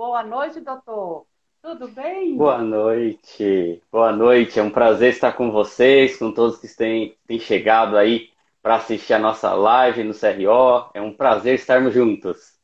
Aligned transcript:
Boa 0.00 0.22
noite, 0.22 0.62
doutor. 0.62 1.26
Tudo 1.60 1.86
bem? 1.88 2.34
Boa 2.34 2.62
noite. 2.62 3.82
Boa 3.92 4.10
noite. 4.10 4.58
É 4.58 4.62
um 4.62 4.70
prazer 4.70 5.10
estar 5.10 5.34
com 5.34 5.50
vocês, 5.50 6.16
com 6.16 6.32
todos 6.32 6.58
que 6.58 6.66
têm, 6.74 7.18
têm 7.26 7.38
chegado 7.38 7.98
aí 7.98 8.30
para 8.62 8.76
assistir 8.76 9.12
a 9.12 9.18
nossa 9.18 9.52
live 9.52 10.02
no 10.02 10.14
CRO. 10.14 10.90
É 10.94 11.02
um 11.02 11.14
prazer 11.14 11.56
estarmos 11.56 11.92
juntos. 11.92 12.58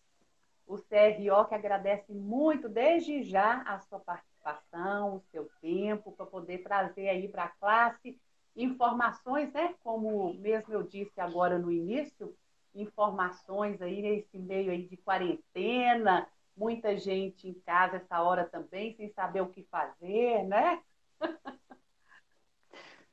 O 0.66 0.78
CRO 0.78 1.44
que 1.46 1.54
agradece 1.54 2.10
muito 2.10 2.70
desde 2.70 3.22
já 3.22 3.60
a 3.66 3.80
sua 3.80 4.00
participação, 4.00 5.16
o 5.16 5.22
seu 5.30 5.46
tempo, 5.60 6.12
para 6.12 6.24
poder 6.24 6.62
trazer 6.62 7.10
aí 7.10 7.28
para 7.28 7.44
a 7.44 7.48
classe 7.48 8.18
informações, 8.56 9.52
né? 9.52 9.74
Como 9.84 10.32
mesmo 10.38 10.72
eu 10.72 10.84
disse 10.84 11.20
agora 11.20 11.58
no 11.58 11.70
início, 11.70 12.34
informações 12.74 13.82
aí 13.82 14.00
nesse 14.00 14.38
meio 14.38 14.70
aí 14.70 14.88
de 14.88 14.96
quarentena, 14.96 16.26
muita 16.56 16.96
gente 16.96 17.48
em 17.48 17.54
casa 17.54 17.96
essa 17.96 18.22
hora 18.22 18.44
também, 18.44 18.94
sem 18.96 19.08
saber 19.10 19.42
o 19.42 19.48
que 19.48 19.62
fazer, 19.70 20.44
né? 20.44 20.80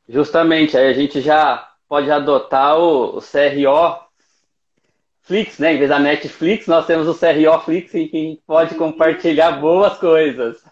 Justamente, 0.07 0.77
aí 0.77 0.87
a 0.87 0.93
gente 0.93 1.21
já 1.21 1.73
pode 1.87 2.09
adotar 2.09 2.77
o, 2.77 3.17
o 3.17 3.21
CRO 3.21 4.03
Flix, 5.21 5.57
né? 5.59 5.73
Em 5.73 5.77
vez 5.77 5.89
da 5.89 5.99
Netflix, 5.99 6.67
nós 6.67 6.85
temos 6.85 7.07
o 7.07 7.17
CRO 7.17 7.59
Flix 7.63 7.95
em 7.95 8.07
que 8.07 8.41
pode 8.45 8.75
compartilhar 8.75 9.53
boas 9.53 9.97
coisas. 9.97 10.63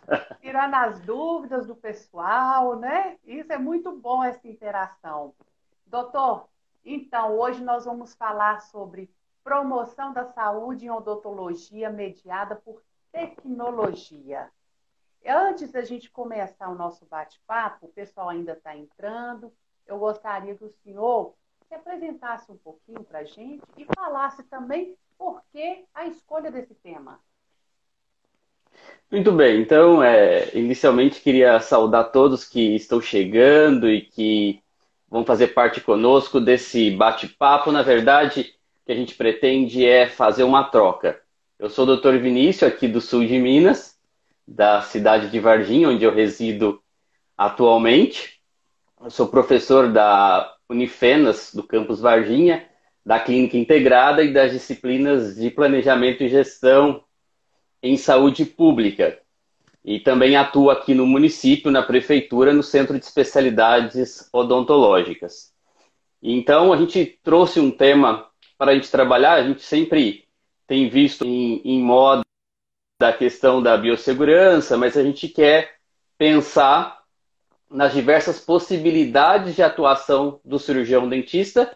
Tirando 0.42 0.74
as 0.74 1.00
dúvidas 1.02 1.66
do 1.68 1.76
pessoal, 1.76 2.76
né? 2.78 3.16
Isso 3.26 3.52
é 3.52 3.58
muito 3.58 3.92
bom, 3.94 4.24
essa 4.24 4.46
interação. 4.48 5.34
Doutor, 5.86 6.48
então, 6.84 7.38
hoje 7.38 7.64
nós 7.64 7.86
vamos 7.86 8.14
falar 8.16 8.60
sobre 8.62 9.10
promoção 9.44 10.14
da 10.14 10.26
saúde 10.26 10.86
em 10.86 10.90
odontologia 10.90 11.90
mediada 11.90 12.56
por 12.56 12.82
tecnologia. 13.12 14.50
Antes 15.26 15.72
da 15.72 15.84
gente 15.84 16.10
começar 16.10 16.70
o 16.70 16.76
nosso 16.76 17.06
bate-papo, 17.06 17.86
o 17.86 17.90
pessoal 17.90 18.30
ainda 18.30 18.54
está 18.54 18.76
entrando, 18.76 19.54
eu 19.86 20.00
gostaria 20.00 20.56
que 20.56 20.64
o 20.64 20.70
senhor 20.84 21.34
se 21.68 21.76
apresentasse 21.76 22.52
um 22.52 22.58
pouquinho 22.58 23.04
para 23.04 23.20
a 23.20 23.24
gente 23.24 23.62
e 23.78 23.86
falasse 23.96 24.44
também 24.44 24.96
por 25.18 25.42
que 25.52 25.86
a 25.94 26.06
escolha 26.08 26.52
desse 26.52 26.74
tema. 26.76 27.20
Muito 29.12 29.32
bem, 29.32 29.62
então, 29.62 30.02
é, 30.02 30.58
inicialmente 30.58 31.22
queria 31.22 31.60
saudar 31.60 32.12
todos 32.12 32.46
que 32.48 32.76
estão 32.76 33.02
chegando 33.02 33.90
e 33.90 34.02
que 34.02 34.64
vão 35.10 35.26
fazer 35.26 35.48
parte 35.50 35.82
conosco 35.82 36.40
desse 36.40 36.92
bate-papo. 36.92 37.72
Na 37.72 37.84
verdade, 37.84 38.56
que 38.86 38.92
a 38.92 38.96
gente 38.96 39.16
pretende 39.16 39.86
é 39.86 40.08
fazer 40.08 40.44
uma 40.44 40.64
troca. 40.64 41.22
Eu 41.60 41.70
sou 41.70 41.88
o 41.88 41.96
Dr. 41.96 42.18
Vinícius, 42.18 42.72
aqui 42.72 42.88
do 42.88 43.00
sul 43.00 43.26
de 43.26 43.38
Minas, 43.38 43.96
da 44.48 44.82
cidade 44.82 45.30
de 45.30 45.40
Varginha, 45.40 45.90
onde 45.90 46.04
eu 46.04 46.14
resido 46.14 46.82
atualmente. 47.38 48.40
Eu 49.00 49.12
sou 49.12 49.28
professor 49.28 49.92
da 49.92 50.56
Unifenas, 50.68 51.54
do 51.54 51.64
campus 51.64 52.00
Varginha, 52.00 52.68
da 53.06 53.20
Clínica 53.20 53.58
Integrada 53.58 54.24
e 54.24 54.34
das 54.34 54.52
disciplinas 54.52 55.36
de 55.36 55.50
Planejamento 55.50 56.24
e 56.24 56.30
Gestão 56.30 57.04
em 57.82 57.98
Saúde 57.98 58.46
Pública. 58.46 59.20
E 59.84 60.00
também 60.00 60.36
atuo 60.36 60.70
aqui 60.70 60.94
no 60.94 61.08
município, 61.08 61.72
na 61.72 61.82
prefeitura, 61.82 62.54
no 62.54 62.62
Centro 62.62 62.98
de 62.98 63.06
Especialidades 63.06 64.30
Odontológicas. 64.32 65.52
Então, 66.22 66.72
a 66.72 66.78
gente 66.78 67.20
trouxe 67.24 67.60
um 67.60 67.72
tema 67.72 68.31
para 68.62 68.74
a 68.74 68.76
gente 68.76 68.92
trabalhar, 68.92 69.34
a 69.34 69.44
gente 69.44 69.64
sempre 69.64 70.28
tem 70.68 70.88
visto 70.88 71.26
em, 71.26 71.64
em 71.66 71.82
moda 71.82 72.22
a 73.02 73.12
questão 73.12 73.60
da 73.60 73.76
biossegurança, 73.76 74.78
mas 74.78 74.96
a 74.96 75.02
gente 75.02 75.28
quer 75.28 75.78
pensar 76.16 77.02
nas 77.68 77.92
diversas 77.92 78.40
possibilidades 78.40 79.56
de 79.56 79.64
atuação 79.64 80.40
do 80.46 80.60
cirurgião 80.60 81.10
dentista, 81.10 81.76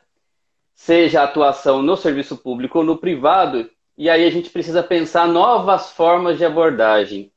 seja 0.76 1.24
atuação 1.24 1.82
no 1.82 1.98
serviço 1.98 2.38
público 2.38 2.78
ou 2.78 2.86
no 2.86 3.00
privado, 3.00 3.68
e 3.98 4.08
aí 4.08 4.24
a 4.24 4.30
gente 4.30 4.52
precisa 4.52 4.84
pensar 4.84 5.28
novas 5.28 5.90
formas 5.90 6.38
de 6.38 6.46
abordagem. 6.46 7.32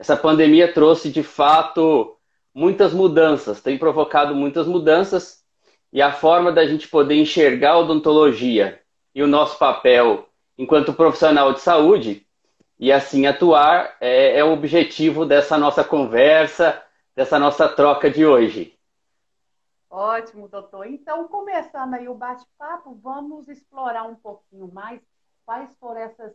Essa 0.00 0.16
pandemia 0.16 0.72
trouxe 0.72 1.12
de 1.12 1.22
fato 1.22 2.16
muitas 2.52 2.92
mudanças, 2.92 3.60
tem 3.60 3.78
provocado 3.78 4.34
muitas 4.34 4.66
mudanças 4.66 5.44
e 5.92 6.02
a 6.02 6.10
forma 6.10 6.50
da 6.50 6.66
gente 6.66 6.88
poder 6.88 7.14
enxergar 7.14 7.74
a 7.74 7.78
odontologia 7.78 8.80
e 9.14 9.22
o 9.22 9.26
nosso 9.26 9.58
papel 9.58 10.28
enquanto 10.56 10.92
profissional 10.92 11.52
de 11.52 11.60
saúde 11.60 12.26
e 12.78 12.92
assim 12.92 13.26
atuar 13.26 13.96
é, 14.00 14.38
é 14.38 14.44
o 14.44 14.52
objetivo 14.52 15.26
dessa 15.26 15.58
nossa 15.58 15.84
conversa, 15.84 16.82
dessa 17.14 17.38
nossa 17.38 17.68
troca 17.68 18.10
de 18.10 18.24
hoje. 18.24 18.78
Ótimo, 19.90 20.48
doutor. 20.48 20.86
Então, 20.86 21.26
começando 21.26 21.94
aí 21.94 22.08
o 22.08 22.14
bate-papo, 22.14 22.94
vamos 23.02 23.48
explorar 23.48 24.04
um 24.04 24.14
pouquinho 24.14 24.72
mais 24.72 25.00
quais 25.44 25.74
foram 25.78 26.00
essas 26.00 26.32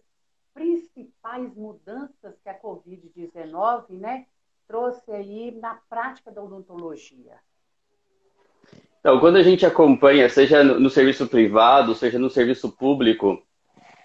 principais 0.54 1.56
mudanças 1.56 2.38
que 2.44 2.50
a 2.50 2.60
Covid-19 2.60 3.92
né, 3.92 4.26
trouxe 4.68 5.10
aí 5.12 5.52
na 5.52 5.76
prática 5.90 6.32
da 6.32 6.44
odontologia? 6.44 7.40
Então, 9.06 9.20
quando 9.20 9.36
a 9.36 9.44
gente 9.44 9.64
acompanha, 9.64 10.28
seja 10.28 10.64
no 10.64 10.90
serviço 10.90 11.28
privado, 11.28 11.94
seja 11.94 12.18
no 12.18 12.28
serviço 12.28 12.72
público, 12.72 13.40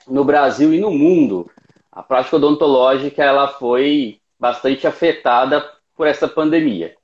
no 0.07 0.27
Brasil 0.27 0.75
e 0.75 0.79
no 0.79 0.91
mundo, 0.91 1.51
a 1.91 2.03
prática 2.03 2.37
odontológica 2.37 3.25
ela 3.25 3.49
foi 3.49 4.21
bastante 4.39 4.87
afetada 4.87 5.67
por 5.97 6.07
essa 6.07 6.29
pandemia. 6.29 6.95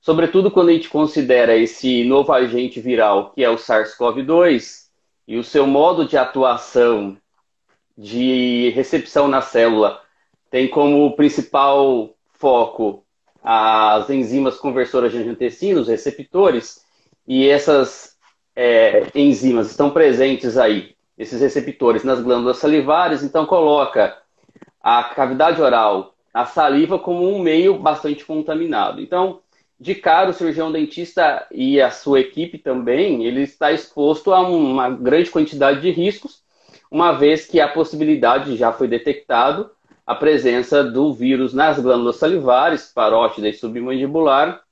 Sobretudo 0.00 0.50
quando 0.50 0.70
a 0.70 0.72
gente 0.72 0.88
considera 0.88 1.56
esse 1.56 2.02
novo 2.02 2.32
agente 2.32 2.80
viral, 2.80 3.30
que 3.30 3.44
é 3.44 3.48
o 3.48 3.54
SARS-CoV-2, 3.54 4.88
e 5.28 5.36
o 5.36 5.44
seu 5.44 5.64
modo 5.64 6.04
de 6.04 6.16
atuação 6.16 7.16
de 7.96 8.70
recepção 8.70 9.28
na 9.28 9.42
célula 9.42 10.02
tem 10.50 10.66
como 10.66 11.14
principal 11.14 12.10
foco 12.32 13.04
as 13.40 14.10
enzimas 14.10 14.56
conversoras 14.56 15.12
de 15.12 15.18
angiotensina, 15.18 15.80
os 15.80 15.86
receptores, 15.86 16.87
e 17.28 17.46
essas 17.46 18.16
é, 18.56 19.06
enzimas 19.14 19.70
estão 19.70 19.90
presentes 19.90 20.56
aí, 20.56 20.96
esses 21.18 21.42
receptores 21.42 22.02
nas 22.02 22.22
glândulas 22.22 22.56
salivares, 22.56 23.22
então 23.22 23.44
coloca 23.44 24.16
a 24.80 25.04
cavidade 25.04 25.60
oral, 25.60 26.14
a 26.32 26.46
saliva 26.46 26.98
como 26.98 27.28
um 27.28 27.38
meio 27.38 27.78
bastante 27.78 28.24
contaminado. 28.24 29.02
Então, 29.02 29.40
de 29.78 29.94
cara, 29.94 30.30
o 30.30 30.32
cirurgião 30.32 30.72
dentista 30.72 31.46
e 31.52 31.78
a 31.80 31.90
sua 31.90 32.20
equipe 32.20 32.56
também, 32.56 33.24
ele 33.24 33.42
está 33.42 33.70
exposto 33.70 34.32
a 34.32 34.40
uma 34.40 34.88
grande 34.88 35.30
quantidade 35.30 35.82
de 35.82 35.90
riscos, 35.90 36.42
uma 36.90 37.12
vez 37.12 37.46
que 37.46 37.60
a 37.60 37.68
possibilidade 37.68 38.56
já 38.56 38.72
foi 38.72 38.88
detectado 38.88 39.70
a 40.06 40.14
presença 40.14 40.82
do 40.82 41.12
vírus 41.12 41.52
nas 41.52 41.78
glândulas 41.78 42.16
salivares, 42.16 42.90
parótida 42.94 43.50
e 43.50 43.52
submandibular, 43.52 44.62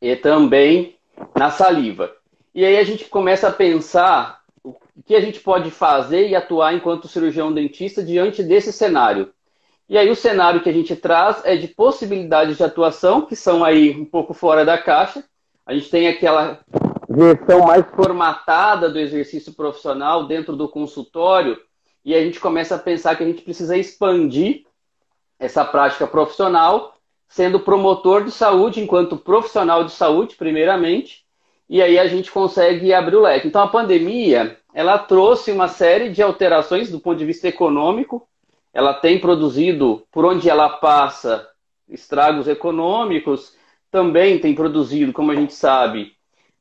e 0.00 0.16
também 0.16 0.96
na 1.34 1.50
saliva. 1.50 2.12
E 2.54 2.64
aí 2.64 2.76
a 2.76 2.84
gente 2.84 3.06
começa 3.06 3.48
a 3.48 3.52
pensar 3.52 4.40
o 4.62 4.74
que 5.04 5.14
a 5.14 5.20
gente 5.20 5.40
pode 5.40 5.70
fazer 5.70 6.28
e 6.28 6.36
atuar 6.36 6.74
enquanto 6.74 7.08
cirurgião 7.08 7.52
dentista 7.52 8.02
diante 8.02 8.42
desse 8.42 8.72
cenário. 8.72 9.32
E 9.88 9.98
aí 9.98 10.10
o 10.10 10.16
cenário 10.16 10.62
que 10.62 10.68
a 10.68 10.72
gente 10.72 10.94
traz 10.96 11.42
é 11.44 11.56
de 11.56 11.68
possibilidades 11.68 12.56
de 12.56 12.64
atuação, 12.64 13.22
que 13.22 13.36
são 13.36 13.64
aí 13.64 13.90
um 13.90 14.04
pouco 14.04 14.32
fora 14.32 14.64
da 14.64 14.78
caixa. 14.78 15.24
A 15.66 15.74
gente 15.74 15.90
tem 15.90 16.08
aquela 16.08 16.60
versão 17.08 17.66
mais 17.66 17.84
formatada 17.94 18.88
do 18.88 18.98
exercício 18.98 19.52
profissional 19.52 20.26
dentro 20.26 20.56
do 20.56 20.68
consultório 20.68 21.58
e 22.04 22.14
a 22.14 22.20
gente 22.20 22.40
começa 22.40 22.74
a 22.74 22.78
pensar 22.78 23.16
que 23.16 23.22
a 23.22 23.26
gente 23.26 23.42
precisa 23.42 23.76
expandir 23.76 24.64
essa 25.38 25.64
prática 25.64 26.06
profissional, 26.06 26.94
sendo 27.32 27.60
promotor 27.60 28.24
de 28.24 28.30
saúde 28.30 28.78
enquanto 28.78 29.16
profissional 29.16 29.84
de 29.84 29.92
saúde, 29.92 30.36
primeiramente, 30.36 31.24
e 31.66 31.80
aí 31.80 31.98
a 31.98 32.06
gente 32.06 32.30
consegue 32.30 32.92
abrir 32.92 33.16
o 33.16 33.22
leque. 33.22 33.48
Então 33.48 33.62
a 33.62 33.68
pandemia, 33.68 34.58
ela 34.74 34.98
trouxe 34.98 35.50
uma 35.50 35.66
série 35.66 36.10
de 36.10 36.22
alterações 36.22 36.90
do 36.90 37.00
ponto 37.00 37.16
de 37.16 37.24
vista 37.24 37.48
econômico, 37.48 38.28
ela 38.70 38.92
tem 38.92 39.18
produzido, 39.18 40.06
por 40.12 40.26
onde 40.26 40.50
ela 40.50 40.68
passa, 40.68 41.48
estragos 41.88 42.46
econômicos, 42.46 43.56
também 43.90 44.38
tem 44.38 44.54
produzido, 44.54 45.10
como 45.10 45.32
a 45.32 45.34
gente 45.34 45.54
sabe, 45.54 46.12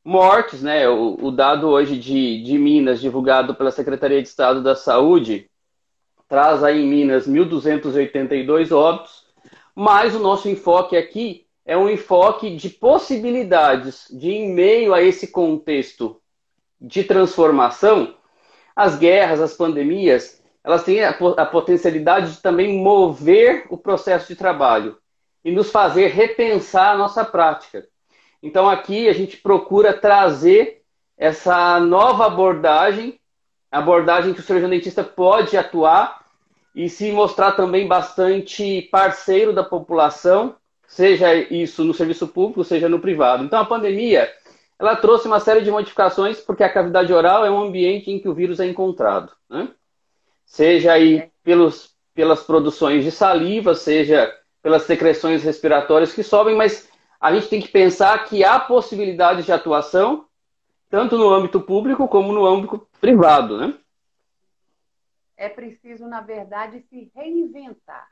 mortes, 0.05 0.63
né? 0.63 0.87
O, 0.87 1.17
o, 1.21 1.31
dado 1.31 1.67
hoje 1.67 1.97
de, 1.97 2.41
de 2.43 2.57
Minas, 2.57 3.01
divulgado 3.01 3.53
pela 3.55 3.71
Secretaria 3.71 4.21
de 4.21 4.29
Estado 4.29 4.63
da 4.63 4.73
Saúde, 4.73 5.49
traz 6.29 6.63
aí 6.63 6.81
em 6.81 6.87
Minas 6.87 7.27
1.282 7.27 8.71
óbitos, 8.73 9.20
mas 9.81 10.13
o 10.13 10.19
nosso 10.19 10.47
enfoque 10.47 10.95
aqui 10.95 11.47
é 11.65 11.75
um 11.75 11.89
enfoque 11.89 12.55
de 12.55 12.69
possibilidades 12.69 14.05
de, 14.11 14.29
em 14.29 14.53
meio 14.53 14.93
a 14.93 15.01
esse 15.01 15.29
contexto 15.29 16.21
de 16.79 17.03
transformação, 17.03 18.15
as 18.75 18.95
guerras, 18.95 19.41
as 19.41 19.55
pandemias, 19.55 20.39
elas 20.63 20.83
têm 20.83 21.03
a, 21.03 21.09
a 21.09 21.45
potencialidade 21.47 22.33
de 22.33 22.41
também 22.43 22.77
mover 22.77 23.65
o 23.71 23.77
processo 23.77 24.27
de 24.27 24.35
trabalho 24.35 24.99
e 25.43 25.51
nos 25.51 25.71
fazer 25.71 26.09
repensar 26.09 26.91
a 26.93 26.97
nossa 26.97 27.25
prática. 27.25 27.87
Então 28.43 28.69
aqui 28.69 29.09
a 29.09 29.13
gente 29.13 29.37
procura 29.37 29.97
trazer 29.99 30.83
essa 31.17 31.79
nova 31.79 32.27
abordagem, 32.27 33.19
abordagem 33.71 34.31
que 34.31 34.41
o 34.41 34.43
cirurgião 34.43 34.69
dentista 34.69 35.03
pode 35.03 35.57
atuar 35.57 36.20
e 36.73 36.89
se 36.89 37.11
mostrar 37.11 37.51
também 37.53 37.87
bastante 37.87 38.83
parceiro 38.91 39.53
da 39.53 39.63
população, 39.63 40.55
seja 40.87 41.33
isso 41.33 41.83
no 41.83 41.93
serviço 41.93 42.27
público, 42.27 42.63
seja 42.63 42.87
no 42.87 42.99
privado. 42.99 43.43
Então 43.43 43.59
a 43.59 43.65
pandemia, 43.65 44.31
ela 44.79 44.95
trouxe 44.95 45.27
uma 45.27 45.39
série 45.39 45.61
de 45.61 45.71
modificações 45.71 46.39
porque 46.39 46.63
a 46.63 46.71
cavidade 46.71 47.11
oral 47.13 47.45
é 47.45 47.51
um 47.51 47.61
ambiente 47.61 48.09
em 48.09 48.19
que 48.19 48.29
o 48.29 48.33
vírus 48.33 48.59
é 48.59 48.65
encontrado, 48.65 49.31
né? 49.49 49.69
Seja 50.45 50.93
aí 50.93 51.29
pelos, 51.43 51.91
pelas 52.13 52.43
produções 52.43 53.03
de 53.03 53.11
saliva, 53.11 53.73
seja 53.73 54.33
pelas 54.61 54.83
secreções 54.83 55.43
respiratórias 55.43 56.13
que 56.13 56.23
sobem, 56.23 56.55
mas 56.55 56.89
a 57.19 57.33
gente 57.33 57.47
tem 57.47 57.61
que 57.61 57.69
pensar 57.69 58.25
que 58.25 58.43
há 58.43 58.59
possibilidades 58.59 59.45
de 59.45 59.51
atuação 59.51 60.25
tanto 60.89 61.17
no 61.17 61.29
âmbito 61.29 61.61
público 61.61 62.05
como 62.07 62.33
no 62.33 62.45
âmbito 62.45 62.85
privado, 62.99 63.57
né? 63.57 63.73
É 65.41 65.49
preciso, 65.49 66.07
na 66.07 66.21
verdade, 66.21 66.85
se 66.87 67.11
reinventar, 67.15 68.07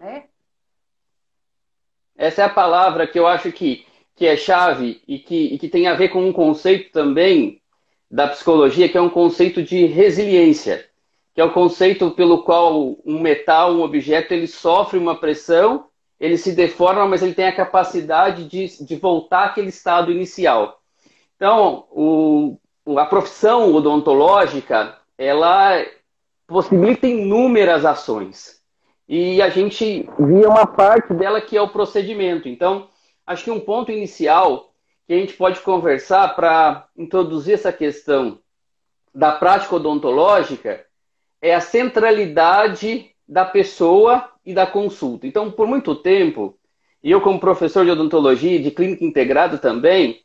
né? 0.00 0.24
Essa 2.16 2.40
é 2.40 2.44
a 2.46 2.48
palavra 2.48 3.06
que 3.06 3.18
eu 3.18 3.26
acho 3.26 3.52
que, 3.52 3.86
que 4.16 4.26
é 4.26 4.38
chave 4.38 5.02
e 5.06 5.18
que, 5.18 5.52
e 5.52 5.58
que 5.58 5.68
tem 5.68 5.86
a 5.86 5.92
ver 5.92 6.08
com 6.08 6.26
um 6.26 6.32
conceito 6.32 6.90
também 6.90 7.60
da 8.10 8.26
psicologia, 8.26 8.88
que 8.88 8.96
é 8.96 9.00
um 9.02 9.10
conceito 9.10 9.62
de 9.62 9.84
resiliência, 9.84 10.88
que 11.34 11.42
é 11.42 11.44
o 11.44 11.52
conceito 11.52 12.10
pelo 12.12 12.42
qual 12.42 12.96
um 13.04 13.20
metal, 13.20 13.74
um 13.74 13.82
objeto, 13.82 14.32
ele 14.32 14.46
sofre 14.46 14.98
uma 14.98 15.20
pressão, 15.20 15.90
ele 16.18 16.38
se 16.38 16.52
deforma, 16.52 17.06
mas 17.06 17.22
ele 17.22 17.34
tem 17.34 17.48
a 17.48 17.54
capacidade 17.54 18.48
de, 18.48 18.82
de 18.82 18.96
voltar 18.96 19.44
àquele 19.44 19.68
estado 19.68 20.10
inicial. 20.10 20.80
Então, 21.36 21.86
o, 21.90 22.56
a 22.96 23.04
profissão 23.04 23.74
odontológica, 23.74 24.98
ela 25.18 25.78
possibilita 26.52 27.06
inúmeras 27.06 27.84
ações. 27.84 28.60
E 29.08 29.42
a 29.42 29.48
gente 29.48 30.08
via 30.18 30.48
uma 30.48 30.66
parte 30.66 31.12
dela 31.12 31.40
que 31.40 31.56
é 31.56 31.62
o 31.62 31.68
procedimento. 31.68 32.48
Então, 32.48 32.88
acho 33.26 33.44
que 33.44 33.50
um 33.50 33.60
ponto 33.60 33.90
inicial 33.90 34.72
que 35.06 35.14
a 35.14 35.16
gente 35.18 35.34
pode 35.34 35.60
conversar 35.60 36.34
para 36.36 36.86
introduzir 36.96 37.54
essa 37.54 37.72
questão 37.72 38.38
da 39.14 39.32
prática 39.32 39.76
odontológica 39.76 40.84
é 41.40 41.54
a 41.54 41.60
centralidade 41.60 43.10
da 43.28 43.44
pessoa 43.44 44.30
e 44.44 44.54
da 44.54 44.66
consulta. 44.66 45.26
Então, 45.26 45.50
por 45.50 45.66
muito 45.66 45.94
tempo, 45.94 46.56
e 47.02 47.10
eu 47.10 47.20
como 47.20 47.40
professor 47.40 47.84
de 47.84 47.90
odontologia 47.90 48.56
e 48.56 48.62
de 48.62 48.70
clínica 48.70 49.04
integrada 49.04 49.58
também, 49.58 50.20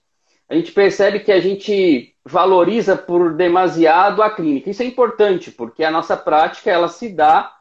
a 0.48 0.56
gente 0.56 0.72
percebe 0.72 1.20
que 1.20 1.32
a 1.32 1.40
gente 1.40 2.16
valoriza 2.28 2.98
por 2.98 3.34
demasiado 3.34 4.22
a 4.22 4.30
clínica. 4.30 4.70
Isso 4.70 4.84
é 4.84 4.86
importante, 4.86 5.50
porque 5.50 5.84
a 5.84 5.90
nossa 5.90 6.18
prática 6.18 6.70
ela 6.70 6.90
se 6.90 7.10
dá 7.10 7.54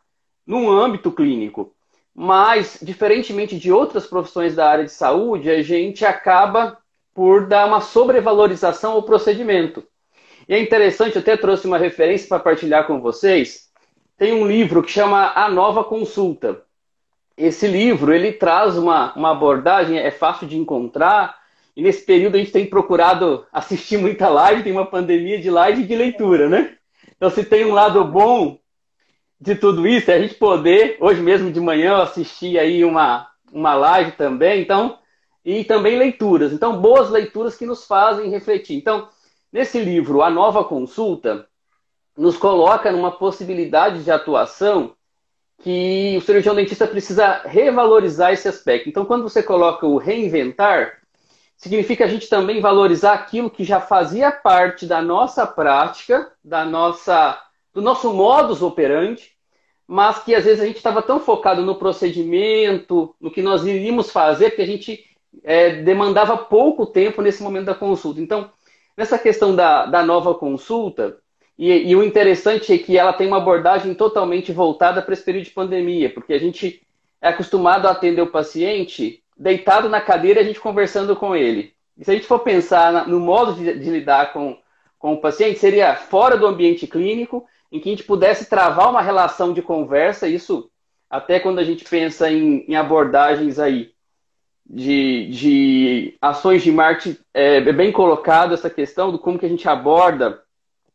num 0.44 0.68
âmbito 0.68 1.12
clínico. 1.12 1.72
Mas, 2.12 2.78
diferentemente 2.82 3.58
de 3.58 3.70
outras 3.70 4.06
profissões 4.06 4.56
da 4.56 4.68
área 4.68 4.84
de 4.84 4.90
saúde, 4.90 5.50
a 5.50 5.62
gente 5.62 6.04
acaba 6.04 6.78
por 7.14 7.46
dar 7.46 7.66
uma 7.66 7.80
sobrevalorização 7.80 8.92
ao 8.92 9.02
procedimento. 9.02 9.84
E 10.48 10.54
é 10.54 10.60
interessante, 10.60 11.14
eu 11.14 11.22
até 11.22 11.36
trouxe 11.36 11.66
uma 11.66 11.78
referência 11.78 12.28
para 12.28 12.40
partilhar 12.40 12.86
com 12.86 13.00
vocês. 13.00 13.70
Tem 14.18 14.32
um 14.32 14.46
livro 14.46 14.82
que 14.82 14.90
chama 14.90 15.32
A 15.34 15.48
Nova 15.48 15.84
Consulta. 15.84 16.62
Esse 17.36 17.66
livro, 17.66 18.12
ele 18.12 18.32
traz 18.32 18.76
uma, 18.76 19.12
uma 19.14 19.30
abordagem, 19.30 19.98
é 19.98 20.10
fácil 20.10 20.46
de 20.48 20.56
encontrar, 20.56 21.36
e 21.76 21.82
nesse 21.82 22.04
período 22.06 22.36
a 22.36 22.38
gente 22.38 22.52
tem 22.52 22.64
procurado 22.64 23.46
assistir 23.52 23.98
muita 23.98 24.30
live, 24.30 24.62
tem 24.62 24.72
uma 24.72 24.86
pandemia 24.86 25.38
de 25.38 25.50
live 25.50 25.82
e 25.82 25.86
de 25.86 25.94
leitura, 25.94 26.48
né? 26.48 26.74
Então, 27.16 27.28
se 27.28 27.44
tem 27.44 27.66
um 27.66 27.74
lado 27.74 28.02
bom 28.04 28.58
de 29.38 29.54
tudo 29.54 29.86
isso, 29.86 30.10
é 30.10 30.14
a 30.14 30.20
gente 30.20 30.34
poder, 30.34 30.96
hoje 31.00 31.20
mesmo 31.20 31.52
de 31.52 31.60
manhã, 31.60 32.02
assistir 32.02 32.58
aí 32.58 32.82
uma, 32.82 33.28
uma 33.52 33.74
live 33.74 34.12
também, 34.12 34.62
então, 34.62 34.98
e 35.44 35.64
também 35.64 35.98
leituras. 35.98 36.50
Então, 36.50 36.80
boas 36.80 37.10
leituras 37.10 37.56
que 37.56 37.66
nos 37.66 37.84
fazem 37.84 38.30
refletir. 38.30 38.76
Então, 38.76 39.08
nesse 39.52 39.78
livro, 39.78 40.22
A 40.22 40.30
Nova 40.30 40.64
Consulta, 40.64 41.46
nos 42.16 42.38
coloca 42.38 42.90
numa 42.90 43.12
possibilidade 43.12 44.02
de 44.02 44.10
atuação 44.10 44.94
que 45.62 46.16
o 46.16 46.20
cirurgião 46.22 46.54
dentista 46.54 46.86
precisa 46.86 47.42
revalorizar 47.44 48.32
esse 48.32 48.48
aspecto. 48.48 48.88
Então, 48.88 49.04
quando 49.04 49.22
você 49.22 49.42
coloca 49.42 49.86
o 49.86 49.98
reinventar, 49.98 51.02
significa 51.56 52.04
a 52.04 52.08
gente 52.08 52.28
também 52.28 52.60
valorizar 52.60 53.14
aquilo 53.14 53.50
que 53.50 53.64
já 53.64 53.80
fazia 53.80 54.30
parte 54.30 54.86
da 54.86 55.00
nossa 55.00 55.46
prática, 55.46 56.30
da 56.44 56.64
nossa, 56.64 57.40
do 57.72 57.80
nosso 57.80 58.12
modus 58.12 58.62
operandi, 58.62 59.32
mas 59.86 60.18
que 60.22 60.34
às 60.34 60.44
vezes 60.44 60.60
a 60.60 60.66
gente 60.66 60.76
estava 60.76 61.00
tão 61.00 61.20
focado 61.20 61.62
no 61.62 61.76
procedimento, 61.76 63.14
no 63.20 63.30
que 63.30 63.40
nós 63.40 63.64
iríamos 63.64 64.10
fazer, 64.10 64.50
que 64.50 64.62
a 64.62 64.66
gente 64.66 65.04
é, 65.44 65.82
demandava 65.82 66.36
pouco 66.36 66.86
tempo 66.86 67.22
nesse 67.22 67.42
momento 67.42 67.66
da 67.66 67.74
consulta. 67.74 68.20
Então, 68.20 68.50
nessa 68.96 69.18
questão 69.18 69.54
da, 69.54 69.86
da 69.86 70.02
nova 70.02 70.34
consulta, 70.34 71.18
e, 71.58 71.90
e, 71.90 71.96
o 71.96 72.02
interessante 72.02 72.72
é 72.72 72.78
que 72.78 72.98
ela 72.98 73.14
tem 73.14 73.26
uma 73.26 73.38
abordagem 73.38 73.94
totalmente 73.94 74.52
voltada 74.52 75.00
para 75.00 75.14
esse 75.14 75.24
período 75.24 75.44
de 75.44 75.52
pandemia, 75.52 76.12
porque 76.12 76.34
a 76.34 76.38
gente 76.38 76.82
é 77.20 77.28
acostumado 77.28 77.86
a 77.86 77.92
atender 77.92 78.20
o 78.20 78.30
paciente 78.30 79.22
deitado 79.36 79.88
na 79.88 80.00
cadeira 80.00 80.40
e 80.40 80.42
a 80.42 80.46
gente 80.46 80.60
conversando 80.60 81.14
com 81.14 81.34
ele. 81.34 81.74
E 81.96 82.04
se 82.04 82.10
a 82.10 82.14
gente 82.14 82.26
for 82.26 82.40
pensar 82.40 83.06
no 83.06 83.20
modo 83.20 83.54
de, 83.54 83.78
de 83.78 83.90
lidar 83.90 84.32
com, 84.32 84.58
com 84.98 85.14
o 85.14 85.20
paciente, 85.20 85.58
seria 85.58 85.94
fora 85.94 86.36
do 86.36 86.46
ambiente 86.46 86.86
clínico, 86.86 87.46
em 87.70 87.80
que 87.80 87.88
a 87.88 87.92
gente 87.92 88.04
pudesse 88.04 88.48
travar 88.48 88.90
uma 88.90 89.02
relação 89.02 89.52
de 89.52 89.62
conversa, 89.62 90.28
isso 90.28 90.70
até 91.08 91.38
quando 91.38 91.58
a 91.58 91.64
gente 91.64 91.84
pensa 91.84 92.30
em, 92.30 92.64
em 92.68 92.74
abordagens 92.74 93.58
aí 93.58 93.92
de, 94.68 95.28
de 95.28 96.14
ações 96.20 96.62
de 96.62 96.72
marketing, 96.72 97.18
é, 97.32 97.56
é 97.56 97.72
bem 97.72 97.92
colocado 97.92 98.52
essa 98.52 98.68
questão 98.68 99.12
do 99.12 99.18
como 99.18 99.38
que 99.38 99.46
a 99.46 99.48
gente 99.48 99.68
aborda 99.68 100.42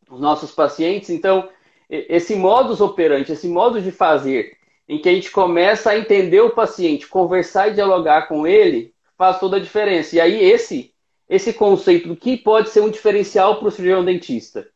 os 0.10 0.20
nossos 0.20 0.52
pacientes. 0.52 1.10
Então, 1.10 1.48
esse 1.90 2.36
modus 2.36 2.82
operandi, 2.82 3.32
esse 3.32 3.48
modo 3.48 3.82
de 3.82 3.92
fazer, 3.92 4.58
em 4.92 5.00
que 5.00 5.08
a 5.08 5.14
gente 5.14 5.32
começa 5.32 5.90
a 5.90 5.98
entender 5.98 6.42
o 6.42 6.50
paciente, 6.50 7.08
conversar 7.08 7.70
e 7.70 7.74
dialogar 7.76 8.28
com 8.28 8.46
ele, 8.46 8.94
faz 9.18 9.40
toda 9.40 9.56
a 9.56 9.60
diferença. 9.60 10.18
E 10.18 10.20
aí 10.20 10.44
esse 10.44 10.94
esse 11.30 11.54
conceito 11.54 12.10
do 12.10 12.16
que 12.18 12.36
pode 12.36 12.70
ser 12.72 12.82
um 12.82 12.90
diferencial 12.90 13.58
para 13.58 13.70
o 13.70 13.72
cirurgião 13.72 14.04
dentista. 14.04 14.68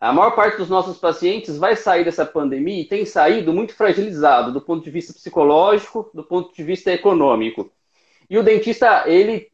A 0.00 0.12
maior 0.12 0.36
parte 0.36 0.56
dos 0.56 0.68
nossos 0.68 0.98
pacientes 0.98 1.58
vai 1.58 1.74
sair 1.74 2.04
dessa 2.04 2.24
pandemia 2.24 2.82
e 2.82 2.84
tem 2.84 3.04
saído 3.04 3.52
muito 3.52 3.74
fragilizado 3.74 4.52
do 4.52 4.60
ponto 4.60 4.84
de 4.84 4.90
vista 4.90 5.12
psicológico, 5.12 6.08
do 6.14 6.22
ponto 6.22 6.54
de 6.54 6.62
vista 6.62 6.92
econômico. 6.92 7.72
E 8.30 8.38
o 8.38 8.44
dentista, 8.44 9.02
ele, 9.08 9.48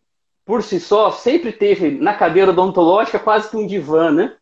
por 0.44 0.62
si 0.62 0.78
só, 0.78 1.10
sempre 1.10 1.52
teve 1.52 1.90
na 1.90 2.12
cadeira 2.12 2.50
odontológica 2.50 3.18
quase 3.18 3.48
que 3.48 3.56
um 3.56 3.66
divã, 3.66 4.12
né? 4.12 4.36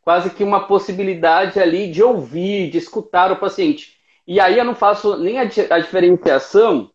Quase 0.00 0.30
que 0.30 0.42
uma 0.42 0.66
possibilidade 0.66 1.60
ali 1.60 1.90
de 1.90 2.02
ouvir, 2.02 2.70
de 2.70 2.78
escutar 2.78 3.30
o 3.30 3.36
paciente. 3.36 3.95
E 4.26 4.40
aí 4.40 4.58
eu 4.58 4.64
não 4.64 4.74
faço 4.74 5.16
nem 5.16 5.38
a, 5.38 5.42
a 5.42 5.78
diferenciação 5.78 6.90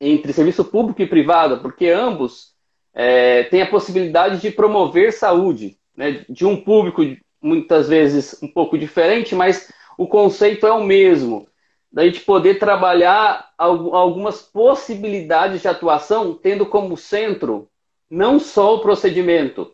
entre 0.00 0.32
serviço 0.32 0.64
público 0.64 1.02
e 1.02 1.06
privado, 1.06 1.60
porque 1.60 1.88
ambos 1.88 2.52
é, 2.94 3.44
têm 3.44 3.62
a 3.62 3.70
possibilidade 3.70 4.40
de 4.40 4.50
promover 4.50 5.12
saúde, 5.12 5.76
né, 5.96 6.24
de 6.28 6.46
um 6.46 6.56
público 6.56 7.02
muitas 7.40 7.88
vezes 7.88 8.40
um 8.42 8.48
pouco 8.48 8.78
diferente, 8.78 9.34
mas 9.34 9.72
o 9.98 10.06
conceito 10.06 10.66
é 10.66 10.72
o 10.72 10.82
mesmo, 10.82 11.46
da 11.92 12.04
gente 12.04 12.20
poder 12.20 12.58
trabalhar 12.58 13.50
algumas 13.58 14.40
possibilidades 14.40 15.60
de 15.60 15.68
atuação, 15.68 16.34
tendo 16.34 16.64
como 16.64 16.96
centro 16.96 17.68
não 18.10 18.38
só 18.38 18.76
o 18.76 18.80
procedimento. 18.80 19.72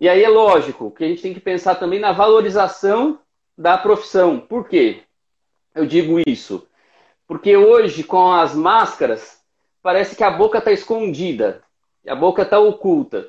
E 0.00 0.08
aí 0.08 0.24
é 0.24 0.28
lógico 0.28 0.90
que 0.90 1.04
a 1.04 1.08
gente 1.08 1.22
tem 1.22 1.32
que 1.32 1.40
pensar 1.40 1.76
também 1.76 2.00
na 2.00 2.12
valorização 2.12 3.20
da 3.56 3.78
profissão. 3.78 4.40
Por 4.40 4.68
quê? 4.68 5.03
Eu 5.74 5.86
digo 5.86 6.20
isso? 6.26 6.66
Porque 7.26 7.56
hoje, 7.56 8.04
com 8.04 8.32
as 8.32 8.54
máscaras, 8.54 9.40
parece 9.82 10.14
que 10.14 10.22
a 10.22 10.30
boca 10.30 10.58
está 10.58 10.70
escondida, 10.70 11.62
a 12.06 12.14
boca 12.14 12.42
está 12.42 12.58
oculta. 12.58 13.26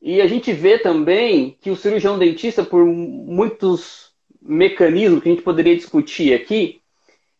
E 0.00 0.20
a 0.20 0.26
gente 0.26 0.52
vê 0.52 0.78
também 0.78 1.56
que 1.60 1.70
o 1.70 1.76
cirurgião 1.76 2.18
dentista, 2.18 2.62
por 2.62 2.84
muitos 2.84 4.12
mecanismos 4.42 5.22
que 5.22 5.28
a 5.28 5.32
gente 5.32 5.44
poderia 5.44 5.76
discutir 5.76 6.34
aqui, 6.34 6.80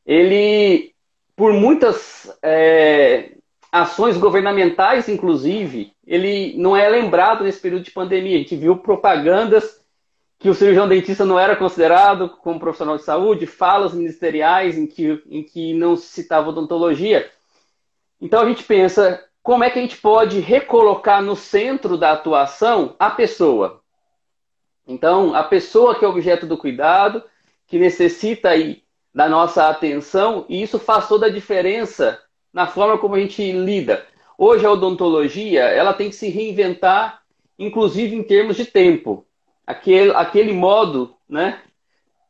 ele, 0.06 0.94
por 1.36 1.52
muitas 1.52 2.30
é, 2.42 3.32
ações 3.70 4.16
governamentais, 4.16 5.08
inclusive, 5.08 5.92
ele 6.06 6.54
não 6.56 6.76
é 6.76 6.88
lembrado 6.88 7.44
nesse 7.44 7.60
período 7.60 7.84
de 7.84 7.90
pandemia. 7.90 8.36
A 8.36 8.38
gente 8.38 8.56
viu 8.56 8.76
propagandas 8.76 9.83
que 10.44 10.50
o 10.50 10.54
cirurgião 10.54 10.86
dentista 10.86 11.24
não 11.24 11.40
era 11.40 11.56
considerado 11.56 12.28
como 12.28 12.60
profissional 12.60 12.98
de 12.98 13.02
saúde, 13.02 13.46
falas 13.46 13.94
ministeriais 13.94 14.76
em 14.76 14.86
que, 14.86 15.22
em 15.30 15.42
que 15.42 15.72
não 15.72 15.96
se 15.96 16.08
citava 16.08 16.50
odontologia. 16.50 17.30
Então 18.20 18.42
a 18.42 18.46
gente 18.46 18.62
pensa 18.62 19.24
como 19.42 19.64
é 19.64 19.70
que 19.70 19.78
a 19.78 19.80
gente 19.80 19.96
pode 19.96 20.40
recolocar 20.40 21.22
no 21.22 21.34
centro 21.34 21.96
da 21.96 22.12
atuação 22.12 22.94
a 22.98 23.08
pessoa. 23.08 23.80
Então, 24.86 25.34
a 25.34 25.42
pessoa 25.42 25.98
que 25.98 26.04
é 26.04 26.08
objeto 26.08 26.44
do 26.44 26.58
cuidado, 26.58 27.24
que 27.66 27.78
necessita 27.78 28.50
aí 28.50 28.82
da 29.14 29.30
nossa 29.30 29.70
atenção, 29.70 30.44
e 30.46 30.62
isso 30.62 30.78
faz 30.78 31.08
toda 31.08 31.24
a 31.24 31.32
diferença 31.32 32.20
na 32.52 32.66
forma 32.66 32.98
como 32.98 33.14
a 33.14 33.18
gente 33.18 33.50
lida. 33.50 34.06
Hoje 34.36 34.66
a 34.66 34.70
odontologia, 34.70 35.62
ela 35.62 35.94
tem 35.94 36.10
que 36.10 36.16
se 36.16 36.28
reinventar, 36.28 37.22
inclusive 37.58 38.14
em 38.14 38.22
termos 38.22 38.58
de 38.58 38.66
tempo 38.66 39.26
aquele, 39.66 40.10
aquele 40.12 40.52
modo, 40.52 41.14
né? 41.28 41.60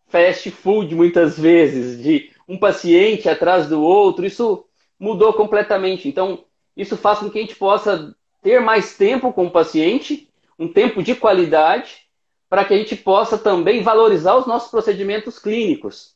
Fast 0.08 0.50
food, 0.50 0.94
muitas 0.94 1.38
vezes, 1.38 2.02
de 2.02 2.30
um 2.48 2.58
paciente 2.58 3.28
atrás 3.28 3.68
do 3.68 3.82
outro, 3.82 4.24
isso 4.24 4.64
mudou 4.98 5.32
completamente. 5.32 6.08
Então, 6.08 6.44
isso 6.76 6.96
faz 6.96 7.18
com 7.18 7.30
que 7.30 7.38
a 7.38 7.40
gente 7.40 7.56
possa 7.56 8.14
ter 8.42 8.60
mais 8.60 8.96
tempo 8.96 9.32
com 9.32 9.46
o 9.46 9.50
paciente, 9.50 10.28
um 10.58 10.68
tempo 10.68 11.02
de 11.02 11.14
qualidade, 11.14 12.04
para 12.48 12.64
que 12.64 12.74
a 12.74 12.76
gente 12.76 12.94
possa 12.94 13.36
também 13.36 13.82
valorizar 13.82 14.36
os 14.36 14.46
nossos 14.46 14.70
procedimentos 14.70 15.38
clínicos. 15.38 16.14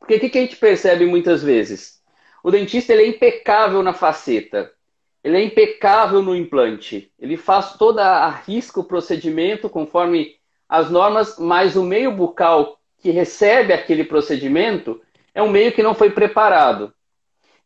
Porque 0.00 0.16
o 0.16 0.20
que 0.20 0.38
a 0.38 0.40
gente 0.40 0.56
percebe 0.56 1.06
muitas 1.06 1.42
vezes? 1.42 2.00
O 2.42 2.50
dentista 2.50 2.92
ele 2.92 3.02
é 3.02 3.08
impecável 3.08 3.82
na 3.82 3.92
faceta, 3.92 4.72
ele 5.22 5.36
é 5.36 5.42
impecável 5.42 6.22
no 6.22 6.34
implante, 6.34 7.12
ele 7.18 7.36
faz 7.36 7.74
toda 7.74 8.04
a 8.04 8.30
risca 8.30 8.80
o 8.80 8.84
procedimento 8.84 9.68
conforme 9.68 10.36
as 10.68 10.90
normas, 10.90 11.38
mas 11.38 11.76
o 11.76 11.82
meio 11.82 12.12
bucal 12.12 12.78
que 12.98 13.10
recebe 13.10 13.72
aquele 13.72 14.04
procedimento 14.04 15.00
é 15.34 15.42
um 15.42 15.50
meio 15.50 15.72
que 15.72 15.82
não 15.82 15.94
foi 15.94 16.10
preparado. 16.10 16.92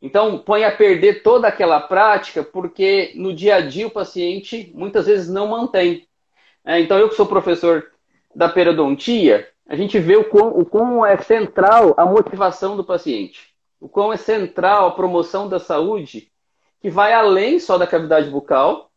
Então, 0.02 0.38
põe 0.38 0.64
a 0.64 0.74
perder 0.74 1.22
toda 1.22 1.46
aquela 1.46 1.78
prática, 1.80 2.42
porque 2.42 3.12
no 3.14 3.34
dia 3.34 3.56
a 3.56 3.60
dia 3.60 3.86
o 3.86 3.90
paciente 3.90 4.72
muitas 4.74 5.06
vezes 5.06 5.28
não 5.28 5.46
mantém. 5.46 6.06
É, 6.64 6.80
então, 6.80 6.98
eu 6.98 7.08
que 7.08 7.14
sou 7.14 7.26
professor 7.26 7.90
da 8.34 8.48
periodontia, 8.48 9.48
a 9.68 9.76
gente 9.76 9.98
vê 9.98 10.16
o 10.16 10.24
quão, 10.24 10.48
o 10.58 10.64
quão 10.64 11.04
é 11.04 11.16
central 11.18 11.94
a 11.96 12.04
motivação 12.04 12.76
do 12.76 12.84
paciente, 12.84 13.54
o 13.78 13.88
quão 13.88 14.12
é 14.12 14.16
central 14.16 14.88
a 14.88 14.92
promoção 14.92 15.48
da 15.48 15.58
saúde, 15.58 16.30
que 16.80 16.90
vai 16.90 17.12
além 17.12 17.60
só 17.60 17.76
da 17.76 17.86
cavidade 17.86 18.30
bucal, 18.30 18.89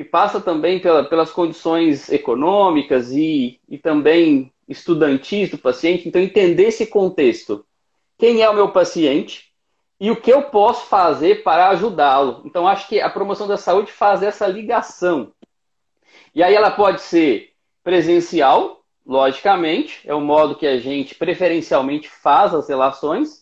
que 0.00 0.04
passa 0.04 0.40
também 0.40 0.80
pela, 0.80 1.04
pelas 1.04 1.30
condições 1.30 2.10
econômicas 2.10 3.12
e, 3.12 3.60
e 3.68 3.76
também 3.76 4.50
estudantis 4.66 5.50
do 5.50 5.58
paciente. 5.58 6.08
Então, 6.08 6.22
entender 6.22 6.68
esse 6.68 6.86
contexto. 6.86 7.66
Quem 8.16 8.40
é 8.40 8.48
o 8.48 8.54
meu 8.54 8.70
paciente 8.72 9.52
e 10.00 10.10
o 10.10 10.16
que 10.16 10.32
eu 10.32 10.44
posso 10.44 10.86
fazer 10.86 11.42
para 11.42 11.68
ajudá-lo. 11.68 12.40
Então, 12.46 12.66
acho 12.66 12.88
que 12.88 12.98
a 12.98 13.10
promoção 13.10 13.46
da 13.46 13.58
saúde 13.58 13.92
faz 13.92 14.22
essa 14.22 14.46
ligação. 14.46 15.34
E 16.34 16.42
aí 16.42 16.54
ela 16.54 16.70
pode 16.70 17.02
ser 17.02 17.50
presencial, 17.84 18.82
logicamente, 19.04 20.00
é 20.06 20.14
o 20.14 20.20
modo 20.22 20.56
que 20.56 20.66
a 20.66 20.78
gente 20.78 21.14
preferencialmente 21.14 22.08
faz 22.08 22.54
as 22.54 22.70
relações, 22.70 23.39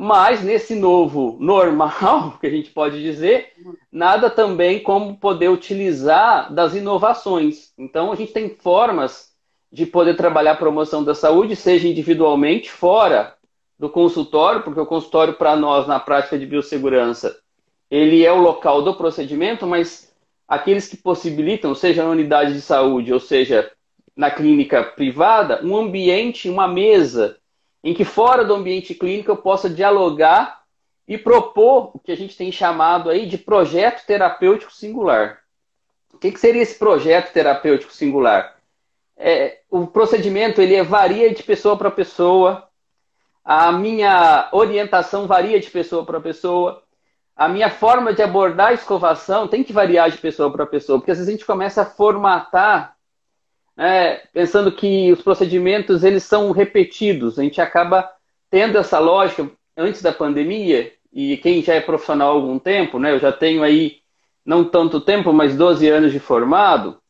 mas 0.00 0.44
nesse 0.44 0.76
novo 0.76 1.36
normal, 1.40 2.38
que 2.40 2.46
a 2.46 2.50
gente 2.50 2.70
pode 2.70 3.02
dizer, 3.02 3.52
nada 3.90 4.30
também 4.30 4.78
como 4.78 5.16
poder 5.16 5.48
utilizar 5.48 6.54
das 6.54 6.72
inovações. 6.72 7.72
Então 7.76 8.12
a 8.12 8.14
gente 8.14 8.32
tem 8.32 8.48
formas 8.48 9.32
de 9.72 9.84
poder 9.84 10.14
trabalhar 10.14 10.52
a 10.52 10.56
promoção 10.56 11.02
da 11.02 11.16
saúde, 11.16 11.56
seja 11.56 11.88
individualmente, 11.88 12.70
fora 12.70 13.34
do 13.76 13.90
consultório, 13.90 14.62
porque 14.62 14.78
o 14.78 14.86
consultório 14.86 15.34
para 15.34 15.56
nós 15.56 15.88
na 15.88 15.98
prática 15.98 16.38
de 16.38 16.46
biossegurança, 16.46 17.36
ele 17.90 18.24
é 18.24 18.30
o 18.30 18.40
local 18.40 18.82
do 18.82 18.94
procedimento, 18.94 19.66
mas 19.66 20.14
aqueles 20.46 20.86
que 20.86 20.96
possibilitam, 20.96 21.74
seja 21.74 22.04
na 22.04 22.10
unidade 22.10 22.52
de 22.52 22.60
saúde, 22.60 23.12
ou 23.12 23.18
seja 23.18 23.68
na 24.16 24.30
clínica 24.30 24.84
privada, 24.84 25.60
um 25.64 25.76
ambiente, 25.76 26.48
uma 26.48 26.68
mesa 26.68 27.36
em 27.82 27.94
que 27.94 28.04
fora 28.04 28.44
do 28.44 28.54
ambiente 28.54 28.94
clínico 28.94 29.30
eu 29.30 29.36
possa 29.36 29.68
dialogar 29.68 30.62
e 31.06 31.16
propor 31.16 31.92
o 31.94 31.98
que 31.98 32.12
a 32.12 32.16
gente 32.16 32.36
tem 32.36 32.52
chamado 32.52 33.08
aí 33.08 33.26
de 33.26 33.38
projeto 33.38 34.04
terapêutico 34.04 34.72
singular. 34.72 35.40
O 36.12 36.18
que, 36.18 36.32
que 36.32 36.40
seria 36.40 36.62
esse 36.62 36.78
projeto 36.78 37.32
terapêutico 37.32 37.92
singular? 37.92 38.56
É, 39.16 39.60
o 39.70 39.86
procedimento 39.86 40.60
ele 40.60 40.82
varia 40.82 41.32
de 41.32 41.42
pessoa 41.42 41.76
para 41.76 41.90
pessoa, 41.90 42.68
a 43.44 43.72
minha 43.72 44.48
orientação 44.52 45.26
varia 45.26 45.58
de 45.58 45.70
pessoa 45.70 46.04
para 46.04 46.20
pessoa, 46.20 46.82
a 47.34 47.48
minha 47.48 47.70
forma 47.70 48.12
de 48.12 48.20
abordar 48.20 48.68
a 48.68 48.72
escovação 48.74 49.48
tem 49.48 49.64
que 49.64 49.72
variar 49.72 50.10
de 50.10 50.18
pessoa 50.18 50.52
para 50.52 50.66
pessoa, 50.66 50.98
porque 50.98 51.12
às 51.12 51.18
vezes 51.18 51.28
a 51.28 51.32
gente 51.32 51.46
começa 51.46 51.82
a 51.82 51.86
formatar 51.86 52.97
é, 53.78 54.22
pensando 54.32 54.72
que 54.72 55.12
os 55.12 55.22
procedimentos 55.22 56.02
eles 56.02 56.24
são 56.24 56.50
repetidos. 56.50 57.38
A 57.38 57.44
gente 57.44 57.60
acaba 57.60 58.10
tendo 58.50 58.76
essa 58.76 58.98
lógica 58.98 59.48
antes 59.76 60.02
da 60.02 60.12
pandemia, 60.12 60.92
e 61.12 61.36
quem 61.36 61.62
já 61.62 61.74
é 61.74 61.80
profissional 61.80 62.30
há 62.30 62.34
algum 62.34 62.58
tempo, 62.58 62.98
né, 62.98 63.12
eu 63.12 63.20
já 63.20 63.30
tenho 63.30 63.62
aí 63.62 63.98
não 64.44 64.64
tanto 64.64 65.00
tempo, 65.00 65.32
mas 65.32 65.56
12 65.56 65.88
anos 65.88 66.10
de 66.10 66.18
formado, 66.18 67.00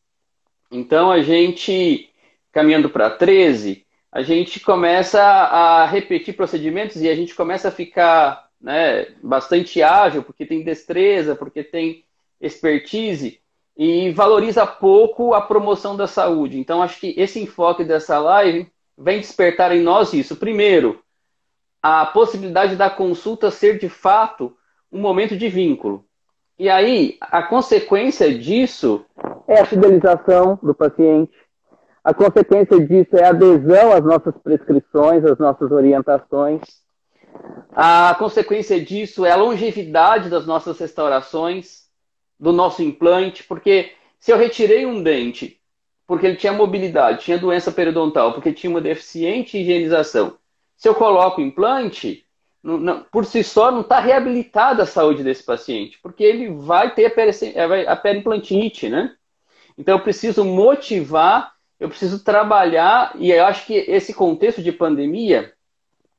então 0.71 1.09
a 1.09 1.21
gente, 1.21 2.09
caminhando 2.51 2.89
para 2.89 3.09
13, 3.09 3.85
a 4.11 4.21
gente 4.21 4.59
começa 4.59 5.21
a 5.21 5.85
repetir 5.85 6.35
procedimentos 6.35 7.01
e 7.01 7.09
a 7.09 7.15
gente 7.15 7.33
começa 7.33 7.69
a 7.69 7.71
ficar 7.71 8.47
né, 8.61 9.07
bastante 9.23 9.81
ágil, 9.81 10.21
porque 10.21 10.45
tem 10.45 10.63
destreza, 10.63 11.35
porque 11.35 11.63
tem 11.63 12.03
expertise 12.39 13.39
e 13.79 14.11
valoriza 14.11 14.67
pouco 14.67 15.33
a 15.33 15.39
promoção 15.39 15.95
da 15.95 16.05
saúde. 16.05 16.59
Então, 16.59 16.83
acho 16.83 16.99
que 16.99 17.13
esse 17.15 17.41
enfoque 17.41 17.85
dessa 17.85 18.19
live 18.19 18.69
vem 18.97 19.21
despertar 19.21 19.71
em 19.71 19.81
nós 19.81 20.11
isso. 20.11 20.35
Primeiro, 20.35 20.99
a 21.81 22.05
possibilidade 22.05 22.75
da 22.75 22.89
consulta 22.89 23.49
ser 23.49 23.79
de 23.79 23.87
fato 23.87 24.53
um 24.91 24.99
momento 24.99 25.37
de 25.37 25.47
vínculo. 25.47 26.03
E 26.59 26.69
aí, 26.69 27.15
a 27.21 27.41
consequência 27.41 28.37
disso 28.37 29.05
é 29.47 29.61
a 29.61 29.65
fidelização 29.65 30.59
do 30.61 30.75
paciente. 30.75 31.31
A 32.03 32.13
consequência 32.13 32.85
disso 32.85 33.15
é 33.15 33.27
a 33.27 33.29
adesão 33.29 33.93
às 33.93 34.03
nossas 34.03 34.35
prescrições, 34.43 35.23
às 35.23 35.37
nossas 35.37 35.71
orientações. 35.71 36.59
A 37.71 38.13
consequência 38.19 38.83
disso 38.83 39.25
é 39.25 39.31
a 39.31 39.37
longevidade 39.37 40.29
das 40.29 40.45
nossas 40.45 40.77
restaurações 40.77 41.87
do 42.39 42.51
nosso 42.51 42.81
implante, 42.81 43.43
porque 43.43 43.91
se 44.19 44.31
eu 44.31 44.37
retirei 44.37 44.85
um 44.85 45.03
dente 45.03 45.59
porque 46.09 46.25
ele 46.25 46.37
tinha 46.37 46.51
mobilidade, 46.51 47.23
tinha 47.23 47.37
doença 47.37 47.71
periodontal, 47.71 48.33
porque 48.33 48.51
tinha 48.51 48.71
uma 48.71 48.81
deficiente 48.81 49.59
higienização, 49.59 50.39
se 50.75 50.89
eu 50.89 50.95
coloco 50.95 51.39
implante, 51.39 52.25
não, 52.63 52.79
não, 52.79 53.03
por 53.11 53.25
si 53.25 53.43
só 53.43 53.71
não 53.71 53.81
está 53.81 53.99
reabilitada 53.99 54.81
a 54.81 54.87
saúde 54.87 55.23
desse 55.23 55.43
paciente, 55.43 55.99
porque 56.01 56.23
ele 56.23 56.49
vai 56.49 56.95
ter 56.95 57.13
a, 57.13 57.93
a 57.93 57.95
perimplantite, 57.95 58.89
né? 58.89 59.15
Então 59.77 59.97
eu 59.97 60.03
preciso 60.03 60.43
motivar, 60.43 61.53
eu 61.79 61.87
preciso 61.87 62.23
trabalhar, 62.23 63.13
e 63.19 63.29
eu 63.29 63.45
acho 63.45 63.67
que 63.67 63.75
esse 63.75 64.11
contexto 64.11 64.63
de 64.63 64.71
pandemia, 64.71 65.53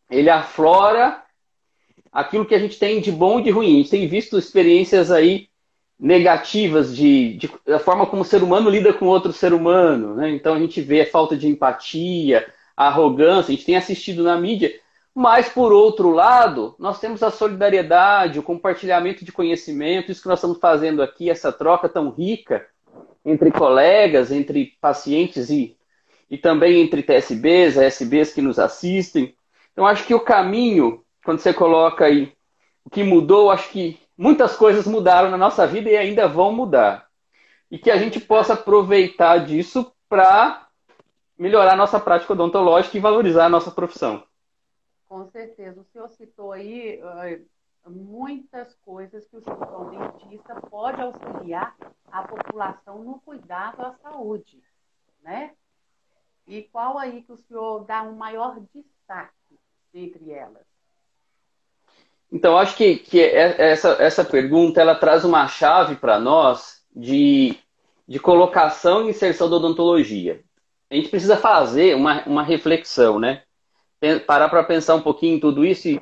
ele 0.09 0.31
aflora 0.31 1.21
aquilo 2.13 2.47
que 2.47 2.55
a 2.55 2.59
gente 2.61 2.79
tem 2.79 3.01
de 3.01 3.11
bom 3.11 3.41
e 3.41 3.43
de 3.43 3.51
ruim. 3.51 3.75
A 3.75 3.77
gente 3.79 3.91
tem 3.91 4.07
visto 4.07 4.39
experiências 4.39 5.11
aí 5.11 5.50
negativas 6.01 6.97
de, 6.97 7.35
de, 7.35 7.51
da 7.67 7.79
forma 7.79 8.07
como 8.07 8.23
o 8.23 8.25
ser 8.25 8.43
humano 8.43 8.71
lida 8.71 8.93
com 8.93 9.07
outro 9.07 9.33
ser 9.33 9.53
humano. 9.53 10.15
Né? 10.15 10.31
Então 10.31 10.55
a 10.55 10.59
gente 10.59 10.81
vê 10.81 11.03
a 11.03 11.11
falta 11.11 11.37
de 11.37 11.47
empatia, 11.47 12.51
a 12.75 12.87
arrogância, 12.87 13.53
a 13.53 13.55
gente 13.55 13.67
tem 13.67 13.77
assistido 13.77 14.23
na 14.23 14.41
mídia. 14.41 14.73
Mas, 15.15 15.49
por 15.49 15.73
outro 15.73 16.11
lado, 16.11 16.75
nós 16.79 17.01
temos 17.01 17.23
a 17.23 17.31
solidariedade, 17.31 18.39
o 18.39 18.43
compartilhamento 18.43 19.25
de 19.25 19.33
conhecimento, 19.33 20.11
isso 20.11 20.23
que 20.23 20.29
nós 20.29 20.39
estamos 20.39 20.59
fazendo 20.59 21.03
aqui, 21.03 21.29
essa 21.29 21.53
troca 21.53 21.89
tão 21.89 22.11
rica 22.11 22.67
entre 23.25 23.51
colegas, 23.51 24.31
entre 24.31 24.79
pacientes 24.81 25.51
e, 25.51 25.77
e 26.31 26.39
também 26.39 26.81
entre 26.81 27.03
TSBs, 27.03 27.77
ASBs 27.77 28.33
que 28.33 28.41
nos 28.41 28.59
assistem. 28.59 29.35
Então, 29.73 29.85
acho 29.85 30.07
que 30.07 30.15
o 30.15 30.21
caminho, 30.21 31.03
quando 31.25 31.41
você 31.41 31.53
coloca 31.53 32.07
aí 32.07 32.33
o 32.85 32.89
que 32.89 33.03
mudou, 33.03 33.51
acho 33.51 33.69
que 33.71 33.99
muitas 34.21 34.55
coisas 34.55 34.87
mudaram 34.87 35.31
na 35.31 35.39
nossa 35.39 35.67
vida 35.67 35.89
e 35.89 35.97
ainda 35.97 36.29
vão 36.29 36.53
mudar. 36.53 37.09
E 37.71 37.79
que 37.79 37.91
a 37.91 37.97
gente 37.97 38.21
possa 38.21 38.53
aproveitar 38.53 39.39
disso 39.39 39.91
para 40.11 40.69
melhorar 41.39 41.75
nossa 41.75 41.99
prática 41.99 42.35
odontológica 42.35 42.99
e 42.99 43.01
valorizar 43.01 43.47
a 43.47 43.49
nossa 43.49 43.71
profissão. 43.71 44.23
Com 45.09 45.25
certeza. 45.31 45.81
O 45.81 45.85
senhor 45.85 46.09
citou 46.11 46.53
aí 46.53 47.01
uh, 47.03 47.91
muitas 47.91 48.75
coisas 48.85 49.27
que 49.27 49.39
o 49.39 49.41
cirurgião 49.41 49.89
dentista 49.89 50.55
pode 50.69 51.01
auxiliar 51.01 51.75
a 52.13 52.23
população 52.23 53.03
no 53.03 53.21
cuidado 53.21 53.81
à 53.81 53.95
saúde, 54.03 54.63
né? 55.23 55.55
E 56.47 56.65
qual 56.65 56.99
aí 56.99 57.23
que 57.23 57.33
o 57.33 57.39
senhor 57.39 57.85
dá 57.87 58.03
um 58.03 58.17
maior 58.17 58.61
destaque 58.75 59.59
entre 59.95 60.31
elas? 60.31 60.70
Então, 62.33 62.57
acho 62.57 62.77
que, 62.77 62.97
que 62.97 63.21
é, 63.21 63.71
essa, 63.73 63.97
essa 63.99 64.25
pergunta 64.25 64.81
ela 64.81 64.95
traz 64.95 65.25
uma 65.25 65.49
chave 65.49 65.97
para 65.97 66.19
nós 66.19 66.83
de, 66.95 67.57
de 68.07 68.19
colocação 68.19 69.07
e 69.07 69.11
inserção 69.11 69.51
da 69.51 69.57
odontologia. 69.57 70.41
A 70.91 70.95
gente 70.95 71.09
precisa 71.09 71.37
fazer 71.37 71.95
uma, 71.97 72.23
uma 72.25 72.43
reflexão, 72.43 73.19
né? 73.19 73.43
Parar 74.27 74.49
para 74.49 74.65
pensar 74.65 74.95
um 74.95 75.03
pouquinho 75.03 75.37
em 75.37 75.41
tudo 75.41 75.65
isso 75.65 75.89
e, 75.89 76.01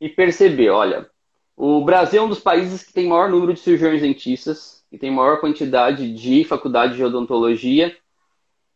e 0.00 0.08
perceber, 0.08 0.70
olha, 0.70 1.08
o 1.56 1.84
Brasil 1.84 2.20
é 2.20 2.24
um 2.24 2.28
dos 2.28 2.40
países 2.40 2.82
que 2.82 2.92
tem 2.92 3.08
maior 3.08 3.28
número 3.28 3.52
de 3.52 3.60
cirurgiões 3.60 4.00
dentistas 4.00 4.84
e 4.92 4.98
tem 4.98 5.10
maior 5.10 5.40
quantidade 5.40 6.12
de 6.14 6.44
faculdade 6.44 6.96
de 6.96 7.04
odontologia. 7.04 7.96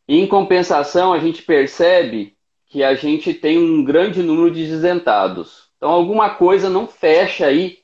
E, 0.09 0.19
em 0.19 0.27
compensação, 0.27 1.13
a 1.13 1.19
gente 1.19 1.43
percebe 1.43 2.37
que 2.67 2.83
a 2.83 2.95
gente 2.95 3.33
tem 3.35 3.59
um 3.59 3.85
grande 3.85 4.23
número 4.23 4.51
de 4.51 4.67
desdentados. 4.67 5.62
Então, 5.83 5.91
alguma 5.91 6.37
coisa 6.37 6.71
não 6.71 6.87
fecha 6.87 7.47
aí 7.47 7.81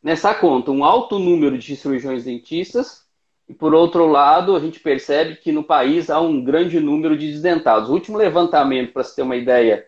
nessa 0.00 0.32
conta. 0.32 0.70
Um 0.70 0.84
alto 0.84 1.18
número 1.18 1.58
de 1.58 1.74
cirurgiões 1.74 2.22
dentistas 2.22 3.04
e, 3.48 3.52
por 3.52 3.74
outro 3.74 4.06
lado, 4.06 4.54
a 4.54 4.60
gente 4.60 4.78
percebe 4.78 5.34
que 5.34 5.50
no 5.50 5.64
país 5.64 6.10
há 6.10 6.20
um 6.20 6.44
grande 6.44 6.78
número 6.78 7.18
de 7.18 7.26
desdentados. 7.26 7.90
O 7.90 7.92
último 7.92 8.16
levantamento, 8.16 8.92
para 8.92 9.02
se 9.02 9.16
ter 9.16 9.22
uma 9.22 9.34
ideia, 9.34 9.84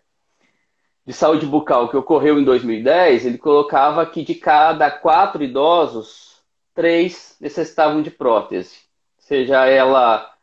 de 1.07 1.13
saúde 1.13 1.47
bucal 1.47 1.89
que 1.89 1.97
ocorreu 1.97 2.41
em 2.41 2.43
2010, 2.43 3.27
ele 3.27 3.39
colocava 3.39 4.05
que 4.07 4.25
de 4.25 4.35
cada 4.35 4.91
quatro 4.91 5.45
idosos, 5.45 6.43
três 6.75 7.37
necessitavam 7.41 8.03
de 8.03 8.11
prótese, 8.11 8.77
seja 9.19 9.67
ela 9.67 10.35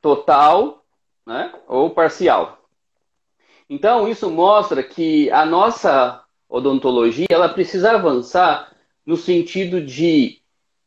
total 0.00 0.82
né, 1.24 1.54
ou 1.68 1.90
parcial. 1.90 2.58
Então, 3.70 4.08
isso 4.08 4.28
mostra 4.28 4.82
que 4.82 5.30
a 5.30 5.46
nossa 5.46 6.21
odontologia 6.52 7.26
ela 7.30 7.48
precisa 7.48 7.92
avançar 7.92 8.70
no 9.06 9.16
sentido 9.16 9.80
de 9.80 10.38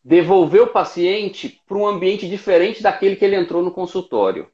devolver 0.03 0.61
o 0.61 0.67
paciente 0.67 1.59
para 1.67 1.77
um 1.77 1.87
ambiente 1.87 2.29
diferente 2.29 2.83
daquele 2.83 3.15
que 3.15 3.25
ele 3.25 3.35
entrou 3.35 3.63
no 3.63 3.71
consultório. 3.71 4.47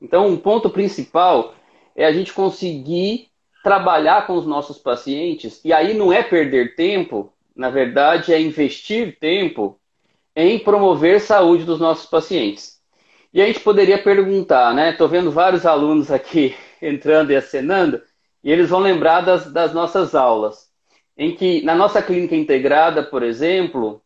Então, 0.00 0.26
um 0.26 0.38
ponto 0.38 0.70
principal 0.70 1.54
é 1.94 2.06
a 2.06 2.12
gente 2.12 2.32
conseguir 2.32 3.28
trabalhar 3.62 4.26
com 4.26 4.34
os 4.34 4.46
nossos 4.46 4.78
pacientes, 4.78 5.60
e 5.62 5.72
aí 5.72 5.92
não 5.92 6.10
é 6.12 6.22
perder 6.22 6.74
tempo, 6.74 7.32
na 7.54 7.68
verdade 7.68 8.32
é 8.32 8.40
investir 8.40 9.18
tempo 9.18 9.78
em 10.34 10.58
promover 10.58 11.20
saúde 11.20 11.64
dos 11.64 11.78
nossos 11.78 12.06
pacientes. 12.06 12.80
E 13.32 13.42
a 13.42 13.46
gente 13.46 13.60
poderia 13.60 14.02
perguntar, 14.02 14.72
né? 14.72 14.92
Estou 14.92 15.08
vendo 15.08 15.30
vários 15.30 15.66
alunos 15.66 16.10
aqui 16.10 16.54
entrando 16.80 17.32
e 17.32 17.36
acenando, 17.36 18.00
e 18.46 18.52
eles 18.52 18.70
vão 18.70 18.78
lembrar 18.78 19.22
das, 19.22 19.52
das 19.52 19.74
nossas 19.74 20.14
aulas, 20.14 20.70
em 21.18 21.34
que 21.34 21.62
na 21.62 21.74
nossa 21.74 22.00
clínica 22.00 22.36
integrada, 22.36 23.02
por 23.02 23.24
exemplo, 23.24 24.00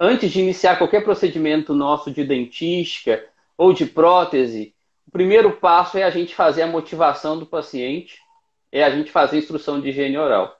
antes 0.00 0.30
de 0.30 0.40
iniciar 0.40 0.78
qualquer 0.78 1.04
procedimento 1.04 1.74
nosso 1.74 2.10
de 2.10 2.24
dentística 2.24 3.22
ou 3.54 3.70
de 3.74 3.84
prótese, 3.84 4.74
o 5.06 5.10
primeiro 5.10 5.58
passo 5.58 5.98
é 5.98 6.04
a 6.04 6.10
gente 6.10 6.34
fazer 6.34 6.62
a 6.62 6.66
motivação 6.66 7.38
do 7.38 7.44
paciente, 7.44 8.18
é 8.72 8.82
a 8.82 8.88
gente 8.88 9.10
fazer 9.10 9.36
a 9.36 9.40
instrução 9.40 9.78
de 9.78 9.90
higiene 9.90 10.16
oral. 10.16 10.56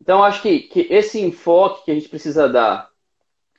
Então, 0.00 0.24
acho 0.24 0.40
que, 0.40 0.60
que 0.60 0.86
esse 0.88 1.20
enfoque 1.20 1.84
que 1.84 1.90
a 1.90 1.94
gente 1.94 2.08
precisa 2.08 2.48
dar, 2.48 2.88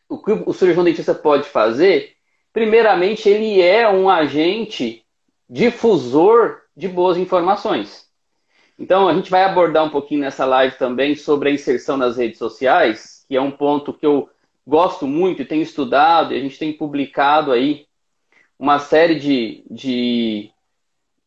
o 0.09 0.17
que 0.17 0.31
o 0.31 0.51
cirurgião 0.51 0.83
dentista 0.83 1.13
pode 1.13 1.47
fazer, 1.47 2.15
primeiramente, 2.51 3.29
ele 3.29 3.61
é 3.61 3.87
um 3.87 4.09
agente 4.09 5.05
difusor 5.47 6.61
de 6.75 6.87
boas 6.87 7.19
informações. 7.19 8.05
Então, 8.77 9.07
a 9.07 9.13
gente 9.13 9.31
vai 9.31 9.43
abordar 9.43 9.85
um 9.85 9.89
pouquinho 9.89 10.21
nessa 10.21 10.45
live 10.45 10.77
também 10.77 11.15
sobre 11.15 11.49
a 11.49 11.53
inserção 11.53 11.95
nas 11.95 12.17
redes 12.17 12.37
sociais, 12.37 13.25
que 13.27 13.35
é 13.35 13.41
um 13.41 13.51
ponto 13.51 13.93
que 13.93 14.05
eu 14.05 14.29
gosto 14.67 15.07
muito 15.07 15.41
e 15.41 15.45
tenho 15.45 15.61
estudado, 15.61 16.33
e 16.33 16.37
a 16.37 16.41
gente 16.41 16.59
tem 16.59 16.73
publicado 16.73 17.51
aí 17.51 17.85
uma 18.59 18.79
série 18.79 19.15
de, 19.15 19.63
de, 19.69 20.51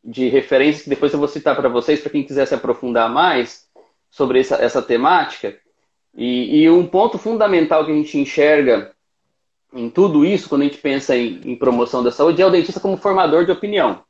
de 0.04 0.28
referências 0.28 0.82
que 0.82 0.90
depois 0.90 1.12
eu 1.12 1.18
vou 1.18 1.28
citar 1.28 1.56
para 1.56 1.68
vocês, 1.68 2.00
para 2.00 2.10
quem 2.10 2.24
quiser 2.24 2.46
se 2.46 2.54
aprofundar 2.54 3.08
mais 3.08 3.68
sobre 4.10 4.40
essa, 4.40 4.56
essa 4.56 4.82
temática. 4.82 5.56
E, 6.14 6.62
e, 6.62 6.70
um 6.70 6.86
ponto 6.86 7.18
fundamental 7.18 7.84
que 7.84 7.92
a 7.92 7.94
gente 7.94 8.18
enxerga 8.18 8.92
em 9.72 9.88
tudo 9.88 10.24
isso, 10.24 10.48
quando 10.48 10.62
a 10.62 10.64
gente 10.64 10.78
pensa 10.78 11.16
em, 11.16 11.40
em 11.44 11.56
promoção 11.56 12.02
da 12.02 12.10
saúde, 12.10 12.42
é 12.42 12.46
o 12.46 12.50
dentista 12.50 12.80
como 12.80 12.96
formador 12.96 13.44
de 13.44 13.52
opinião. 13.52 14.02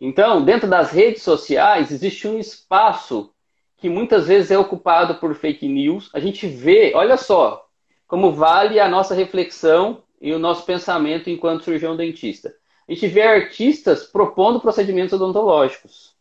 Então, 0.00 0.44
dentro 0.44 0.68
das 0.68 0.90
redes 0.90 1.22
sociais, 1.22 1.90
existe 1.90 2.28
um 2.28 2.38
espaço 2.38 3.32
que 3.78 3.88
muitas 3.88 4.26
vezes 4.26 4.50
é 4.50 4.58
ocupado 4.58 5.16
por 5.16 5.34
fake 5.34 5.68
news. 5.68 6.10
A 6.12 6.20
gente 6.20 6.46
vê, 6.46 6.92
olha 6.94 7.16
só, 7.16 7.66
como 8.06 8.32
vale 8.32 8.78
a 8.78 8.88
nossa 8.88 9.14
reflexão 9.14 10.02
e 10.20 10.32
o 10.32 10.38
nosso 10.38 10.64
pensamento 10.64 11.28
enquanto 11.30 11.64
cirurgião 11.64 11.96
dentista. 11.96 12.54
A 12.88 12.92
gente 12.92 13.06
vê 13.08 13.22
artistas 13.22 14.04
propondo 14.04 14.60
procedimentos 14.60 15.12
odontológicos. 15.14 16.14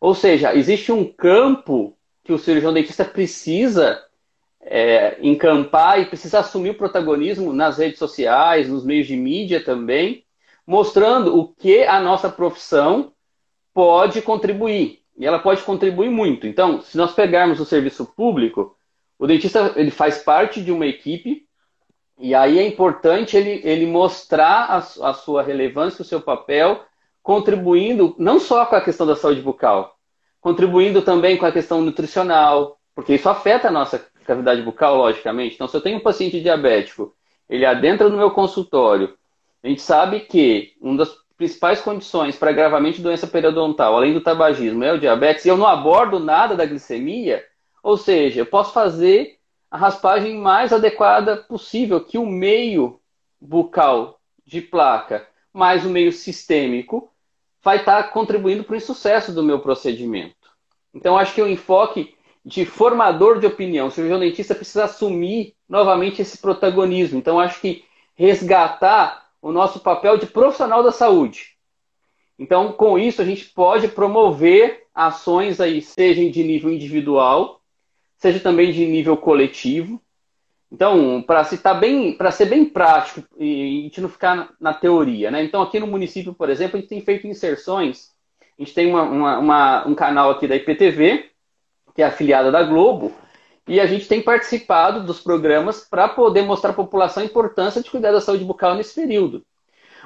Ou 0.00 0.14
seja, 0.14 0.54
existe 0.54 0.92
um 0.92 1.04
campo 1.04 1.96
que 2.24 2.32
o 2.32 2.38
cirurgião 2.38 2.72
dentista 2.72 3.04
precisa 3.04 4.02
é, 4.60 5.18
encampar 5.20 6.00
e 6.00 6.06
precisa 6.06 6.38
assumir 6.40 6.70
o 6.70 6.78
protagonismo 6.78 7.52
nas 7.52 7.78
redes 7.78 7.98
sociais, 7.98 8.68
nos 8.68 8.84
meios 8.84 9.06
de 9.06 9.16
mídia 9.16 9.62
também, 9.62 10.24
mostrando 10.66 11.38
o 11.38 11.48
que 11.48 11.84
a 11.84 12.00
nossa 12.00 12.28
profissão 12.28 13.12
pode 13.74 14.22
contribuir. 14.22 15.00
E 15.16 15.26
ela 15.26 15.38
pode 15.38 15.62
contribuir 15.62 16.10
muito. 16.10 16.46
Então, 16.46 16.80
se 16.80 16.96
nós 16.96 17.12
pegarmos 17.12 17.60
o 17.60 17.64
serviço 17.64 18.06
público, 18.06 18.76
o 19.18 19.26
dentista 19.26 19.72
ele 19.76 19.90
faz 19.90 20.18
parte 20.18 20.62
de 20.62 20.72
uma 20.72 20.86
equipe 20.86 21.46
e 22.18 22.34
aí 22.34 22.58
é 22.58 22.66
importante 22.66 23.36
ele, 23.36 23.60
ele 23.64 23.86
mostrar 23.86 24.66
a, 24.70 24.76
a 24.76 25.12
sua 25.12 25.42
relevância, 25.42 26.02
o 26.02 26.04
seu 26.04 26.20
papel, 26.20 26.84
contribuindo 27.22 28.14
não 28.18 28.38
só 28.38 28.64
com 28.66 28.76
a 28.76 28.80
questão 28.80 29.06
da 29.06 29.16
saúde 29.16 29.40
bucal, 29.40 29.96
contribuindo 30.40 31.02
também 31.02 31.36
com 31.36 31.46
a 31.46 31.52
questão 31.52 31.80
nutricional, 31.80 32.78
porque 32.94 33.14
isso 33.14 33.28
afeta 33.28 33.68
a 33.68 33.72
nossa 33.72 33.98
cavidade 34.24 34.62
bucal, 34.62 34.96
logicamente. 34.96 35.54
Então, 35.54 35.66
se 35.66 35.76
eu 35.76 35.80
tenho 35.80 35.98
um 35.98 36.02
paciente 36.02 36.40
diabético, 36.40 37.14
ele 37.48 37.66
adentra 37.66 38.08
no 38.08 38.16
meu 38.16 38.30
consultório, 38.30 39.16
a 39.62 39.68
gente 39.68 39.82
sabe 39.82 40.20
que 40.20 40.74
uma 40.80 40.98
das 40.98 41.10
principais 41.36 41.80
condições 41.80 42.36
para 42.36 42.50
agravamento 42.50 42.96
de 42.96 43.02
doença 43.02 43.26
periodontal, 43.26 43.96
além 43.96 44.12
do 44.12 44.20
tabagismo, 44.20 44.84
é 44.84 44.92
o 44.92 44.98
diabetes, 44.98 45.44
e 45.44 45.48
eu 45.48 45.56
não 45.56 45.66
abordo 45.66 46.18
nada 46.18 46.56
da 46.56 46.66
glicemia, 46.66 47.44
ou 47.82 47.96
seja, 47.96 48.40
eu 48.40 48.46
posso 48.46 48.72
fazer 48.72 49.38
a 49.70 49.76
raspagem 49.76 50.36
mais 50.36 50.72
adequada 50.72 51.36
possível, 51.36 52.04
que 52.04 52.18
o 52.18 52.26
meio 52.26 53.00
bucal 53.40 54.20
de 54.46 54.60
placa 54.60 55.26
mais 55.52 55.84
o 55.84 55.90
meio 55.90 56.12
sistêmico 56.12 57.10
vai 57.62 57.78
estar 57.78 58.02
contribuindo 58.10 58.64
para 58.64 58.76
o 58.76 58.80
sucesso 58.80 59.32
do 59.32 59.42
meu 59.42 59.60
procedimento. 59.60 60.34
Então, 60.94 61.16
acho 61.16 61.34
que 61.34 61.42
o 61.42 61.48
enfoque 61.48 62.14
de 62.44 62.64
formador 62.64 63.38
de 63.38 63.46
opinião, 63.46 63.86
o 63.86 63.90
cirurgião 63.90 64.18
dentista 64.18 64.54
precisa 64.54 64.84
assumir 64.84 65.54
novamente 65.68 66.20
esse 66.20 66.38
protagonismo. 66.38 67.18
Então, 67.18 67.38
acho 67.38 67.60
que 67.60 67.84
resgatar 68.14 69.21
o 69.42 69.50
nosso 69.50 69.80
papel 69.80 70.16
de 70.16 70.26
profissional 70.26 70.84
da 70.84 70.92
saúde. 70.92 71.56
Então, 72.38 72.72
com 72.72 72.96
isso, 72.96 73.20
a 73.20 73.24
gente 73.24 73.46
pode 73.46 73.88
promover 73.88 74.84
ações 74.94 75.60
aí, 75.60 75.82
seja 75.82 76.28
de 76.30 76.44
nível 76.44 76.72
individual, 76.72 77.60
seja 78.16 78.38
também 78.38 78.72
de 78.72 78.86
nível 78.86 79.16
coletivo. 79.16 80.00
Então, 80.70 81.22
para 81.22 81.44
citar 81.44 81.78
bem, 81.78 82.12
para 82.16 82.30
ser 82.30 82.46
bem 82.46 82.64
prático 82.64 83.22
e 83.38 83.80
a 83.80 83.82
gente 83.82 84.00
não 84.00 84.08
ficar 84.08 84.54
na, 84.58 84.72
teoria, 84.72 85.30
né? 85.30 85.44
Então, 85.44 85.60
aqui 85.60 85.78
no 85.78 85.86
município, 85.86 86.32
por 86.32 86.48
exemplo, 86.48 86.78
a 86.78 86.80
gente 86.80 86.88
tem 86.88 87.00
feito 87.02 87.26
inserções. 87.26 88.10
A 88.58 88.62
gente 88.62 88.72
tem 88.72 88.88
uma, 88.88 89.02
uma, 89.02 89.38
uma, 89.38 89.88
um 89.88 89.94
canal 89.94 90.30
aqui 90.30 90.46
da 90.46 90.56
IPTV, 90.56 91.30
que 91.94 92.00
é 92.00 92.06
afiliada 92.06 92.50
da 92.50 92.62
Globo, 92.62 93.12
e 93.66 93.80
a 93.80 93.86
gente 93.86 94.08
tem 94.08 94.20
participado 94.20 95.04
dos 95.04 95.20
programas 95.20 95.86
para 95.88 96.08
poder 96.08 96.42
mostrar 96.42 96.70
à 96.70 96.74
população 96.74 97.22
a 97.22 97.26
importância 97.26 97.82
de 97.82 97.90
cuidar 97.90 98.12
da 98.12 98.20
saúde 98.20 98.44
bucal 98.44 98.74
nesse 98.74 98.94
período. 98.94 99.44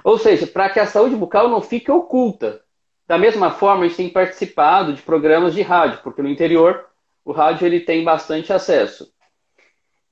Ou 0.04 0.18
seja, 0.18 0.46
para 0.46 0.68
que 0.68 0.78
a 0.78 0.86
saúde 0.86 1.16
bucal 1.16 1.48
não 1.48 1.60
fique 1.60 1.90
oculta. 1.90 2.60
Da 3.06 3.16
mesma 3.16 3.50
forma, 3.50 3.84
a 3.84 3.88
gente 3.88 3.96
tem 3.96 4.08
participado 4.10 4.92
de 4.92 5.00
programas 5.00 5.54
de 5.54 5.62
rádio, 5.62 6.00
porque 6.02 6.20
no 6.20 6.28
interior 6.28 6.86
o 7.24 7.32
rádio 7.32 7.66
ele 7.66 7.80
tem 7.80 8.04
bastante 8.04 8.52
acesso. 8.52 9.10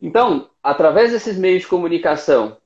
Então, 0.01 0.49
através 0.63 1.13
desses 1.13 1.39
meios 1.39 1.63
de 1.63 1.69
comunicação 1.69 2.57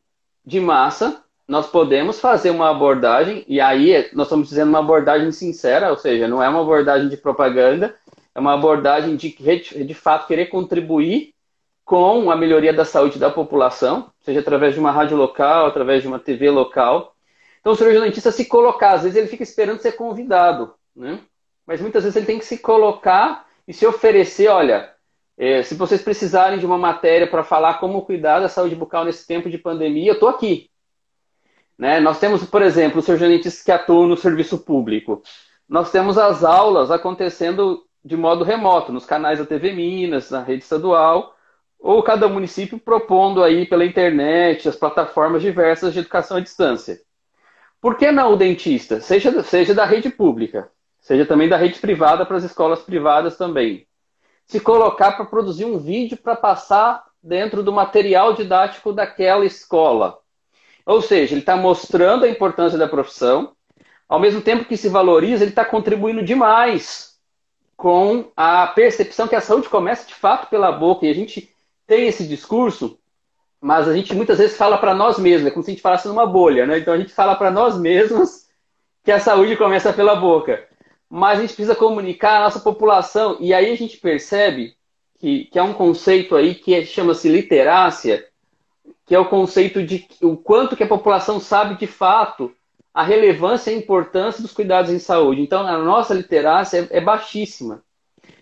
de 0.45 0.61
massa, 0.61 1.23
nós 1.47 1.67
podemos 1.67 2.21
fazer 2.21 2.51
uma 2.51 2.71
abordagem, 2.71 3.45
e 3.49 3.61
aí 3.61 4.09
nós 4.13 4.27
estamos 4.27 4.49
dizendo 4.49 4.69
uma 4.69 4.81
abordagem 4.81 5.33
sincera, 5.33 5.91
ou 5.91 5.97
seja, 5.97 6.29
não 6.29 6.43
é 6.43 6.49
uma 6.49 6.61
abordagem 6.61 7.09
de 7.09 7.17
propaganda, 7.17 7.95
é 8.35 8.41
uma 8.41 8.55
abordagem 8.55 9.17
de, 9.17 9.31
de 9.31 9.95
fato, 9.95 10.27
querer 10.27 10.47
contribuir 10.47 11.35
com 11.85 12.31
a 12.31 12.37
melhoria 12.37 12.73
da 12.73 12.85
saúde 12.85 13.19
da 13.19 13.31
população, 13.31 14.13
seja 14.21 14.41
através 14.41 14.75
de 14.75 14.81
uma 14.81 14.93
rádio 14.93 15.17
local, 15.17 15.67
através 15.67 16.03
de 16.03 16.09
uma 16.09 16.19
TV 16.19 16.51
local. 16.51 17.15
Então, 17.61 17.73
o 17.73 17.77
cirurgião 17.77 18.05
dentista 18.05 18.31
se 18.31 18.45
colocar, 18.45 18.93
às 18.93 19.03
vezes 19.03 19.17
ele 19.17 19.27
fica 19.27 19.43
esperando 19.43 19.81
ser 19.81 19.93
convidado, 19.93 20.75
né? 20.95 21.21
Mas 21.67 21.81
muitas 21.81 22.05
vezes 22.05 22.17
ele 22.17 22.27
tem 22.27 22.39
que 22.39 22.45
se 22.45 22.59
colocar 22.59 23.47
e 23.67 23.73
se 23.73 23.87
oferecer, 23.87 24.49
olha, 24.49 24.93
é, 25.37 25.63
se 25.63 25.75
vocês 25.75 26.03
precisarem 26.03 26.59
de 26.59 26.67
uma 26.67 26.77
matéria 26.77 27.27
para 27.27 27.45
falar 27.45 27.75
como 27.75 28.05
cuidar 28.05 28.41
da 28.41 28.49
saúde 28.49 28.75
bucal 28.75 29.05
nesse 29.05 29.27
tempo 29.27 29.49
de 29.49 29.57
pandemia, 29.57 30.11
eu 30.11 30.15
estou 30.15 30.29
aqui. 30.29 30.69
Né? 31.79 32.01
Nós 32.01 32.19
temos, 32.19 32.45
por 32.45 32.61
exemplo, 32.61 32.99
os 32.99 33.05
cirurgiões 33.05 33.33
dentistas 33.33 33.63
que 33.63 33.71
atuam 33.71 34.09
no 34.09 34.17
serviço 34.17 34.59
público. 34.59 35.23
Nós 35.69 35.91
temos 35.91 36.19
as 36.19 36.43
aulas 36.43 36.91
acontecendo 36.91 37.88
de 38.05 38.17
modo 38.17 38.45
remoto, 38.45 38.93
nos 38.93 39.05
canais 39.05 39.39
da 39.39 39.47
TV 39.47 39.73
Minas, 39.73 40.31
na 40.31 40.43
rede 40.43 40.63
estadual, 40.63 41.35
ou 41.79 42.03
cada 42.03 42.29
município 42.29 42.79
propondo 42.79 43.43
aí 43.43 43.67
pela 43.67 43.85
internet, 43.85 44.69
as 44.69 44.77
plataformas 44.77 45.43
diversas 45.43 45.93
de 45.93 46.01
educação 46.01 46.37
à 46.37 46.41
distância. 46.41 47.01
Por 47.81 47.97
que 47.97 48.11
não 48.11 48.33
o 48.33 48.37
dentista? 48.37 49.01
Seja, 49.01 49.43
seja 49.43 49.75
da 49.75 49.85
rede 49.85 50.11
pública, 50.11 50.71
seja 51.01 51.25
também 51.25 51.49
da 51.49 51.57
rede 51.57 51.79
privada 51.79 52.27
para 52.27 52.37
as 52.37 52.45
escolas 52.45 52.81
privadas 52.81 53.37
também. 53.37 53.87
Se 54.45 54.59
colocar 54.59 55.13
para 55.13 55.27
produzir 55.27 55.65
um 55.65 55.79
vídeo 55.79 56.17
para 56.17 56.35
passar 56.35 57.05
dentro 57.23 57.63
do 57.63 57.73
material 57.73 58.33
didático 58.33 58.93
daquela 58.93 59.45
escola. 59.45 60.19
Ou 60.87 61.03
seja, 61.03 61.35
ele 61.35 61.41
está 61.41 61.57
mostrando 61.57 62.25
a 62.25 62.29
importância 62.29 62.79
da 62.79 62.89
profissão, 62.89 63.53
ao 64.09 64.19
mesmo 64.19 64.41
tempo 64.41 64.65
que 64.65 64.77
se 64.77 64.89
valoriza, 64.89 65.45
ele 65.45 65.51
está 65.51 65.65
contribuindo 65.65 66.25
demais 66.25 67.08
com 67.79 68.33
a 68.37 68.67
percepção 68.67 69.29
que 69.29 69.37
a 69.37 69.41
saúde 69.41 69.69
começa 69.69 70.05
de 70.05 70.13
fato 70.13 70.51
pela 70.51 70.73
boca. 70.73 71.07
E 71.07 71.11
a 71.11 71.15
gente 71.15 71.55
tem 71.87 72.09
esse 72.09 72.27
discurso, 72.27 72.99
mas 73.61 73.87
a 73.87 73.95
gente 73.95 74.13
muitas 74.13 74.39
vezes 74.39 74.57
fala 74.57 74.77
para 74.77 74.93
nós 74.93 75.17
mesmos, 75.17 75.47
é 75.47 75.51
como 75.53 75.63
se 75.63 75.71
a 75.71 75.75
gente 75.75 75.83
falasse 75.83 76.09
numa 76.09 76.27
bolha, 76.27 76.67
né? 76.67 76.81
Então 76.81 76.93
a 76.93 76.99
gente 76.99 77.13
fala 77.13 77.37
para 77.37 77.53
nós 77.53 77.79
mesmos 77.79 78.49
que 79.05 79.13
a 79.13 79.21
saúde 79.21 79.57
começa 79.57 79.93
pela 79.93 80.17
boca. 80.17 80.67
Mas 81.09 81.39
a 81.39 81.43
gente 81.43 81.55
precisa 81.55 81.77
comunicar 81.77 82.39
a 82.39 82.45
nossa 82.45 82.59
população, 82.59 83.37
e 83.39 83.55
aí 83.55 83.71
a 83.71 83.77
gente 83.77 83.97
percebe 83.97 84.75
que, 85.21 85.45
que 85.45 85.59
é 85.59 85.63
um 85.63 85.73
conceito 85.73 86.35
aí 86.35 86.57
que 86.57 86.75
é, 86.75 86.85
chama-se 86.85 87.29
literácia, 87.29 88.27
que 89.07 89.15
é 89.15 89.19
o 89.21 89.29
conceito 89.29 89.85
de 89.85 90.05
o 90.21 90.37
quanto 90.37 90.77
que 90.77 90.83
a 90.83 90.89
população 90.89 91.39
sabe 91.39 91.77
de 91.77 91.87
fato 91.87 92.53
a 92.99 93.05
relevância 93.05 93.71
e 93.71 93.75
a 93.75 93.79
importância 93.79 94.43
dos 94.43 94.53
cuidados 94.53 94.91
em 94.91 94.99
saúde. 94.99 95.41
Então, 95.41 95.65
a 95.65 95.79
nossa 95.79 96.13
literácia 96.13 96.89
é, 96.91 96.99
é 96.99 97.01
baixíssima. 97.01 97.85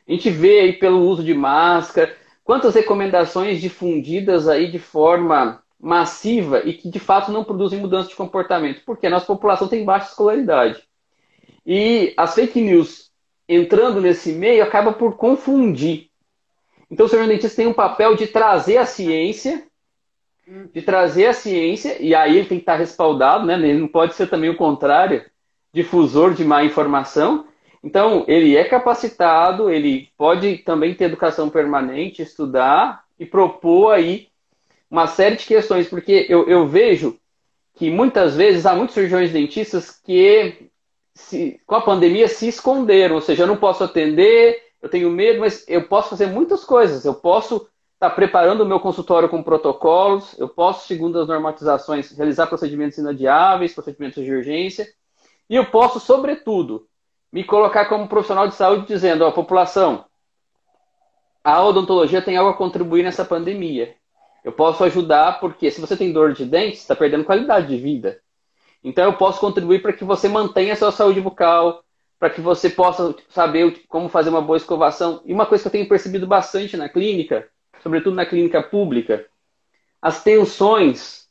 A 0.08 0.10
gente 0.10 0.30
vê 0.30 0.60
aí 0.60 0.72
pelo 0.72 1.06
uso 1.06 1.22
de 1.22 1.34
máscara, 1.34 2.16
quantas 2.42 2.74
recomendações 2.74 3.60
difundidas 3.60 4.48
aí 4.48 4.70
de 4.70 4.78
forma 4.78 5.62
massiva 5.78 6.62
e 6.64 6.72
que 6.72 6.88
de 6.88 6.98
fato 6.98 7.30
não 7.30 7.44
produzem 7.44 7.78
mudança 7.78 8.08
de 8.08 8.16
comportamento, 8.16 8.80
porque 8.86 9.06
a 9.06 9.10
nossa 9.10 9.26
população 9.26 9.68
tem 9.68 9.84
baixa 9.84 10.08
escolaridade. 10.08 10.82
E 11.66 12.14
as 12.16 12.34
fake 12.34 12.58
news 12.58 13.10
entrando 13.46 14.00
nesse 14.00 14.32
meio 14.32 14.62
acaba 14.62 14.90
por 14.90 15.18
confundir. 15.18 16.08
Então 16.90 17.04
o 17.04 17.08
senhor 17.10 17.28
dentista 17.28 17.56
tem 17.56 17.66
um 17.66 17.74
papel 17.74 18.16
de 18.16 18.26
trazer 18.26 18.78
a 18.78 18.86
ciência, 18.86 19.66
de 20.72 20.82
trazer 20.82 21.26
a 21.26 21.32
ciência, 21.32 21.96
e 22.00 22.14
aí 22.14 22.36
ele 22.36 22.48
tem 22.48 22.58
que 22.58 22.62
estar 22.62 22.76
respaldado, 22.76 23.46
né? 23.46 23.54
Ele 23.54 23.80
não 23.80 23.88
pode 23.88 24.14
ser 24.14 24.28
também 24.28 24.50
o 24.50 24.56
contrário, 24.56 25.24
difusor 25.72 26.34
de 26.34 26.44
má 26.44 26.64
informação, 26.64 27.46
então, 27.86 28.24
ele 28.26 28.56
é 28.56 28.64
capacitado, 28.64 29.70
ele 29.70 30.08
pode 30.18 30.58
também 30.58 30.92
ter 30.92 31.04
educação 31.04 31.48
permanente, 31.48 32.20
estudar 32.20 33.04
e 33.16 33.24
propor 33.24 33.92
aí 33.92 34.26
uma 34.90 35.06
série 35.06 35.36
de 35.36 35.46
questões, 35.46 35.88
porque 35.88 36.26
eu, 36.28 36.48
eu 36.48 36.66
vejo 36.66 37.16
que 37.76 37.88
muitas 37.88 38.34
vezes 38.34 38.66
há 38.66 38.74
muitos 38.74 38.94
cirurgiões 38.94 39.30
dentistas 39.30 40.00
que 40.04 40.68
se, 41.14 41.60
com 41.64 41.76
a 41.76 41.80
pandemia 41.80 42.26
se 42.26 42.48
esconderam, 42.48 43.14
ou 43.14 43.20
seja, 43.20 43.44
eu 43.44 43.46
não 43.46 43.56
posso 43.56 43.84
atender, 43.84 44.64
eu 44.82 44.88
tenho 44.88 45.08
medo, 45.08 45.38
mas 45.38 45.64
eu 45.68 45.86
posso 45.86 46.10
fazer 46.10 46.26
muitas 46.26 46.64
coisas. 46.64 47.04
Eu 47.04 47.14
posso 47.14 47.68
estar 47.96 48.10
preparando 48.10 48.60
o 48.60 48.66
meu 48.66 48.78
consultório 48.78 49.28
com 49.28 49.42
protocolos, 49.42 50.38
eu 50.38 50.48
posso, 50.48 50.86
segundo 50.86 51.18
as 51.18 51.26
normatizações, 51.26 52.10
realizar 52.12 52.46
procedimentos 52.46 52.98
inadiáveis, 52.98 53.72
procedimentos 53.72 54.22
de 54.22 54.32
urgência, 54.32 54.86
e 55.48 55.56
eu 55.56 55.66
posso, 55.66 55.98
sobretudo, 55.98 56.86
me 57.32 57.42
colocar 57.42 57.86
como 57.86 58.08
profissional 58.08 58.46
de 58.48 58.54
saúde 58.54 58.86
dizendo, 58.86 59.24
ó, 59.24 59.30
população, 59.30 60.04
a 61.42 61.62
odontologia 61.62 62.20
tem 62.20 62.36
algo 62.36 62.50
a 62.50 62.56
contribuir 62.56 63.02
nessa 63.02 63.24
pandemia. 63.24 63.94
Eu 64.44 64.52
posso 64.52 64.84
ajudar 64.84 65.40
porque 65.40 65.70
se 65.70 65.80
você 65.80 65.96
tem 65.96 66.12
dor 66.12 66.32
de 66.32 66.44
dente, 66.44 66.76
está 66.76 66.94
perdendo 66.94 67.24
qualidade 67.24 67.68
de 67.68 67.78
vida. 67.78 68.20
Então 68.82 69.04
eu 69.04 69.12
posso 69.14 69.40
contribuir 69.40 69.80
para 69.80 69.92
que 69.92 70.04
você 70.04 70.28
mantenha 70.28 70.74
a 70.74 70.76
sua 70.76 70.92
saúde 70.92 71.20
bucal, 71.20 71.82
para 72.18 72.30
que 72.30 72.40
você 72.40 72.68
possa 72.68 73.14
saber 73.28 73.84
como 73.88 74.08
fazer 74.08 74.30
uma 74.30 74.42
boa 74.42 74.56
escovação. 74.56 75.22
E 75.24 75.32
uma 75.32 75.46
coisa 75.46 75.62
que 75.62 75.68
eu 75.68 75.72
tenho 75.72 75.88
percebido 75.88 76.26
bastante 76.26 76.76
na 76.76 76.88
clínica, 76.88 77.48
sobretudo 77.86 78.16
na 78.16 78.26
clínica 78.26 78.60
pública, 78.60 79.24
as 80.02 80.20
tensões 80.20 81.28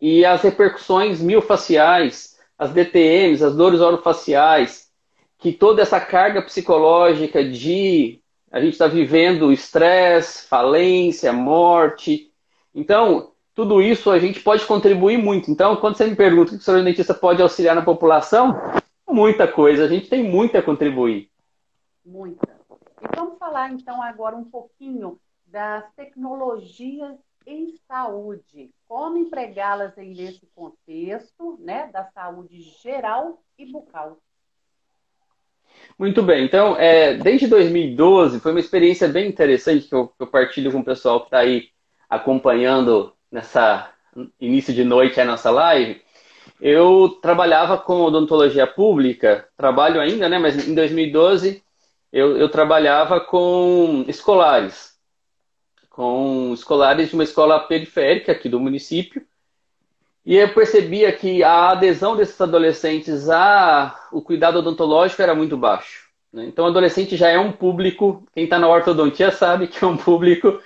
e 0.00 0.24
as 0.24 0.40
repercussões 0.40 1.20
miofaciais, 1.20 2.38
as 2.56 2.70
DTMs, 2.70 3.42
as 3.42 3.56
dores 3.56 3.80
orofaciais, 3.80 4.88
que 5.36 5.52
toda 5.52 5.82
essa 5.82 5.98
carga 5.98 6.40
psicológica 6.42 7.42
de 7.42 8.20
a 8.52 8.60
gente 8.60 8.74
está 8.74 8.86
vivendo 8.86 9.50
estresse, 9.50 10.46
falência, 10.46 11.32
morte. 11.32 12.30
Então, 12.72 13.32
tudo 13.52 13.82
isso 13.82 14.08
a 14.12 14.20
gente 14.20 14.38
pode 14.38 14.64
contribuir 14.64 15.18
muito. 15.18 15.50
Então, 15.50 15.74
quando 15.74 15.96
você 15.96 16.06
me 16.06 16.14
pergunta 16.14 16.52
o 16.52 16.54
que 16.54 16.62
o 16.62 16.64
senhor 16.64 16.84
dentista 16.84 17.14
pode 17.14 17.42
auxiliar 17.42 17.74
na 17.74 17.82
população, 17.82 18.54
muita 19.08 19.48
coisa, 19.48 19.86
a 19.86 19.88
gente 19.88 20.08
tem 20.08 20.22
muito 20.22 20.56
a 20.56 20.62
contribuir. 20.62 21.28
Muita. 22.04 22.46
E 23.02 23.16
vamos 23.16 23.36
falar 23.40 23.72
então 23.72 24.00
agora 24.00 24.36
um 24.36 24.44
pouquinho 24.44 25.18
das 25.56 25.90
tecnologias 25.94 27.16
em 27.46 27.72
saúde, 27.88 28.68
como 28.86 29.16
empregá-las 29.16 29.96
nesse 29.96 30.46
contexto, 30.54 31.58
né, 31.62 31.88
da 31.90 32.04
saúde 32.10 32.60
geral 32.82 33.42
e 33.58 33.64
bucal. 33.64 34.18
Muito 35.98 36.22
bem, 36.22 36.44
então, 36.44 36.76
é, 36.76 37.14
desde 37.14 37.46
2012 37.46 38.38
foi 38.38 38.50
uma 38.50 38.60
experiência 38.60 39.08
bem 39.08 39.30
interessante 39.30 39.88
que 39.88 39.94
eu, 39.94 40.08
que 40.08 40.22
eu 40.24 40.26
partilho 40.26 40.70
com 40.70 40.80
o 40.80 40.84
pessoal 40.84 41.20
que 41.20 41.28
está 41.28 41.38
aí 41.38 41.70
acompanhando 42.06 43.14
nessa 43.32 43.90
início 44.38 44.74
de 44.74 44.84
noite 44.84 45.18
a 45.18 45.24
nossa 45.24 45.50
live. 45.50 46.02
Eu 46.60 47.18
trabalhava 47.22 47.78
com 47.78 48.02
odontologia 48.02 48.66
pública, 48.66 49.48
trabalho 49.56 50.02
ainda, 50.02 50.28
né? 50.28 50.38
Mas 50.38 50.68
em 50.68 50.74
2012 50.74 51.62
eu, 52.12 52.36
eu 52.36 52.50
trabalhava 52.50 53.20
com 53.20 54.04
escolares, 54.06 54.95
com 55.96 56.52
escolares 56.52 57.08
de 57.08 57.14
uma 57.14 57.24
escola 57.24 57.58
periférica 57.58 58.30
aqui 58.30 58.50
do 58.50 58.60
município, 58.60 59.26
e 60.26 60.36
eu 60.36 60.52
percebia 60.52 61.10
que 61.10 61.42
a 61.42 61.70
adesão 61.70 62.14
desses 62.14 62.38
adolescentes 62.38 63.30
ao 63.30 64.20
cuidado 64.22 64.58
odontológico 64.58 65.22
era 65.22 65.34
muito 65.34 65.56
baixo. 65.56 66.10
Né? 66.30 66.44
Então, 66.44 66.66
o 66.66 66.68
adolescente 66.68 67.16
já 67.16 67.30
é 67.30 67.38
um 67.38 67.50
público, 67.50 68.26
quem 68.34 68.44
está 68.44 68.58
na 68.58 68.68
ortodontia 68.68 69.30
sabe 69.30 69.68
que 69.68 69.82
é 69.82 69.86
um 69.86 69.96
público 69.96 70.60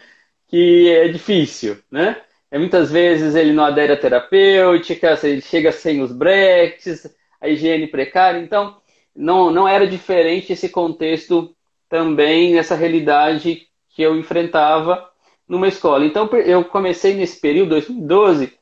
que 0.49 0.91
é 0.91 1.07
difícil, 1.09 1.79
né? 1.89 2.21
É, 2.51 2.59
muitas 2.59 2.91
vezes 2.91 3.37
ele 3.37 3.53
não 3.53 3.65
adere 3.65 3.93
à 3.93 3.97
terapêutica, 3.97 5.17
ele 5.23 5.41
chega 5.41 5.71
sem 5.71 6.03
os 6.03 6.11
breques, 6.11 7.07
a 7.41 7.49
higiene 7.49 7.87
precária. 7.87 8.41
Então, 8.41 8.79
não, 9.15 9.53
não 9.53 9.69
era 9.69 9.87
diferente 9.87 10.53
esse 10.53 10.69
contexto 10.69 11.55
também, 11.89 12.55
nessa 12.55 12.75
realidade 12.75 13.69
que 13.91 14.03
eu 14.03 14.17
enfrentava 14.17 15.10
numa 15.51 15.67
escola. 15.67 16.07
Então, 16.07 16.29
eu 16.47 16.65
comecei 16.65 17.15
nesse 17.15 17.41
período, 17.41 17.71
2012, 17.71 18.53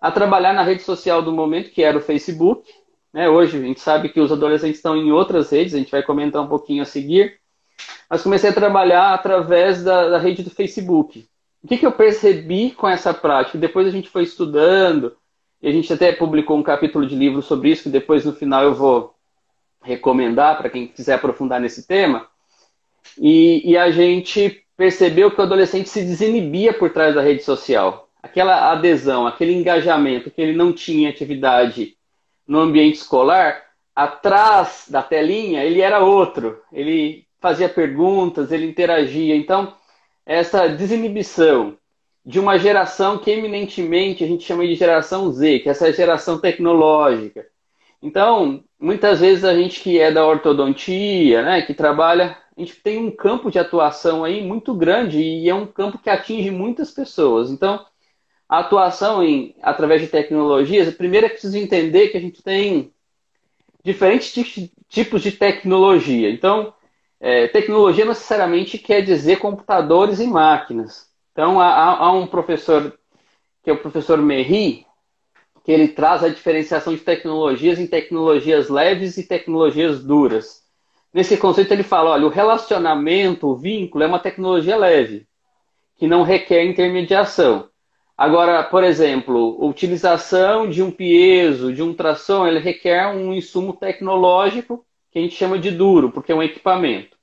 a 0.00 0.10
trabalhar 0.10 0.54
na 0.54 0.62
rede 0.62 0.82
social 0.82 1.22
do 1.22 1.30
momento, 1.30 1.70
que 1.70 1.82
era 1.82 1.98
o 1.98 2.00
Facebook. 2.00 2.66
Né? 3.12 3.28
Hoje 3.28 3.58
a 3.58 3.60
gente 3.60 3.80
sabe 3.80 4.08
que 4.08 4.18
os 4.18 4.32
adolescentes 4.32 4.78
estão 4.78 4.96
em 4.96 5.12
outras 5.12 5.50
redes, 5.50 5.74
a 5.74 5.78
gente 5.78 5.90
vai 5.90 6.02
comentar 6.02 6.42
um 6.42 6.48
pouquinho 6.48 6.82
a 6.82 6.86
seguir. 6.86 7.38
Mas 8.08 8.22
comecei 8.22 8.48
a 8.48 8.54
trabalhar 8.54 9.12
através 9.12 9.84
da, 9.84 10.08
da 10.08 10.18
rede 10.18 10.42
do 10.42 10.50
Facebook. 10.50 11.28
O 11.62 11.68
que, 11.68 11.76
que 11.76 11.86
eu 11.86 11.92
percebi 11.92 12.70
com 12.70 12.88
essa 12.88 13.12
prática? 13.12 13.58
Depois 13.58 13.86
a 13.86 13.90
gente 13.90 14.08
foi 14.08 14.22
estudando, 14.22 15.14
e 15.62 15.68
a 15.68 15.70
gente 15.70 15.92
até 15.92 16.12
publicou 16.12 16.56
um 16.56 16.62
capítulo 16.62 17.06
de 17.06 17.14
livro 17.14 17.42
sobre 17.42 17.70
isso, 17.70 17.84
que 17.84 17.88
depois 17.90 18.24
no 18.24 18.32
final 18.32 18.64
eu 18.64 18.74
vou 18.74 19.14
recomendar 19.82 20.56
para 20.56 20.70
quem 20.70 20.88
quiser 20.88 21.14
aprofundar 21.14 21.60
nesse 21.60 21.86
tema. 21.86 22.26
E, 23.18 23.70
e, 23.70 23.76
a 23.76 23.90
gente 23.90 24.61
percebeu 24.76 25.30
que 25.30 25.40
o 25.40 25.44
adolescente 25.44 25.88
se 25.88 26.02
desinibia 26.02 26.72
por 26.72 26.90
trás 26.90 27.14
da 27.14 27.22
rede 27.22 27.42
social 27.42 28.08
aquela 28.22 28.70
adesão, 28.70 29.26
aquele 29.26 29.52
engajamento 29.52 30.30
que 30.30 30.40
ele 30.40 30.56
não 30.56 30.72
tinha 30.72 31.10
atividade 31.10 31.96
no 32.46 32.60
ambiente 32.60 32.96
escolar, 32.96 33.62
atrás 33.94 34.86
da 34.88 35.02
telinha 35.02 35.64
ele 35.64 35.80
era 35.80 36.00
outro. 36.00 36.62
Ele 36.72 37.26
fazia 37.40 37.68
perguntas, 37.68 38.52
ele 38.52 38.66
interagia. 38.66 39.34
Então, 39.34 39.74
essa 40.24 40.68
desinibição 40.68 41.76
de 42.24 42.38
uma 42.38 42.56
geração 42.56 43.18
que 43.18 43.32
eminentemente 43.32 44.22
a 44.22 44.26
gente 44.28 44.44
chama 44.44 44.64
de 44.64 44.76
geração 44.76 45.32
Z, 45.32 45.58
que 45.58 45.68
é 45.68 45.72
essa 45.72 45.92
geração 45.92 46.38
tecnológica. 46.38 47.44
Então, 48.00 48.62
muitas 48.78 49.20
vezes 49.20 49.44
a 49.44 49.54
gente 49.54 49.80
que 49.80 49.98
é 49.98 50.12
da 50.12 50.24
ortodontia, 50.24 51.42
né, 51.42 51.62
que 51.62 51.74
trabalha, 51.74 52.36
a 52.62 52.64
gente 52.64 52.80
tem 52.80 52.98
um 52.98 53.10
campo 53.10 53.50
de 53.50 53.58
atuação 53.58 54.22
aí 54.22 54.40
muito 54.46 54.72
grande 54.74 55.20
e 55.20 55.48
é 55.48 55.54
um 55.54 55.66
campo 55.66 55.98
que 55.98 56.08
atinge 56.08 56.50
muitas 56.50 56.90
pessoas. 56.92 57.50
Então, 57.50 57.84
a 58.48 58.60
atuação 58.60 59.22
em, 59.22 59.56
através 59.60 60.00
de 60.00 60.06
tecnologias, 60.06 60.94
primeiro 60.94 61.26
é 61.26 61.28
preciso 61.28 61.56
entender 61.56 62.08
que 62.08 62.16
a 62.16 62.20
gente 62.20 62.42
tem 62.42 62.92
diferentes 63.84 64.32
tipos 64.88 65.22
de 65.22 65.32
tecnologia. 65.32 66.30
Então, 66.30 66.72
é, 67.18 67.48
tecnologia 67.48 68.04
necessariamente 68.04 68.78
quer 68.78 69.02
dizer 69.02 69.38
computadores 69.38 70.20
e 70.20 70.26
máquinas. 70.26 71.10
Então, 71.32 71.60
há, 71.60 71.96
há, 71.96 72.12
um 72.12 72.26
professor, 72.26 72.96
que 73.62 73.70
é 73.70 73.72
o 73.72 73.78
professor 73.78 74.18
Merri, 74.18 74.86
que 75.64 75.72
ele 75.72 75.88
traz 75.88 76.22
a 76.22 76.28
diferenciação 76.28 76.94
de 76.94 77.00
tecnologias 77.00 77.78
em 77.78 77.86
tecnologias 77.86 78.68
leves 78.68 79.16
e 79.16 79.26
tecnologias 79.26 80.02
duras. 80.04 80.61
Nesse 81.12 81.36
conceito, 81.36 81.72
ele 81.72 81.82
fala: 81.82 82.10
olha, 82.10 82.26
o 82.26 82.30
relacionamento, 82.30 83.48
o 83.48 83.56
vínculo 83.56 84.04
é 84.04 84.06
uma 84.06 84.18
tecnologia 84.18 84.76
leve, 84.76 85.26
que 85.96 86.06
não 86.06 86.22
requer 86.22 86.64
intermediação. 86.64 87.68
Agora, 88.16 88.62
por 88.62 88.84
exemplo, 88.84 89.58
a 89.60 89.66
utilização 89.66 90.68
de 90.68 90.82
um 90.82 90.90
piezo, 90.90 91.72
de 91.72 91.82
um 91.82 91.94
tração, 91.94 92.46
ele 92.46 92.58
requer 92.58 93.08
um 93.08 93.32
insumo 93.32 93.72
tecnológico 93.72 94.84
que 95.10 95.18
a 95.18 95.22
gente 95.22 95.34
chama 95.34 95.58
de 95.58 95.70
duro, 95.70 96.10
porque 96.10 96.32
é 96.32 96.34
um 96.34 96.42
equipamento. 96.42 97.16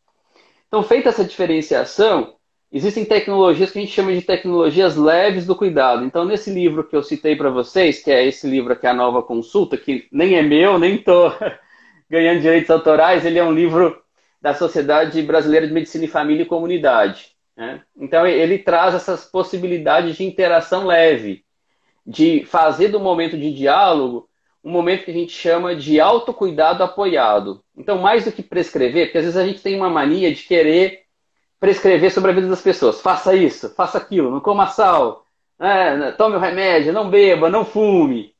Então, 0.67 0.83
feita 0.83 1.09
essa 1.09 1.23
diferenciação, 1.23 2.35
existem 2.71 3.03
tecnologias 3.03 3.71
que 3.71 3.79
a 3.79 3.81
gente 3.81 3.93
chama 3.93 4.13
de 4.13 4.21
tecnologias 4.21 4.95
leves 4.95 5.45
do 5.45 5.55
cuidado. 5.55 6.05
Então, 6.05 6.25
nesse 6.25 6.51
livro 6.51 6.83
que 6.83 6.95
eu 6.95 7.01
citei 7.01 7.35
para 7.35 7.49
vocês, 7.49 8.03
que 8.03 8.11
é 8.11 8.25
esse 8.27 8.47
livro 8.47 8.73
aqui, 8.73 8.85
A 8.85 8.93
Nova 8.93 9.23
Consulta, 9.23 9.77
que 9.77 10.07
nem 10.11 10.35
é 10.35 10.43
meu, 10.43 10.77
nem 10.77 10.95
estou 10.95 11.33
ganhando 12.09 12.41
direitos 12.41 12.69
autorais, 12.69 13.25
ele 13.25 13.39
é 13.39 13.43
um 13.43 13.51
livro 13.51 14.01
da 14.41 14.53
Sociedade 14.53 15.21
Brasileira 15.21 15.67
de 15.67 15.73
Medicina 15.73 16.05
e 16.05 16.07
Família 16.07 16.43
e 16.43 16.47
Comunidade. 16.47 17.35
Né? 17.55 17.81
Então, 17.97 18.25
ele 18.25 18.57
traz 18.57 18.95
essas 18.95 19.25
possibilidades 19.25 20.15
de 20.15 20.23
interação 20.23 20.85
leve, 20.85 21.43
de 22.05 22.45
fazer 22.45 22.87
do 22.87 22.99
momento 22.99 23.37
de 23.37 23.53
diálogo 23.53 24.29
um 24.63 24.71
momento 24.71 25.05
que 25.05 25.11
a 25.11 25.13
gente 25.13 25.31
chama 25.31 25.75
de 25.75 25.99
autocuidado 25.99 26.83
apoiado. 26.83 27.63
Então, 27.77 27.97
mais 27.97 28.25
do 28.25 28.31
que 28.31 28.43
prescrever, 28.43 29.07
porque 29.07 29.17
às 29.19 29.23
vezes 29.23 29.39
a 29.39 29.45
gente 29.45 29.61
tem 29.61 29.75
uma 29.75 29.89
mania 29.89 30.33
de 30.33 30.43
querer 30.43 31.03
prescrever 31.59 32.11
sobre 32.11 32.31
a 32.31 32.33
vida 32.33 32.47
das 32.47 32.61
pessoas. 32.61 33.01
Faça 33.01 33.35
isso, 33.35 33.69
faça 33.75 33.97
aquilo, 33.97 34.31
não 34.31 34.39
coma 34.39 34.67
sal, 34.67 35.25
né? 35.57 36.11
tome 36.13 36.35
o 36.35 36.39
remédio, 36.39 36.93
não 36.93 37.09
beba, 37.09 37.49
não 37.49 37.65
fume. 37.65 38.33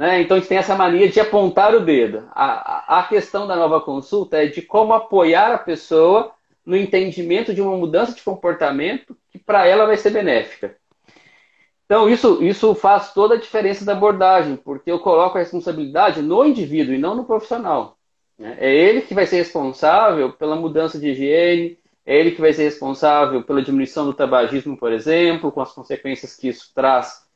Né? 0.00 0.22
Então 0.22 0.38
a 0.38 0.40
gente 0.40 0.48
tem 0.48 0.56
essa 0.56 0.74
mania 0.74 1.10
de 1.10 1.20
apontar 1.20 1.74
o 1.74 1.84
dedo. 1.84 2.26
A, 2.30 3.00
a 3.00 3.02
questão 3.02 3.46
da 3.46 3.54
nova 3.54 3.82
consulta 3.82 4.42
é 4.42 4.46
de 4.46 4.62
como 4.62 4.94
apoiar 4.94 5.52
a 5.52 5.58
pessoa 5.58 6.32
no 6.64 6.74
entendimento 6.74 7.52
de 7.52 7.60
uma 7.60 7.76
mudança 7.76 8.14
de 8.14 8.22
comportamento 8.22 9.14
que 9.30 9.38
para 9.38 9.66
ela 9.66 9.84
vai 9.84 9.98
ser 9.98 10.08
benéfica. 10.08 10.74
Então, 11.84 12.08
isso, 12.08 12.42
isso 12.42 12.74
faz 12.74 13.12
toda 13.12 13.34
a 13.34 13.38
diferença 13.38 13.84
da 13.84 13.92
abordagem, 13.92 14.56
porque 14.56 14.90
eu 14.90 15.00
coloco 15.00 15.36
a 15.36 15.40
responsabilidade 15.40 16.22
no 16.22 16.46
indivíduo 16.46 16.94
e 16.94 16.98
não 16.98 17.14
no 17.14 17.24
profissional. 17.24 17.98
Né? 18.38 18.56
É 18.58 18.74
ele 18.74 19.02
que 19.02 19.12
vai 19.12 19.26
ser 19.26 19.36
responsável 19.36 20.32
pela 20.32 20.56
mudança 20.56 20.98
de 20.98 21.10
higiene, 21.10 21.78
é 22.06 22.18
ele 22.18 22.30
que 22.30 22.40
vai 22.40 22.54
ser 22.54 22.62
responsável 22.62 23.42
pela 23.42 23.60
diminuição 23.60 24.06
do 24.06 24.14
tabagismo, 24.14 24.78
por 24.78 24.92
exemplo, 24.94 25.52
com 25.52 25.60
as 25.60 25.72
consequências 25.74 26.34
que 26.34 26.48
isso 26.48 26.72
traz 26.74 27.28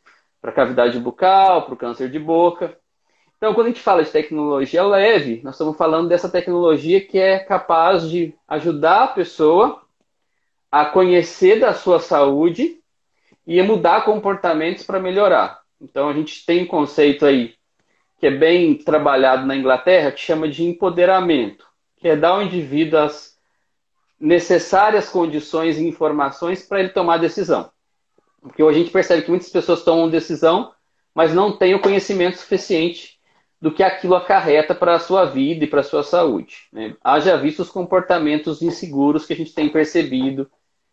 para 0.44 0.50
a 0.50 0.54
cavidade 0.54 1.00
bucal, 1.00 1.62
para 1.62 1.72
o 1.72 1.76
câncer 1.76 2.10
de 2.10 2.18
boca. 2.18 2.76
Então, 3.38 3.54
quando 3.54 3.68
a 3.68 3.70
gente 3.70 3.80
fala 3.80 4.04
de 4.04 4.10
tecnologia 4.10 4.84
leve, 4.84 5.40
nós 5.42 5.54
estamos 5.54 5.74
falando 5.74 6.06
dessa 6.06 6.28
tecnologia 6.28 7.00
que 7.00 7.18
é 7.18 7.38
capaz 7.38 8.06
de 8.10 8.34
ajudar 8.46 9.04
a 9.04 9.08
pessoa 9.08 9.80
a 10.70 10.84
conhecer 10.84 11.60
da 11.60 11.72
sua 11.72 11.98
saúde 11.98 12.78
e 13.46 13.58
a 13.58 13.64
mudar 13.64 14.04
comportamentos 14.04 14.84
para 14.84 15.00
melhorar. 15.00 15.62
Então, 15.80 16.10
a 16.10 16.12
gente 16.12 16.44
tem 16.44 16.64
um 16.64 16.66
conceito 16.66 17.24
aí 17.24 17.54
que 18.20 18.26
é 18.26 18.30
bem 18.30 18.74
trabalhado 18.74 19.46
na 19.46 19.56
Inglaterra, 19.56 20.12
que 20.12 20.20
chama 20.20 20.46
de 20.46 20.62
empoderamento, 20.62 21.66
que 21.96 22.06
é 22.06 22.14
dar 22.14 22.32
ao 22.32 22.42
indivíduo 22.42 22.98
as 22.98 23.38
necessárias 24.20 25.08
condições 25.08 25.78
e 25.78 25.88
informações 25.88 26.62
para 26.68 26.80
ele 26.80 26.90
tomar 26.90 27.16
decisão. 27.16 27.72
Porque 28.44 28.62
hoje 28.62 28.78
a 28.78 28.82
gente 28.82 28.92
percebe 28.92 29.22
que 29.22 29.30
muitas 29.30 29.48
pessoas 29.48 29.82
tomam 29.82 30.10
decisão, 30.10 30.70
mas 31.14 31.32
não 31.32 31.56
têm 31.56 31.74
o 31.74 31.80
conhecimento 31.80 32.36
suficiente 32.36 33.18
do 33.58 33.72
que 33.72 33.82
aquilo 33.82 34.14
acarreta 34.14 34.74
para 34.74 34.94
a 34.94 34.98
sua 34.98 35.24
vida 35.24 35.64
e 35.64 35.66
para 35.66 35.80
a 35.80 35.84
sua 35.84 36.02
saúde. 36.02 36.68
Né? 36.70 36.94
Haja 37.02 37.38
visto 37.38 37.60
os 37.60 37.70
comportamentos 37.70 38.60
inseguros 38.60 39.24
que 39.24 39.32
a 39.32 39.36
gente 39.36 39.54
tem 39.54 39.70
percebido 39.70 40.46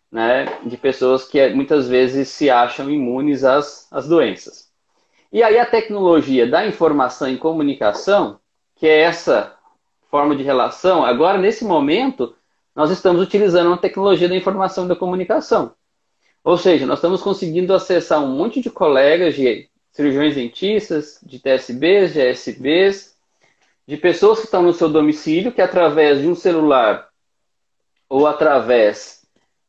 né, 0.09 0.45
de 0.65 0.77
pessoas 0.77 1.25
que 1.25 1.49
muitas 1.49 1.89
vezes 1.89 2.29
se 2.29 2.49
acham 2.49 2.89
imunes 2.89 3.43
às, 3.43 3.91
às 3.91 4.07
doenças. 4.07 4.71
E 5.29 5.43
aí 5.43 5.59
a 5.59 5.65
tecnologia 5.65 6.47
da 6.47 6.65
informação 6.65 7.29
e 7.29 7.37
comunicação, 7.37 8.39
que 8.77 8.87
é 8.87 9.01
essa 9.01 9.57
forma 10.09 10.37
de 10.37 10.43
relação, 10.43 11.03
agora 11.03 11.37
nesse 11.37 11.65
momento 11.65 12.33
nós 12.73 12.91
estamos 12.91 13.21
utilizando 13.21 13.67
uma 13.67 13.77
tecnologia 13.77 14.29
da 14.29 14.35
informação 14.37 14.85
e 14.85 14.87
da 14.87 14.95
comunicação. 14.95 15.73
Ou 16.43 16.57
seja, 16.57 16.85
nós 16.85 16.97
estamos 16.97 17.21
conseguindo 17.21 17.73
acessar 17.73 18.23
um 18.23 18.35
monte 18.35 18.61
de 18.61 18.69
colegas 18.69 19.35
de 19.35 19.69
cirurgiões 19.91 20.35
dentistas, 20.35 21.19
de 21.21 21.39
TSBs, 21.39 22.13
de 22.13 22.21
ASBs, 22.21 23.15
de 23.87 23.97
pessoas 23.97 24.39
que 24.39 24.45
estão 24.45 24.63
no 24.63 24.73
seu 24.73 24.89
domicílio, 24.89 25.51
que 25.51 25.61
através 25.61 26.21
de 26.21 26.27
um 26.27 26.35
celular 26.35 27.09
ou 28.09 28.25
através 28.25 29.21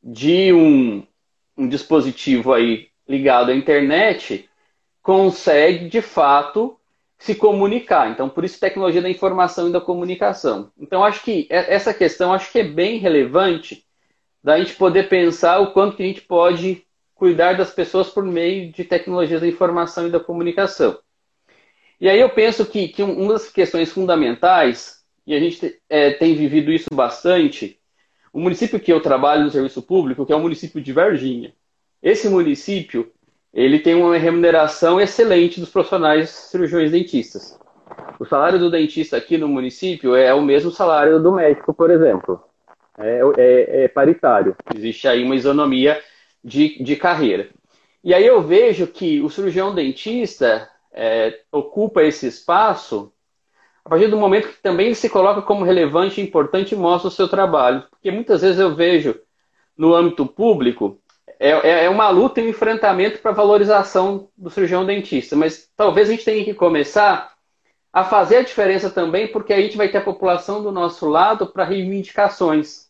de 0.03 0.53
um, 0.53 1.07
um 1.57 1.69
dispositivo 1.69 2.53
aí 2.53 2.89
ligado 3.07 3.51
à 3.51 3.55
internet, 3.55 4.49
consegue 5.03 5.89
de 5.89 6.01
fato 6.01 6.79
se 7.19 7.35
comunicar. 7.35 8.11
Então, 8.11 8.29
por 8.29 8.45
isso 8.45 8.59
tecnologia 8.59 9.03
da 9.03 9.11
informação 9.11 9.69
e 9.69 9.73
da 9.73 9.81
comunicação. 9.81 10.73
Então, 10.79 11.05
acho 11.05 11.23
que 11.23 11.47
essa 11.51 11.93
questão 11.93 12.33
acho 12.33 12.51
que 12.51 12.61
é 12.61 12.65
bem 12.65 12.99
relevante 12.99 13.85
da 14.43 14.59
gente 14.59 14.75
poder 14.75 15.09
pensar 15.09 15.61
o 15.61 15.73
quanto 15.73 15.97
que 15.97 16.03
a 16.03 16.07
gente 16.07 16.23
pode 16.23 16.85
cuidar 17.15 17.53
das 17.53 17.71
pessoas 17.71 18.09
por 18.09 18.25
meio 18.25 18.73
de 18.73 18.83
tecnologias 18.85 19.41
da 19.41 19.47
informação 19.47 20.09
e 20.09 20.11
da 20.11 20.19
comunicação. 20.19 20.99
E 22.01 22.09
aí 22.09 22.19
eu 22.19 22.29
penso 22.31 22.67
que, 22.67 22.89
que 22.89 23.03
uma 23.03 23.35
das 23.35 23.49
questões 23.49 23.93
fundamentais, 23.93 25.05
e 25.25 25.35
a 25.35 25.39
gente 25.39 25.81
é, 25.89 26.11
tem 26.11 26.35
vivido 26.35 26.73
isso 26.73 26.89
bastante, 26.93 27.79
o 28.33 28.41
município 28.41 28.81
que 28.81 28.93
eu 28.93 29.01
trabalho 29.01 29.45
no 29.45 29.51
serviço 29.51 29.81
público, 29.83 30.27
que 30.27 30.33
é 30.33 30.37
o 30.37 30.41
município 30.41 30.81
de 30.81 30.93
Varginha. 30.93 31.55
Esse 32.03 32.29
município, 32.29 33.13
ele 33.55 33.79
tem 33.79 33.95
uma 33.95 34.17
remuneração 34.17 35.01
excelente 35.01 35.61
dos 35.61 35.71
profissionais 35.71 36.31
cirurgiões 36.31 36.91
dentistas. 36.91 37.57
O 38.19 38.25
salário 38.25 38.59
do 38.59 38.71
dentista 38.71 39.17
aqui 39.17 39.39
no 39.39 39.47
município 39.47 40.17
é 40.17 40.35
o 40.35 40.43
mesmo 40.43 40.73
salário 40.73 41.23
do 41.23 41.31
médico, 41.31 41.73
por 41.73 41.91
exemplo. 41.91 42.43
É, 42.99 43.21
é, 43.39 43.85
é 43.85 43.89
paritário. 43.89 44.57
Existe 44.75 45.09
aí 45.09 45.25
uma 45.25 45.37
isonomia 45.37 46.01
de, 46.43 46.83
de 46.83 46.97
carreira. 46.97 47.49
E 48.05 48.13
aí 48.13 48.27
eu 48.27 48.43
vejo 48.43 48.87
que 48.87 49.21
o 49.21 49.31
cirurgião 49.31 49.75
dentista 49.75 50.69
é, 50.93 51.41
ocupa 51.51 52.03
esse 52.03 52.27
espaço 52.27 53.13
a 53.85 53.89
partir 53.89 54.09
do 54.09 54.17
momento 54.17 54.49
que 54.49 54.63
também 54.63 54.87
ele 54.87 54.95
se 54.95 55.09
coloca 55.09 55.43
como 55.43 55.65
relevante 55.65 56.21
importante 56.21 56.73
e 56.73 56.79
mostra 56.79 57.09
o 57.09 57.13
seu 57.13 57.29
trabalho. 57.29 57.85
Porque 57.91 58.11
muitas 58.11 58.43
vezes 58.43 58.61
eu 58.61 58.75
vejo 58.75 59.19
no 59.77 59.95
âmbito 59.95 60.25
público 60.27 61.01
é, 61.39 61.51
é, 61.51 61.85
é 61.87 61.91
uma 61.91 62.09
luta 62.09 62.41
e 62.41 62.47
um 62.47 62.49
enfrentamento 62.49 63.19
para 63.19 63.33
a 63.33 63.35
valorização 63.35 64.29
do 64.37 64.49
cirurgião 64.51 64.87
dentista. 64.87 65.35
Mas 65.35 65.69
talvez 65.77 66.09
a 66.09 66.13
gente 66.13 66.25
tenha 66.25 66.45
que 66.45 66.55
começar 66.55 67.33
a 67.93 68.05
fazer 68.05 68.37
a 68.37 68.43
diferença 68.43 68.89
também, 68.89 69.27
porque 69.31 69.53
a 69.53 69.61
gente 69.61 69.77
vai 69.77 69.89
ter 69.89 69.99
a 69.99 70.05
população 70.05 70.63
do 70.63 70.71
nosso 70.71 71.09
lado 71.09 71.49
para 71.49 71.65
reivindicações. 71.65 72.82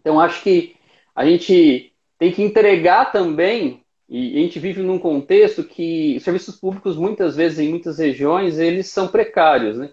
Então 0.00 0.20
acho 0.20 0.42
que 0.42 0.76
a 1.14 1.24
gente 1.24 1.92
tem 2.18 2.32
que 2.32 2.42
entregar 2.42 3.12
também, 3.12 3.82
e 4.08 4.38
a 4.38 4.40
gente 4.40 4.58
vive 4.58 4.82
num 4.82 4.98
contexto 4.98 5.62
que 5.62 6.16
os 6.16 6.22
serviços 6.22 6.56
públicos, 6.56 6.96
muitas 6.96 7.36
vezes, 7.36 7.58
em 7.58 7.68
muitas 7.68 7.98
regiões, 7.98 8.58
eles 8.58 8.88
são 8.88 9.08
precários, 9.08 9.76
né? 9.76 9.90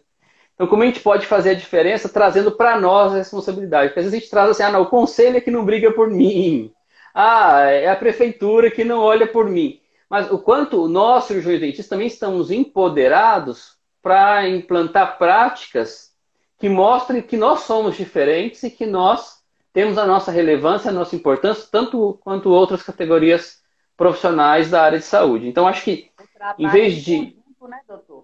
Então, 0.54 0.68
como 0.68 0.84
a 0.84 0.86
gente 0.86 1.02
pode 1.02 1.26
fazer 1.28 1.50
a 1.50 1.56
diferença 1.56 2.08
trazendo 2.08 2.52
para 2.52 2.80
nós 2.80 3.12
a 3.12 3.18
responsabilidade? 3.18 3.90
Porque 3.90 4.00
às 4.00 4.06
vezes 4.06 4.18
a 4.18 4.22
gente 4.22 4.32
traz 4.32 4.50
assim, 4.50 4.64
ah, 4.64 4.72
não, 4.72 4.84
o 4.84 4.90
conselho 4.90 5.36
é 5.36 5.42
que 5.42 5.52
não 5.52 5.66
briga 5.66 5.92
por 5.92 6.10
mim. 6.10 6.72
Ah, 7.14 7.64
é 7.64 7.90
a 7.90 7.96
prefeitura 7.96 8.72
que 8.72 8.86
não 8.86 9.00
olha 9.00 9.28
por 9.28 9.50
mim. 9.50 9.82
Mas 10.10 10.32
o 10.32 10.40
quanto 10.40 10.88
nós, 10.88 11.26
cirurgiões 11.26 11.60
dentistas, 11.60 11.90
também 11.90 12.08
estamos 12.08 12.52
empoderados 12.52 13.76
para 14.02 14.48
implantar 14.48 15.18
práticas 15.18 16.14
que 16.58 16.70
mostrem 16.70 17.22
que 17.22 17.36
nós 17.36 17.62
somos 17.62 17.98
diferentes 17.98 18.64
e 18.64 18.70
que 18.70 18.86
nós 18.86 19.44
temos 19.76 19.98
a 19.98 20.06
nossa 20.06 20.32
relevância, 20.32 20.90
a 20.90 20.94
nossa 20.94 21.18
importância, 21.18 21.68
tanto 21.70 22.18
quanto 22.24 22.50
outras 22.50 22.82
categorias 22.82 23.62
profissionais 23.98 24.72
da 24.72 24.82
área 24.82 25.00
de 25.00 25.04
saúde. 25.04 25.50
Então, 25.50 25.68
acho 25.68 25.84
que, 25.84 26.10
em 26.58 26.70
vez 26.70 27.04
de. 27.04 27.18
Conjunto, 27.18 27.68
né, 27.68 27.82
doutor? 27.86 28.24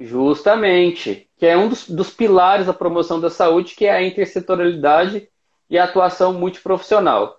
Justamente, 0.00 1.28
que 1.36 1.44
é 1.44 1.54
um 1.54 1.68
dos, 1.68 1.86
dos, 1.86 2.08
pilares 2.08 2.66
da 2.66 2.72
promoção 2.72 3.20
da 3.20 3.28
saúde, 3.28 3.74
que 3.74 3.84
é 3.84 3.90
a 3.90 4.02
intersetorialidade 4.02 5.28
e 5.68 5.78
a 5.78 5.84
atuação 5.84 6.32
multiprofissional. 6.32 7.38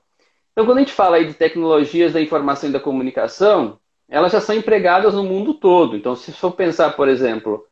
Então, 0.51 0.63
quando 0.63 0.77
a 0.77 0.81
gente 0.81 0.93
fala 0.93 1.17
aí 1.17 1.25
de 1.25 1.33
tecnologias 1.33 2.13
da 2.13 2.21
informação 2.21 2.69
e 2.69 2.73
da 2.73 2.79
comunicação, 2.79 3.79
elas 4.07 4.33
já 4.33 4.39
são 4.39 4.55
empregadas 4.55 5.15
no 5.15 5.23
mundo 5.23 5.55
todo. 5.55 5.97
Então, 5.97 6.15
se 6.15 6.31
for 6.31 6.51
pensar, 6.51 6.91
por 6.91 7.09
exemplo, 7.09 7.65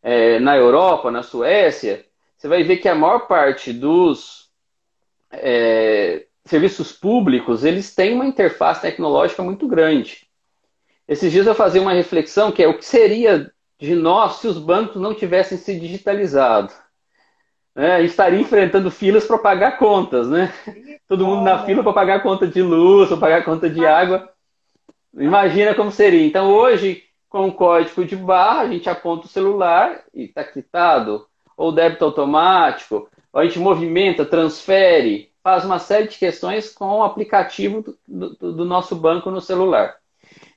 é, 0.00 0.38
na 0.38 0.56
Europa, 0.56 1.10
na 1.10 1.24
Suécia, 1.24 2.06
você 2.36 2.46
vai 2.46 2.62
ver 2.62 2.76
que 2.76 2.88
a 2.88 2.94
maior 2.94 3.26
parte 3.26 3.72
dos 3.72 4.45
é, 5.42 6.26
serviços 6.44 6.92
públicos, 6.92 7.64
eles 7.64 7.94
têm 7.94 8.14
uma 8.14 8.26
interface 8.26 8.80
tecnológica 8.80 9.42
muito 9.42 9.66
grande. 9.66 10.26
Esses 11.08 11.30
dias 11.30 11.46
eu 11.46 11.54
fazia 11.54 11.80
uma 11.80 11.92
reflexão 11.92 12.50
que 12.50 12.62
é 12.62 12.68
o 12.68 12.76
que 12.76 12.84
seria 12.84 13.50
de 13.78 13.94
nós 13.94 14.36
se 14.36 14.48
os 14.48 14.58
bancos 14.58 15.00
não 15.00 15.14
tivessem 15.14 15.58
se 15.58 15.78
digitalizado. 15.78 16.72
É, 17.74 18.02
estaria 18.02 18.40
enfrentando 18.40 18.90
filas 18.90 19.26
para 19.26 19.38
pagar 19.38 19.78
contas, 19.78 20.28
né? 20.28 20.52
Todo 21.06 21.26
mundo 21.26 21.42
na 21.42 21.64
fila 21.64 21.82
para 21.82 21.92
pagar 21.92 22.22
conta 22.22 22.46
de 22.46 22.62
luz, 22.62 23.08
para 23.08 23.18
pagar 23.18 23.44
conta 23.44 23.68
de 23.68 23.84
água. 23.84 24.30
Imagina 25.14 25.74
como 25.74 25.92
seria. 25.92 26.26
Então, 26.26 26.50
hoje, 26.52 27.02
com 27.28 27.48
o 27.48 27.52
código 27.52 28.04
de 28.04 28.16
barra, 28.16 28.62
a 28.62 28.68
gente 28.68 28.88
aponta 28.88 29.26
o 29.26 29.30
celular 29.30 30.02
e 30.14 30.24
está 30.24 30.42
quitado. 30.42 31.26
Ou 31.56 31.70
débito 31.70 32.04
automático, 32.04 33.08
a 33.36 33.44
gente 33.44 33.58
movimenta, 33.58 34.24
transfere, 34.24 35.30
faz 35.42 35.64
uma 35.64 35.78
série 35.78 36.08
de 36.08 36.18
questões 36.18 36.72
com 36.72 36.86
o 36.86 37.02
aplicativo 37.02 37.96
do, 38.06 38.34
do, 38.34 38.52
do 38.52 38.64
nosso 38.64 38.96
banco 38.96 39.30
no 39.30 39.40
celular. 39.40 39.96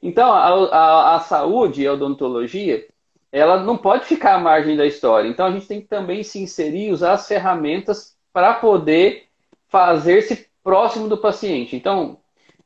Então, 0.02 0.32
a, 0.32 0.48
a, 0.48 1.16
a, 1.16 1.20
saúde 1.20 1.82
e 1.82 1.88
a 1.88 1.94
odontologia, 1.94 2.88
ela 3.32 3.62
não 3.62 3.78
pode 3.78 4.06
ficar 4.06 4.36
à 4.36 4.40
margem 4.40 4.76
da 4.76 4.86
história. 4.86 5.28
Então, 5.28 5.46
a 5.46 5.52
gente 5.52 5.68
tem 5.68 5.82
que 5.82 5.88
também 5.88 6.24
se 6.24 6.40
inserir, 6.40 6.92
usar 6.92 7.14
as 7.14 7.28
ferramentas 7.28 8.16
para 8.32 8.54
poder 8.54 9.26
fazer-se 9.68 10.48
próximo 10.64 11.08
do 11.08 11.18
paciente. 11.18 11.76
Então, 11.76 12.18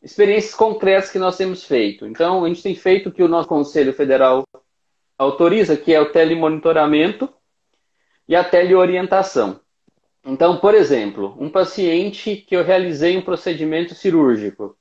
experiências 0.02 0.54
concretas 0.54 1.12
que 1.12 1.20
nós 1.20 1.36
temos 1.36 1.64
feito. 1.64 2.06
Então, 2.06 2.46
a 2.46 2.48
gente 2.48 2.62
tem 2.62 2.76
feito 2.76 3.10
o 3.10 3.12
que 3.12 3.24
o 3.24 3.28
nosso 3.28 3.50
Conselho 3.50 3.94
Federal 3.94 4.46
autoriza, 5.18 5.76
que 5.76 5.94
é 5.94 6.00
o 6.00 6.12
telemonitoramento 6.12 7.28
e 8.28 8.36
a 8.36 8.44
teleorientação. 8.44 9.63
Então, 10.26 10.58
por 10.58 10.74
exemplo, 10.74 11.36
um 11.40 11.50
paciente 11.50 12.38
que 12.38 12.56
eu 12.56 12.64
realizei 12.64 13.18
um 13.18 13.22
procedimento 13.22 13.94
cirúrgico 13.94 14.78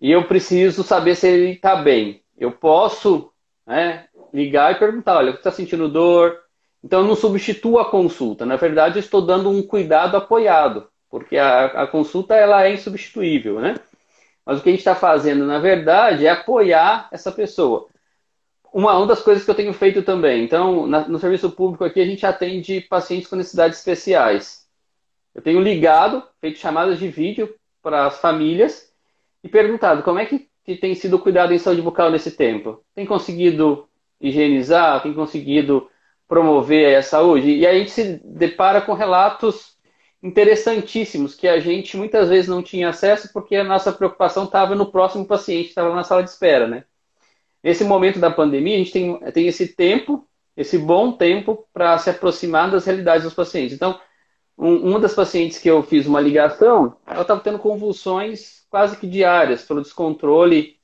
e 0.00 0.10
eu 0.10 0.26
preciso 0.26 0.82
saber 0.82 1.14
se 1.14 1.28
ele 1.28 1.52
está 1.52 1.76
bem. 1.76 2.22
Eu 2.36 2.50
posso 2.52 3.32
né, 3.66 4.08
ligar 4.32 4.72
e 4.72 4.78
perguntar, 4.78 5.18
olha, 5.18 5.32
você 5.32 5.38
está 5.38 5.50
sentindo 5.52 5.88
dor? 5.88 6.40
Então, 6.82 7.00
eu 7.00 7.06
não 7.06 7.14
substituo 7.14 7.78
a 7.78 7.90
consulta. 7.90 8.44
Na 8.44 8.56
verdade, 8.56 8.98
eu 8.98 9.00
estou 9.00 9.22
dando 9.22 9.48
um 9.48 9.62
cuidado 9.62 10.16
apoiado, 10.16 10.88
porque 11.08 11.36
a, 11.38 11.66
a 11.66 11.86
consulta 11.86 12.34
ela 12.34 12.64
é 12.64 12.72
insubstituível, 12.74 13.60
né? 13.60 13.76
Mas 14.44 14.58
o 14.58 14.62
que 14.62 14.68
a 14.68 14.72
gente 14.72 14.80
está 14.80 14.94
fazendo, 14.94 15.46
na 15.46 15.58
verdade, 15.58 16.26
é 16.26 16.30
apoiar 16.30 17.08
essa 17.10 17.32
pessoa. 17.32 17.88
Uma, 18.72 18.96
uma 18.98 19.06
das 19.06 19.22
coisas 19.22 19.44
que 19.44 19.50
eu 19.50 19.54
tenho 19.54 19.72
feito 19.72 20.02
também, 20.02 20.44
então, 20.44 20.86
na, 20.86 21.08
no 21.08 21.18
serviço 21.18 21.50
público 21.52 21.84
aqui, 21.84 22.00
a 22.00 22.04
gente 22.04 22.26
atende 22.26 22.80
pacientes 22.82 23.28
com 23.28 23.36
necessidades 23.36 23.78
especiais. 23.78 24.63
Eu 25.34 25.42
tenho 25.42 25.60
ligado, 25.60 26.22
feito 26.40 26.58
chamadas 26.58 26.98
de 26.98 27.08
vídeo 27.08 27.54
para 27.82 28.06
as 28.06 28.18
famílias 28.20 28.92
e 29.42 29.48
perguntado 29.48 30.02
como 30.02 30.18
é 30.18 30.26
que, 30.26 30.48
tem 30.80 30.94
sido 30.94 31.18
cuidado 31.18 31.52
em 31.52 31.58
saúde 31.58 31.82
bucal 31.82 32.10
nesse 32.10 32.30
tempo. 32.30 32.82
Tem 32.94 33.04
conseguido 33.04 33.86
higienizar? 34.18 35.02
Tem 35.02 35.12
conseguido 35.12 35.90
promover 36.26 36.96
a 36.96 37.02
saúde? 37.02 37.50
E 37.50 37.66
a 37.66 37.74
gente 37.74 37.90
se 37.90 38.18
depara 38.24 38.80
com 38.80 38.94
relatos 38.94 39.74
interessantíssimos 40.22 41.34
que 41.34 41.46
a 41.46 41.60
gente 41.60 41.98
muitas 41.98 42.30
vezes 42.30 42.48
não 42.48 42.62
tinha 42.62 42.88
acesso 42.88 43.30
porque 43.30 43.56
a 43.56 43.64
nossa 43.64 43.92
preocupação 43.92 44.44
estava 44.44 44.74
no 44.74 44.90
próximo 44.90 45.26
paciente, 45.26 45.68
estava 45.68 45.94
na 45.94 46.02
sala 46.02 46.22
de 46.22 46.30
espera, 46.30 46.66
né? 46.66 46.84
Nesse 47.62 47.84
momento 47.84 48.18
da 48.18 48.30
pandemia, 48.30 48.74
a 48.74 48.78
gente 48.78 48.92
tem, 48.92 49.18
tem 49.32 49.46
esse 49.46 49.68
tempo, 49.68 50.26
esse 50.56 50.78
bom 50.78 51.12
tempo 51.12 51.66
para 51.74 51.98
se 51.98 52.08
aproximar 52.08 52.70
das 52.70 52.86
realidades 52.86 53.24
dos 53.24 53.34
pacientes. 53.34 53.74
Então, 53.74 54.00
um, 54.56 54.90
uma 54.90 55.00
das 55.00 55.14
pacientes 55.14 55.58
que 55.58 55.68
eu 55.68 55.82
fiz 55.82 56.06
uma 56.06 56.20
ligação, 56.20 56.96
ela 57.06 57.22
estava 57.22 57.40
tendo 57.40 57.58
convulsões 57.58 58.64
quase 58.70 58.96
que 58.96 59.06
diárias 59.06 59.62
pelo 59.62 59.82
descontrole 59.82 60.76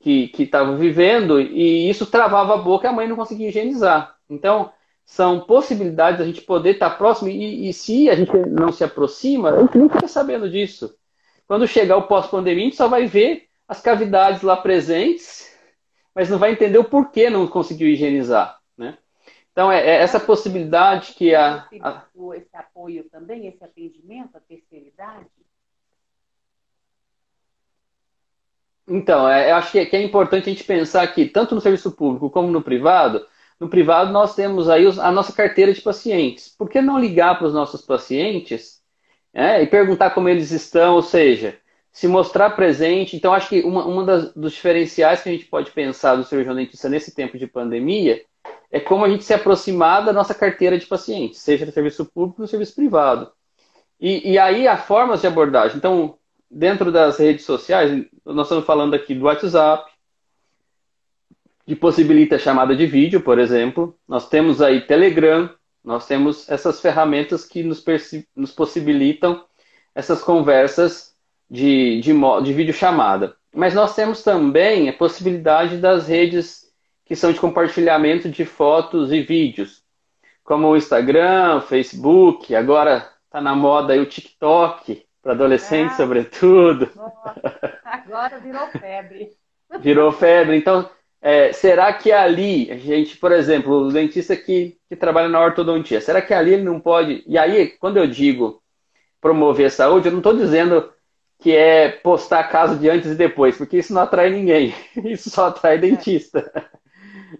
que 0.00 0.30
estava 0.38 0.76
vivendo 0.76 1.40
e 1.40 1.88
isso 1.88 2.04
travava 2.04 2.54
a 2.54 2.58
boca 2.58 2.86
e 2.86 2.90
a 2.90 2.92
mãe 2.92 3.08
não 3.08 3.16
conseguia 3.16 3.48
higienizar. 3.48 4.16
Então, 4.28 4.70
são 5.06 5.40
possibilidades 5.40 6.18
da 6.18 6.26
gente 6.26 6.42
poder 6.42 6.72
estar 6.72 6.90
próximo 6.90 7.30
e, 7.30 7.68
e, 7.68 7.72
se 7.72 8.10
a 8.10 8.14
gente 8.14 8.32
não 8.50 8.70
se 8.70 8.84
aproxima, 8.84 9.50
a 9.50 9.60
gente 9.62 9.78
nem 9.78 9.88
fica 9.88 10.08
sabendo 10.08 10.50
disso. 10.50 10.94
Quando 11.46 11.66
chegar 11.66 11.96
o 11.96 12.06
pós-pandemia, 12.06 12.62
a 12.62 12.64
gente 12.64 12.76
só 12.76 12.88
vai 12.88 13.06
ver 13.06 13.44
as 13.66 13.80
cavidades 13.80 14.42
lá 14.42 14.56
presentes, 14.56 15.50
mas 16.14 16.28
não 16.28 16.38
vai 16.38 16.52
entender 16.52 16.78
o 16.78 16.84
porquê 16.84 17.30
não 17.30 17.46
conseguiu 17.46 17.88
higienizar? 17.88 18.58
Então, 19.54 19.70
é, 19.70 19.86
é 19.86 20.02
essa 20.02 20.18
possibilidade 20.18 21.14
que 21.14 21.32
a, 21.32 21.68
a... 21.80 22.02
Esse 22.34 22.56
apoio 22.56 23.04
também, 23.04 23.46
esse 23.46 23.62
atendimento, 23.62 24.36
a 24.36 24.40
terceira 24.40 24.84
idade? 24.88 25.26
Então, 28.88 29.28
é, 29.28 29.52
eu 29.52 29.54
acho 29.54 29.70
que 29.70 29.78
é, 29.78 29.86
que 29.86 29.94
é 29.94 30.02
importante 30.02 30.50
a 30.50 30.52
gente 30.52 30.64
pensar 30.64 31.06
que, 31.06 31.26
tanto 31.26 31.54
no 31.54 31.60
serviço 31.60 31.92
público 31.92 32.28
como 32.30 32.50
no 32.50 32.60
privado, 32.60 33.24
no 33.60 33.68
privado, 33.68 34.12
nós 34.12 34.34
temos 34.34 34.68
aí 34.68 34.86
a 35.00 35.12
nossa 35.12 35.32
carteira 35.32 35.72
de 35.72 35.80
pacientes. 35.80 36.48
Por 36.48 36.68
que 36.68 36.82
não 36.82 36.98
ligar 36.98 37.38
para 37.38 37.46
os 37.46 37.54
nossos 37.54 37.80
pacientes 37.80 38.82
é, 39.32 39.62
e 39.62 39.68
perguntar 39.68 40.10
como 40.10 40.28
eles 40.28 40.50
estão? 40.50 40.96
Ou 40.96 41.02
seja, 41.02 41.56
se 41.92 42.08
mostrar 42.08 42.50
presente. 42.50 43.14
Então, 43.14 43.32
acho 43.32 43.48
que 43.48 43.60
uma, 43.60 43.86
uma 43.86 44.04
das, 44.04 44.34
dos 44.34 44.52
diferenciais 44.52 45.22
que 45.22 45.28
a 45.28 45.32
gente 45.32 45.44
pode 45.44 45.70
pensar 45.70 46.16
do 46.16 46.24
cirurgião 46.24 46.56
dentista 46.56 46.88
nesse 46.88 47.14
tempo 47.14 47.38
de 47.38 47.46
pandemia 47.46 48.20
é 48.74 48.80
como 48.80 49.04
a 49.04 49.08
gente 49.08 49.22
se 49.22 49.32
aproximar 49.32 50.04
da 50.04 50.12
nossa 50.12 50.34
carteira 50.34 50.76
de 50.76 50.84
pacientes, 50.84 51.38
seja 51.38 51.64
no 51.64 51.70
serviço 51.70 52.04
público 52.04 52.40
ou 52.40 52.42
no 52.42 52.48
serviço 52.48 52.74
privado. 52.74 53.30
E, 54.00 54.32
e 54.32 54.36
aí, 54.36 54.66
há 54.66 54.76
formas 54.76 55.20
de 55.20 55.28
abordagem. 55.28 55.76
Então, 55.76 56.18
dentro 56.50 56.90
das 56.90 57.16
redes 57.16 57.44
sociais, 57.44 58.04
nós 58.26 58.46
estamos 58.46 58.64
falando 58.64 58.94
aqui 58.94 59.14
do 59.14 59.26
WhatsApp, 59.26 59.88
que 61.64 61.76
possibilita 61.76 62.34
a 62.34 62.38
chamada 62.40 62.74
de 62.74 62.84
vídeo, 62.84 63.20
por 63.20 63.38
exemplo. 63.38 63.96
Nós 64.08 64.28
temos 64.28 64.60
aí 64.60 64.80
Telegram, 64.80 65.48
nós 65.84 66.08
temos 66.08 66.48
essas 66.48 66.80
ferramentas 66.80 67.44
que 67.44 67.62
nos, 67.62 67.84
nos 68.34 68.50
possibilitam 68.50 69.44
essas 69.94 70.20
conversas 70.20 71.14
de, 71.48 72.00
de, 72.00 72.12
de 72.42 72.52
videochamada. 72.52 73.36
Mas 73.54 73.72
nós 73.72 73.94
temos 73.94 74.24
também 74.24 74.88
a 74.88 74.92
possibilidade 74.92 75.76
das 75.76 76.08
redes 76.08 76.63
que 77.04 77.14
são 77.14 77.32
de 77.32 77.40
compartilhamento 77.40 78.28
de 78.28 78.44
fotos 78.44 79.12
e 79.12 79.20
vídeos, 79.20 79.82
como 80.42 80.68
o 80.68 80.76
Instagram, 80.76 81.60
Facebook, 81.62 82.54
agora 82.54 83.10
está 83.26 83.40
na 83.40 83.54
moda 83.54 84.00
o 84.00 84.06
TikTok, 84.06 85.04
para 85.22 85.32
adolescentes, 85.32 85.94
ah, 85.94 85.96
sobretudo. 85.96 86.90
Agora 87.82 88.38
virou 88.38 88.66
febre. 88.68 89.30
Virou 89.80 90.12
febre. 90.12 90.56
Então, 90.56 90.88
é, 91.20 91.52
será 91.52 91.90
que 91.94 92.12
ali, 92.12 92.70
a 92.70 92.76
gente, 92.76 93.16
por 93.16 93.32
exemplo, 93.32 93.74
o 93.74 93.90
dentista 93.90 94.36
que, 94.36 94.76
que 94.86 94.94
trabalha 94.94 95.28
na 95.28 95.40
ortodontia, 95.40 96.00
será 96.00 96.20
que 96.20 96.34
ali 96.34 96.52
ele 96.52 96.62
não 96.62 96.78
pode. 96.78 97.24
E 97.26 97.38
aí, 97.38 97.68
quando 97.68 97.96
eu 97.96 98.06
digo 98.06 98.62
promover 99.20 99.66
a 99.66 99.70
saúde, 99.70 100.08
eu 100.08 100.12
não 100.12 100.18
estou 100.18 100.36
dizendo 100.36 100.92
que 101.38 101.56
é 101.56 101.88
postar 101.88 102.44
caso 102.44 102.78
de 102.78 102.90
antes 102.90 103.10
e 103.10 103.14
depois, 103.14 103.56
porque 103.56 103.78
isso 103.78 103.94
não 103.94 104.02
atrai 104.02 104.28
ninguém. 104.28 104.74
Isso 105.02 105.30
só 105.30 105.46
atrai 105.46 105.78
dentista. 105.78 106.52
É. 106.54 106.83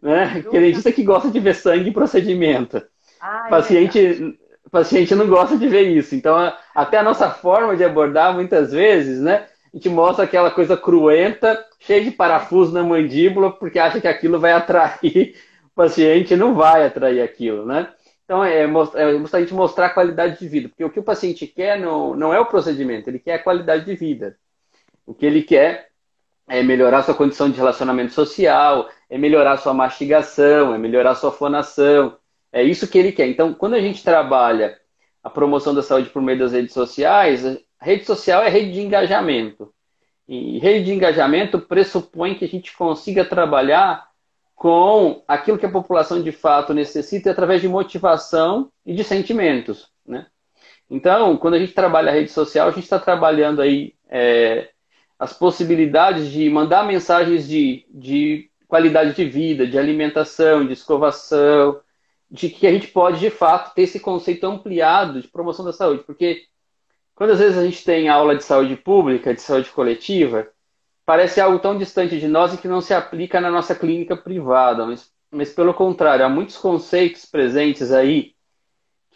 Né? 0.02 0.40
Porque 0.42 0.60
dentista 0.60 0.92
que 0.92 1.02
gosta 1.02 1.30
de 1.30 1.40
ver 1.40 1.54
sangue 1.54 1.90
e 1.90 1.92
procedimento. 1.92 2.82
Ah, 3.20 3.44
é 3.46 3.50
paciente, 3.50 3.98
é 3.98 4.68
paciente 4.70 5.14
não 5.14 5.28
gosta 5.28 5.56
de 5.56 5.68
ver 5.68 5.88
isso. 5.88 6.14
Então, 6.14 6.52
até 6.74 6.98
a 6.98 7.02
nossa 7.02 7.30
forma 7.30 7.76
de 7.76 7.84
abordar, 7.84 8.34
muitas 8.34 8.72
vezes, 8.72 9.20
né? 9.20 9.46
A 9.72 9.76
gente 9.76 9.88
mostra 9.88 10.24
aquela 10.24 10.50
coisa 10.50 10.76
cruenta, 10.76 11.64
cheia 11.80 12.04
de 12.04 12.10
parafuso 12.10 12.72
na 12.72 12.82
mandíbula, 12.82 13.50
porque 13.52 13.78
acha 13.78 14.00
que 14.00 14.06
aquilo 14.06 14.38
vai 14.38 14.52
atrair 14.52 15.34
o 15.64 15.74
paciente, 15.74 16.36
não 16.36 16.54
vai 16.54 16.86
atrair 16.86 17.20
aquilo, 17.22 17.64
né? 17.64 17.88
Então, 18.24 18.42
é, 18.44 18.62
é 18.62 18.66
a 18.66 19.40
gente 19.40 19.54
mostrar 19.54 19.86
a 19.86 19.90
qualidade 19.90 20.38
de 20.38 20.48
vida, 20.48 20.68
porque 20.68 20.84
o 20.84 20.90
que 20.90 21.00
o 21.00 21.04
paciente 21.04 21.46
quer 21.46 21.78
não, 21.78 22.14
não 22.14 22.32
é 22.32 22.40
o 22.40 22.46
procedimento, 22.46 23.08
ele 23.08 23.18
quer 23.18 23.34
a 23.34 23.42
qualidade 23.42 23.84
de 23.84 23.94
vida. 23.94 24.36
O 25.06 25.12
que 25.12 25.26
ele 25.26 25.42
quer 25.42 25.88
é 26.48 26.62
melhorar 26.62 27.02
sua 27.02 27.14
condição 27.14 27.50
de 27.50 27.56
relacionamento 27.56 28.12
social, 28.12 28.88
é 29.08 29.16
melhorar 29.16 29.56
sua 29.56 29.72
mastigação, 29.72 30.74
é 30.74 30.78
melhorar 30.78 31.14
sua 31.14 31.32
fonação. 31.32 32.16
É 32.52 32.62
isso 32.62 32.88
que 32.88 32.98
ele 32.98 33.12
quer. 33.12 33.26
Então, 33.26 33.54
quando 33.54 33.74
a 33.74 33.80
gente 33.80 34.04
trabalha 34.04 34.78
a 35.22 35.30
promoção 35.30 35.74
da 35.74 35.82
saúde 35.82 36.10
por 36.10 36.22
meio 36.22 36.38
das 36.38 36.52
redes 36.52 36.74
sociais, 36.74 37.42
rede 37.80 38.04
social 38.04 38.42
é 38.42 38.48
rede 38.48 38.72
de 38.72 38.80
engajamento. 38.80 39.72
E 40.28 40.58
rede 40.58 40.86
de 40.86 40.92
engajamento 40.92 41.58
pressupõe 41.58 42.34
que 42.34 42.44
a 42.44 42.48
gente 42.48 42.74
consiga 42.76 43.24
trabalhar 43.24 44.06
com 44.54 45.22
aquilo 45.26 45.58
que 45.58 45.66
a 45.66 45.70
população 45.70 46.22
de 46.22 46.32
fato 46.32 46.72
necessita 46.72 47.30
através 47.30 47.60
de 47.60 47.68
motivação 47.68 48.70
e 48.86 48.94
de 48.94 49.02
sentimentos, 49.02 49.90
né? 50.06 50.26
Então, 50.88 51.36
quando 51.36 51.54
a 51.54 51.58
gente 51.58 51.72
trabalha 51.72 52.10
a 52.10 52.14
rede 52.14 52.30
social, 52.30 52.68
a 52.68 52.70
gente 52.70 52.84
está 52.84 52.98
trabalhando 52.98 53.60
aí 53.60 53.94
é, 54.08 54.70
as 55.18 55.32
possibilidades 55.32 56.30
de 56.30 56.48
mandar 56.50 56.84
mensagens 56.86 57.46
de, 57.46 57.86
de 57.90 58.50
qualidade 58.66 59.14
de 59.14 59.24
vida, 59.24 59.66
de 59.66 59.78
alimentação, 59.78 60.66
de 60.66 60.72
escovação, 60.72 61.80
de 62.30 62.48
que 62.48 62.66
a 62.66 62.72
gente 62.72 62.88
pode, 62.88 63.20
de 63.20 63.30
fato, 63.30 63.74
ter 63.74 63.82
esse 63.82 64.00
conceito 64.00 64.44
ampliado 64.44 65.20
de 65.20 65.28
promoção 65.28 65.64
da 65.64 65.72
saúde. 65.72 66.02
Porque 66.04 66.44
quando 67.14 67.30
às 67.30 67.38
vezes 67.38 67.56
a 67.56 67.64
gente 67.64 67.84
tem 67.84 68.08
aula 68.08 68.34
de 68.34 68.42
saúde 68.42 68.76
pública, 68.76 69.32
de 69.32 69.40
saúde 69.40 69.70
coletiva, 69.70 70.48
parece 71.06 71.40
algo 71.40 71.58
tão 71.58 71.78
distante 71.78 72.18
de 72.18 72.26
nós 72.26 72.52
e 72.52 72.58
que 72.58 72.66
não 72.66 72.80
se 72.80 72.92
aplica 72.92 73.40
na 73.40 73.50
nossa 73.50 73.74
clínica 73.74 74.16
privada. 74.16 74.84
Mas, 74.84 75.12
mas 75.30 75.52
pelo 75.52 75.72
contrário, 75.72 76.24
há 76.24 76.28
muitos 76.28 76.56
conceitos 76.56 77.24
presentes 77.24 77.92
aí 77.92 78.34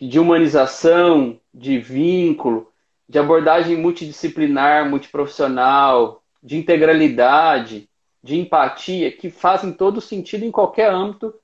de 0.01 0.21
humanização, 0.21 1.41
de 1.53 1.79
vínculo, 1.79 2.73
de 3.09 3.19
abordagem 3.19 3.77
multidisciplinar, 3.77 4.89
multiprofissional, 4.89 6.23
de 6.43 6.57
integralidade, 6.57 7.89
de 8.23 8.39
empatia, 8.39 9.11
que 9.11 9.31
fazem 9.31 9.73
todo 9.73 10.01
sentido 10.01 10.45
em 10.45 10.51
qualquer 10.51 10.93
âmbito 10.93 11.35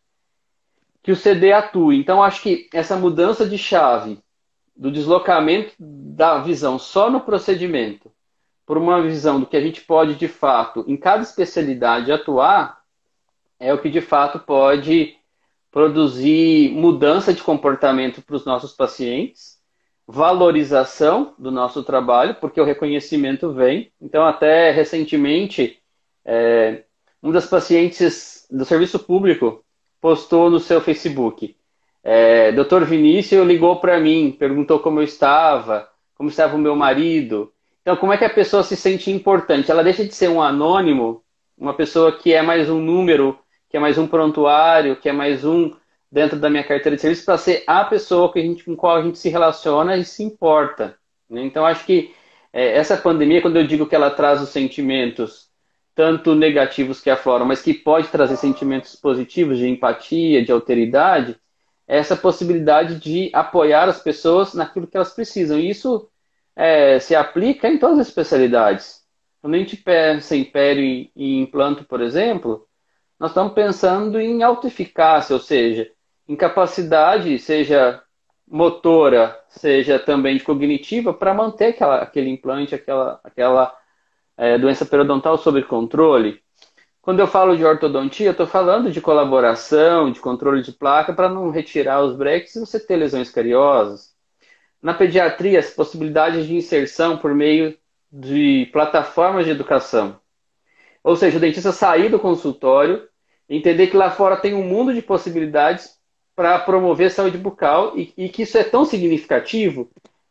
que 1.03 1.13
o 1.13 1.17
CD 1.17 1.53
atue. 1.53 1.97
Então, 1.97 2.23
acho 2.23 2.43
que 2.43 2.69
essa 2.73 2.97
mudança 2.97 3.47
de 3.47 3.57
chave 3.57 4.19
do 4.77 4.91
deslocamento 4.91 5.75
da 5.79 6.39
visão 6.39 6.79
só 6.79 7.11
no 7.11 7.21
procedimento 7.21 8.11
por 8.67 8.79
uma 8.79 9.03
visão 9.03 9.39
do 9.39 9.47
que 9.47 9.57
a 9.57 9.61
gente 9.61 9.83
pode, 9.83 10.15
de 10.17 10.27
fato, 10.27 10.85
em 10.89 10.97
cada 10.97 11.23
especialidade 11.23 12.11
atuar, 12.11 12.83
é 13.59 13.73
o 13.73 13.81
que 13.81 13.91
de 13.91 14.01
fato 14.01 14.39
pode 14.39 15.17
produzir 15.71 16.71
mudança 16.73 17.33
de 17.33 17.43
comportamento 17.43 18.23
para 18.23 18.37
os 18.37 18.45
nossos 18.45 18.73
pacientes, 18.73 19.59
valorização 20.07 21.35
do 21.39 21.51
nosso 21.51 21.83
trabalho, 21.83 22.37
porque 22.41 22.61
o 22.61 22.65
reconhecimento 22.65 23.53
vem. 23.53 23.91
Então, 24.01 24.27
até 24.27 24.71
recentemente, 24.71 25.79
é, 26.25 26.83
um 27.23 27.31
das 27.31 27.47
pacientes 27.47 28.47
do 28.51 28.65
serviço 28.65 28.99
público 28.99 29.65
postou 30.01 30.51
no 30.51 30.61
seu 30.61 30.81
Facebook. 30.81 31.57
É, 32.03 32.53
Doutor 32.53 32.85
Vinícius 32.85 33.47
ligou 33.47 33.77
para 33.77 33.99
mim, 33.99 34.37
perguntou 34.39 34.79
como 34.79 35.01
eu 35.01 35.05
estava, 35.05 35.89
como 36.15 36.29
estava 36.29 36.55
o 36.55 36.59
meu 36.59 36.77
marido. 36.77 37.51
Então, 37.81 37.97
como 37.97 38.13
é 38.13 38.19
que 38.19 38.25
a 38.25 38.31
pessoa 38.31 38.63
se 38.63 38.77
sente 38.77 39.11
importante? 39.11 39.71
Ela 39.71 39.83
deixa 39.83 40.05
de 40.05 40.15
ser 40.15 40.29
um 40.29 40.43
anônimo, 40.43 41.23
uma 41.57 41.73
pessoa 41.73 42.13
que 42.13 42.33
é 42.33 42.43
mais 42.43 42.69
um 42.69 42.81
número 42.81 43.39
que 43.75 43.79
é 43.79 43.81
mais 43.81 43.99
um 43.99 44.07
prontuário, 44.07 44.95
que 44.95 45.09
é 45.09 45.13
mais 45.13 45.45
um 45.45 45.73
dentro 46.15 46.39
da 46.39 46.49
minha 46.49 46.63
carteira 46.63 46.95
de 46.95 47.03
serviço, 47.03 47.25
para 47.25 47.37
ser 47.37 47.65
a 47.67 47.85
pessoa 47.85 48.33
que 48.33 48.39
a 48.39 48.43
gente, 48.43 48.63
com 48.63 48.77
qual 48.77 48.97
a 48.97 49.03
gente 49.03 49.19
se 49.19 49.29
relaciona 49.29 49.97
e 49.97 50.05
se 50.05 50.23
importa. 50.23 50.97
Né? 51.29 51.43
Então, 51.43 51.67
acho 51.67 51.85
que 51.85 52.15
é, 52.53 52.77
essa 52.77 52.97
pandemia, 52.97 53.43
quando 53.43 53.57
eu 53.57 53.67
digo 53.67 53.85
que 53.85 53.97
ela 53.97 54.13
traz 54.13 54.41
os 54.41 54.51
sentimentos, 54.51 55.51
tanto 55.93 56.37
negativos 56.37 57.01
que 57.01 57.11
afloram, 57.11 57.45
mas 57.45 57.61
que 57.61 57.75
pode 57.75 58.07
trazer 58.09 58.37
sentimentos 58.37 58.95
positivos 58.95 59.59
de 59.59 59.69
empatia, 59.69 60.45
de 60.45 60.53
alteridade, 60.53 61.37
é 61.89 61.99
essa 61.99 62.17
possibilidade 62.17 63.01
de 63.01 63.29
apoiar 63.33 63.89
as 63.89 64.01
pessoas 64.01 64.55
naquilo 64.55 64.87
que 64.87 64.97
elas 64.97 65.13
precisam. 65.13 65.59
E 65.59 65.69
isso 65.69 66.09
é, 66.55 67.01
se 67.01 67.17
aplica 67.17 67.67
em 67.69 67.77
todas 67.77 67.99
as 67.99 68.07
especialidades. 68.07 69.03
Quando 69.43 69.55
a 69.55 69.59
gente 69.59 69.77
pensa 69.77 70.37
em 70.37 70.45
pério 70.45 71.11
e 71.17 71.41
implanto, 71.41 71.85
por 71.85 72.01
exemplo, 72.01 72.69
nós 73.19 73.33
estamos 73.33 73.53
pensando 73.53 74.21
em 74.21 74.45
autoeficácia, 74.45 75.35
ou 75.35 75.41
seja, 75.41 75.91
em 76.29 76.37
capacidade, 76.37 77.39
seja 77.39 78.03
motora, 78.47 79.39
seja 79.49 79.99
também 79.99 80.39
cognitiva, 80.39 81.13
para 81.13 81.35
manter 81.35 81.67
aquela, 81.67 81.97
aquele 81.99 82.31
implante, 82.31 82.75
aquela, 82.75 83.21
aquela 83.25 83.77
é, 84.37 84.59
doença 84.59 84.85
periodontal 84.85 85.39
sob 85.39 85.63
controle. 85.65 86.43
Quando 87.01 87.21
eu 87.21 87.27
falo 87.27 87.57
de 87.57 87.65
ortodontia, 87.65 88.29
eu 88.29 88.33
estou 88.33 88.47
falando 88.47 88.91
de 88.91 89.01
colaboração, 89.01 90.11
de 90.11 90.21
controle 90.21 90.63
de 90.63 90.73
placa, 90.73 91.13
para 91.13 91.29
não 91.29 91.51
retirar 91.51 92.03
os 92.03 92.17
breques 92.17 92.57
e 92.57 92.61
você 92.61 92.81
ter 92.81 92.97
lesões 92.97 93.31
cariosas. 93.31 94.15
Na 94.81 94.95
pediatria, 94.95 95.59
as 95.59 95.71
possibilidades 95.71 96.47
de 96.47 96.55
inserção 96.55 97.19
por 97.19 97.35
meio 97.35 97.77
de 98.11 98.69
plataformas 98.73 99.45
de 99.45 99.51
educação. 99.51 100.19
Ou 101.03 101.17
seja, 101.17 101.37
o 101.37 101.41
dentista 101.41 101.73
sair 101.73 102.09
do 102.09 102.19
consultório, 102.19 103.07
entender 103.49 103.89
que 103.89 103.97
lá 103.97 104.11
fora 104.11 104.37
tem 104.37 104.55
um 104.55 104.65
mundo 104.65 104.95
de 104.95 105.03
possibilidades 105.03 105.99
para 106.35 106.59
promover 106.59 107.11
saúde 107.11 107.39
bucal 107.39 107.97
e, 107.97 108.13
e, 108.17 108.29
que 108.29 108.43
isso 108.43 108.59
é 108.59 108.65
tão 108.65 108.85
significativo 108.85 109.89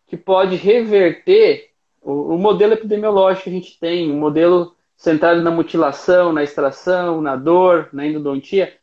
que 0.07 0.17
pode 0.17 0.55
reverter 0.55 1.69
o, 2.01 2.35
o, 2.35 2.37
modelo 2.37 2.73
epidemiológico 2.73 3.45
que 3.45 3.49
a 3.49 3.53
gente 3.53 3.79
tem, 3.79 4.11
um 4.11 4.19
modelo 4.19 4.75
centrado 4.97 5.41
na 5.41 5.51
mutilação, 5.51 6.33
na 6.33 6.43
extração, 6.43 7.21
na 7.21 7.35
dor, 7.35 7.89
na 7.93 8.05
endodontia, 8.05 8.77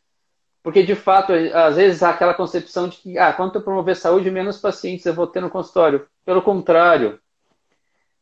porque 0.63 0.83
de 0.83 0.95
fato, 0.95 1.31
às 1.53 1.75
vezes 1.75 2.03
há 2.03 2.09
aquela 2.09 2.33
concepção 2.33 2.87
de 2.87 2.97
que, 2.97 3.17
ah, 3.17 3.33
quanto 3.33 3.55
eu 3.55 3.61
promover 3.61 3.95
saúde, 3.95 4.29
menos 4.29 4.59
pacientes 4.59 5.05
eu 5.05 5.13
vou 5.13 5.27
ter 5.27 5.41
no 5.41 5.49
consultório. 5.49 6.05
Pelo 6.23 6.41
contrário, 6.41 7.19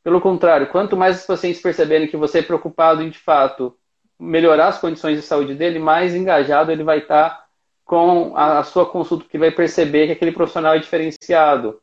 pelo 0.04 0.22
contrário, 0.22 0.68
quanto 0.68 0.95
mais 0.95 1.20
os 1.20 1.26
pacientes 1.26 1.62
perceberem 1.62 2.08
que 2.08 2.16
você 2.16 2.39
é 2.39 2.41
preocupado 2.41 3.02
em, 3.02 3.10
de 3.10 3.18
fato, 3.18 3.76
melhorar 4.18 4.68
as 4.68 4.80
condições 4.80 5.18
de 5.18 5.22
saúde 5.22 5.54
dele, 5.54 5.80
mais 5.80 6.16
engajado 6.16 6.72
ele 6.72 6.84
vai 6.84 7.00
estar 7.00 7.49
com 7.90 8.38
a, 8.38 8.60
a 8.60 8.64
sua 8.64 8.86
consulta, 8.86 9.26
que 9.28 9.40
vai 9.40 9.50
perceber 9.50 10.06
que 10.06 10.12
aquele 10.12 10.32
profissional 10.32 10.76
é 10.76 10.78
diferenciado. 10.78 11.82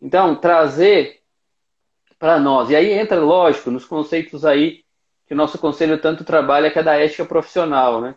Então, 0.00 0.34
trazer 0.34 1.20
para 2.18 2.40
nós. 2.40 2.70
E 2.70 2.76
aí 2.76 2.90
entra, 2.90 3.20
lógico, 3.20 3.70
nos 3.70 3.84
conceitos 3.84 4.46
aí 4.46 4.82
que 5.26 5.34
o 5.34 5.36
nosso 5.36 5.58
conselho 5.58 6.00
tanto 6.00 6.24
trabalha, 6.24 6.70
que 6.70 6.78
é 6.78 6.82
da 6.82 6.96
ética 6.96 7.26
profissional, 7.26 8.00
né? 8.00 8.14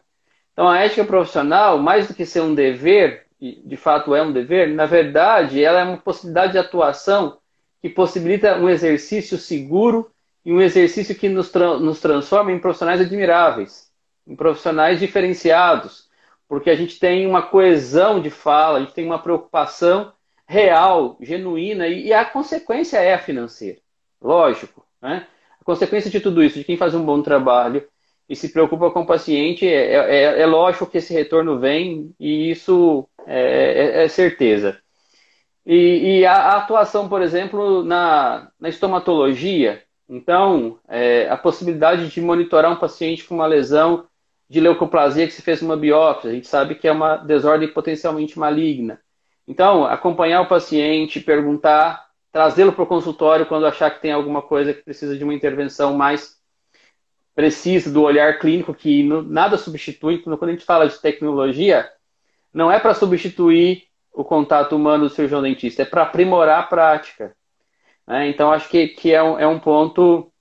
Então, 0.53 0.69
a 0.69 0.79
ética 0.79 1.03
profissional, 1.03 1.77
mais 1.77 2.07
do 2.07 2.13
que 2.13 2.25
ser 2.25 2.39
um 2.39 2.55
dever, 2.55 3.25
e 3.41 3.61
de 3.61 3.75
fato 3.75 4.15
é 4.15 4.21
um 4.21 4.31
dever, 4.31 4.69
na 4.69 4.85
verdade, 4.85 5.61
ela 5.61 5.81
é 5.81 5.83
uma 5.83 5.97
possibilidade 5.97 6.53
de 6.53 6.59
atuação 6.59 7.39
que 7.81 7.89
possibilita 7.89 8.57
um 8.57 8.69
exercício 8.69 9.37
seguro 9.37 10.09
e 10.45 10.53
um 10.53 10.61
exercício 10.61 11.13
que 11.13 11.27
nos, 11.27 11.49
tra 11.49 11.77
nos 11.77 11.99
transforma 11.99 12.53
em 12.53 12.59
profissionais 12.59 13.01
admiráveis, 13.01 13.91
em 14.25 14.33
profissionais 14.33 14.97
diferenciados, 14.97 16.06
porque 16.47 16.69
a 16.69 16.75
gente 16.75 16.99
tem 16.99 17.27
uma 17.27 17.41
coesão 17.41 18.21
de 18.21 18.29
fala, 18.29 18.77
a 18.77 18.81
gente 18.81 18.93
tem 18.93 19.05
uma 19.05 19.19
preocupação 19.19 20.13
real, 20.47 21.17
genuína, 21.21 21.87
e, 21.87 22.13
a 22.13 22.23
consequência 22.23 22.97
é 22.97 23.13
a 23.13 23.19
financeira. 23.19 23.79
Lógico. 24.21 24.85
Né? 25.01 25.27
A 25.59 25.63
consequência 25.63 26.09
de 26.09 26.19
tudo 26.19 26.43
isso, 26.43 26.57
de 26.57 26.63
quem 26.63 26.77
faz 26.77 26.95
um 26.95 27.05
bom 27.05 27.21
trabalho 27.21 27.85
e 28.29 28.35
se 28.35 28.49
preocupa 28.49 28.91
com 28.91 29.01
o 29.01 29.05
paciente, 29.05 29.67
é, 29.67 29.93
é, 29.93 30.41
é 30.41 30.45
lógico 30.45 30.87
que 30.87 30.97
esse 30.97 31.13
retorno 31.13 31.59
vem 31.59 32.13
e 32.19 32.49
isso 32.51 33.07
é, 33.25 34.01
é, 34.01 34.03
é 34.03 34.07
certeza. 34.07 34.79
E, 35.65 36.19
e 36.19 36.25
a, 36.25 36.33
a, 36.33 36.57
atuação, 36.57 37.09
por 37.09 37.21
exemplo, 37.21 37.83
na, 37.83 38.49
na 38.59 38.69
estomatologia, 38.69 39.83
então, 40.09 40.79
é, 40.87 41.27
a 41.29 41.35
possibilidade 41.35 42.07
de 42.07 42.21
monitorar 42.21 42.71
um 42.71 42.77
paciente 42.77 43.25
com 43.25 43.35
uma 43.35 43.45
lesão 43.45 44.07
de 44.49 44.59
leucoplasia 44.59 45.27
que 45.27 45.33
se 45.33 45.41
fez 45.41 45.61
uma 45.61 45.75
biópsia, 45.75 46.29
a 46.29 46.33
gente 46.33 46.47
sabe 46.47 46.75
que 46.75 46.87
é 46.87 46.91
uma 46.91 47.17
desordem 47.17 47.67
potencialmente 47.67 48.39
maligna. 48.39 48.99
Então, 49.47 49.85
acompanhar 49.85 50.41
o 50.41 50.47
paciente, 50.47 51.19
perguntar, 51.19 52.07
trazê-lo 52.31 52.73
para 52.73 52.83
o 52.83 52.87
consultório 52.87 53.45
quando 53.45 53.65
achar 53.65 53.89
que 53.91 54.01
tem 54.01 54.11
alguma 54.11 54.41
coisa 54.41 54.73
que 54.73 54.83
precisa 54.83 55.17
de 55.17 55.23
uma 55.23 55.33
intervenção 55.33 55.95
mais 55.95 56.37
precisa 57.37 57.91
do 57.91 58.01
olhar 58.01 58.39
clínico, 58.39 58.73
que 58.73 59.03
nada 59.03 59.57
substitui. 59.57 60.17
Quando 60.23 60.43
a 60.43 60.51
gente 60.51 60.65
fala 60.65 60.87
de 60.87 60.99
tecnologia, 60.99 61.87
não 62.51 62.71
é 62.71 62.79
para 62.79 62.95
substituir 62.95 63.83
o 64.11 64.23
contato 64.23 64.75
humano 64.75 65.03
do 65.03 65.13
cirurgião 65.13 65.43
dentista, 65.43 65.83
é 65.83 65.85
para 65.85 66.01
aprimorar 66.01 66.61
a 66.61 66.63
prática. 66.63 67.35
Né? 68.07 68.29
Então, 68.29 68.51
acho 68.51 68.67
que, 68.67 68.87
que 68.87 69.13
é, 69.13 69.21
um, 69.21 69.39
é 69.39 69.47
um 69.47 69.59
ponto 69.59 70.31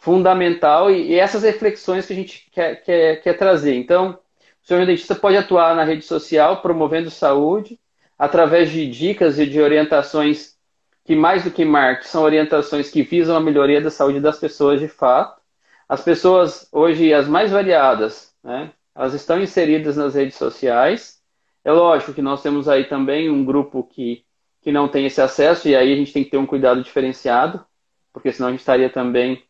fundamental 0.00 0.90
e, 0.90 1.12
e, 1.12 1.14
essas 1.14 1.42
reflexões 1.42 2.06
que 2.06 2.12
a 2.12 2.16
gente 2.16 2.50
quer, 2.50 2.82
quer, 2.82 3.22
quer 3.22 3.34
trazer. 3.34 3.74
Então, 3.76 4.18
o 4.62 4.66
cirurgião 4.66 4.86
dentista 4.86 5.14
pode 5.14 5.36
atuar 5.36 5.76
na 5.76 5.84
rede 5.84 6.04
social 6.04 6.60
promovendo 6.60 7.10
saúde, 7.10 7.78
através 8.18 8.70
de 8.70 8.90
dicas 8.90 9.38
e 9.38 9.46
de 9.46 9.60
orientações 9.60 10.56
que, 11.04 11.14
mais 11.14 11.44
do 11.44 11.50
que 11.50 11.64
marketing, 11.64 12.08
são 12.08 12.22
orientações 12.24 12.90
que 12.90 13.02
visam 13.02 13.36
a 13.36 13.40
melhoria 13.40 13.80
da 13.80 13.90
saúde 13.90 14.20
das 14.20 14.38
pessoas 14.38 14.80
de 14.80 14.88
fato. 14.88 15.40
As 15.88 16.02
pessoas, 16.02 16.68
hoje, 16.72 17.14
as 17.14 17.28
mais 17.28 17.50
variadas, 17.50 18.34
né, 18.42 18.72
elas 18.94 19.14
estão 19.14 19.40
inseridas 19.40 19.96
nas 19.96 20.14
redes 20.14 20.36
sociais 20.36 21.20
é 21.64 21.72
lógico 21.72 22.14
que 22.14 22.22
nós 22.22 22.42
temos 22.42 22.68
aí 22.68 22.84
também 22.84 23.30
um 23.30 23.44
grupo 23.44 23.84
que, 23.84 24.24
que 24.62 24.72
não 24.72 24.88
tem 24.88 25.06
esse 25.06 25.20
acesso, 25.20 25.68
e 25.68 25.76
aí 25.76 25.92
a 25.92 25.96
gente 25.96 26.12
tem 26.12 26.24
que 26.24 26.30
ter 26.30 26.38
um 26.38 26.46
cuidado 26.46 26.82
diferenciado, 26.82 27.64
porque 28.12 28.32
senão 28.32 28.48
a 28.48 28.50
gente 28.50 28.60
estaria 28.60 28.90
também 28.90 29.42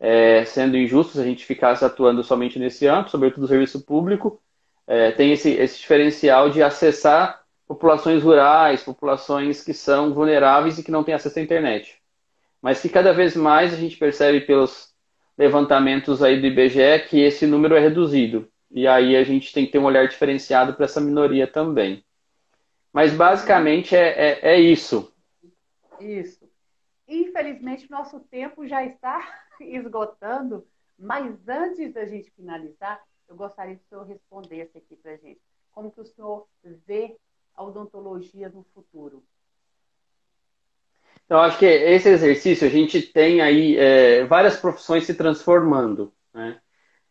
é, 0.00 0.44
sendo 0.46 0.78
injusto 0.78 1.12
se 1.12 1.20
a 1.20 1.24
gente 1.24 1.44
ficasse 1.44 1.84
atuando 1.84 2.24
somente 2.24 2.58
nesse 2.58 2.86
âmbito, 2.86 3.10
sobretudo 3.10 3.44
o 3.44 3.48
serviço 3.48 3.84
público, 3.84 4.40
é, 4.86 5.12
tem 5.12 5.32
esse, 5.32 5.50
esse 5.50 5.78
diferencial 5.78 6.50
de 6.50 6.62
acessar 6.62 7.42
populações 7.68 8.22
rurais, 8.22 8.82
populações 8.82 9.62
que 9.62 9.72
são 9.72 10.12
vulneráveis 10.12 10.78
e 10.78 10.82
que 10.82 10.90
não 10.90 11.04
têm 11.04 11.14
acesso 11.14 11.38
à 11.38 11.42
internet. 11.42 11.96
Mas 12.60 12.80
que 12.80 12.88
cada 12.88 13.12
vez 13.12 13.36
mais 13.36 13.72
a 13.72 13.76
gente 13.76 13.96
percebe 13.96 14.40
pelos 14.40 14.90
levantamentos 15.38 16.22
aí 16.22 16.40
do 16.40 16.46
IBGE 16.46 17.06
que 17.08 17.20
esse 17.20 17.46
número 17.46 17.76
é 17.76 17.80
reduzido. 17.80 18.48
E 18.70 18.86
aí 18.86 19.16
a 19.16 19.22
gente 19.22 19.52
tem 19.52 19.66
que 19.66 19.72
ter 19.72 19.78
um 19.78 19.84
olhar 19.84 20.08
diferenciado 20.08 20.74
para 20.74 20.84
essa 20.84 21.00
minoria 21.00 21.46
também. 21.46 22.04
Mas 22.92 23.12
basicamente 23.12 23.94
é, 23.94 24.08
é, 24.08 24.54
é 24.54 24.60
isso. 24.60 25.12
Isso. 26.00 26.39
Infelizmente, 27.10 27.90
nosso 27.90 28.20
tempo 28.20 28.64
já 28.68 28.84
está 28.84 29.20
esgotando, 29.60 30.64
mas 30.96 31.36
antes 31.48 31.92
da 31.92 32.06
gente 32.06 32.30
finalizar, 32.30 33.02
eu 33.28 33.34
gostaria 33.34 33.74
que 33.74 33.82
o 33.82 33.88
senhor 33.88 34.06
respondesse 34.06 34.78
aqui 34.78 34.94
para 34.94 35.12
a 35.12 35.16
gente. 35.16 35.40
Como 35.72 35.90
que 35.90 36.00
o 36.00 36.04
senhor 36.04 36.46
vê 36.86 37.16
a 37.54 37.64
odontologia 37.64 38.48
no 38.48 38.64
futuro? 38.72 39.24
Então, 41.26 41.40
acho 41.40 41.58
que 41.58 41.66
esse 41.66 42.08
exercício, 42.08 42.66
a 42.66 42.70
gente 42.70 43.02
tem 43.02 43.40
aí 43.40 43.76
é, 43.76 44.24
várias 44.24 44.56
profissões 44.56 45.04
se 45.04 45.14
transformando. 45.14 46.12
Né? 46.32 46.60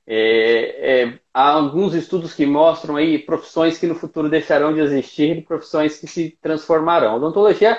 É, 0.08 1.04
é, 1.04 1.20
há 1.34 1.52
alguns 1.52 1.94
estudos 1.94 2.34
que 2.34 2.46
mostram 2.46 2.96
aí 2.96 3.20
profissões 3.20 3.78
que 3.78 3.88
no 3.88 3.96
futuro 3.96 4.30
deixarão 4.30 4.74
de 4.74 4.80
existir 4.80 5.38
e 5.38 5.42
profissões 5.42 5.98
que 6.00 6.08
se 6.08 6.38
transformarão. 6.42 7.12
A 7.12 7.16
odontologia 7.16 7.78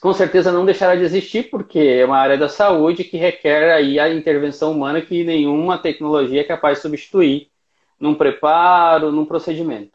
com 0.00 0.12
certeza 0.12 0.52
não 0.52 0.64
deixará 0.64 0.94
de 0.94 1.02
existir, 1.02 1.50
porque 1.50 1.78
é 1.78 2.04
uma 2.04 2.18
área 2.18 2.38
da 2.38 2.48
saúde 2.48 3.04
que 3.04 3.16
requer 3.16 3.72
aí 3.72 3.98
a 3.98 4.08
intervenção 4.12 4.72
humana 4.72 5.00
que 5.00 5.24
nenhuma 5.24 5.78
tecnologia 5.78 6.40
é 6.40 6.44
capaz 6.44 6.78
de 6.78 6.82
substituir 6.82 7.50
num 7.98 8.14
preparo, 8.14 9.10
num 9.10 9.24
procedimento. 9.24 9.92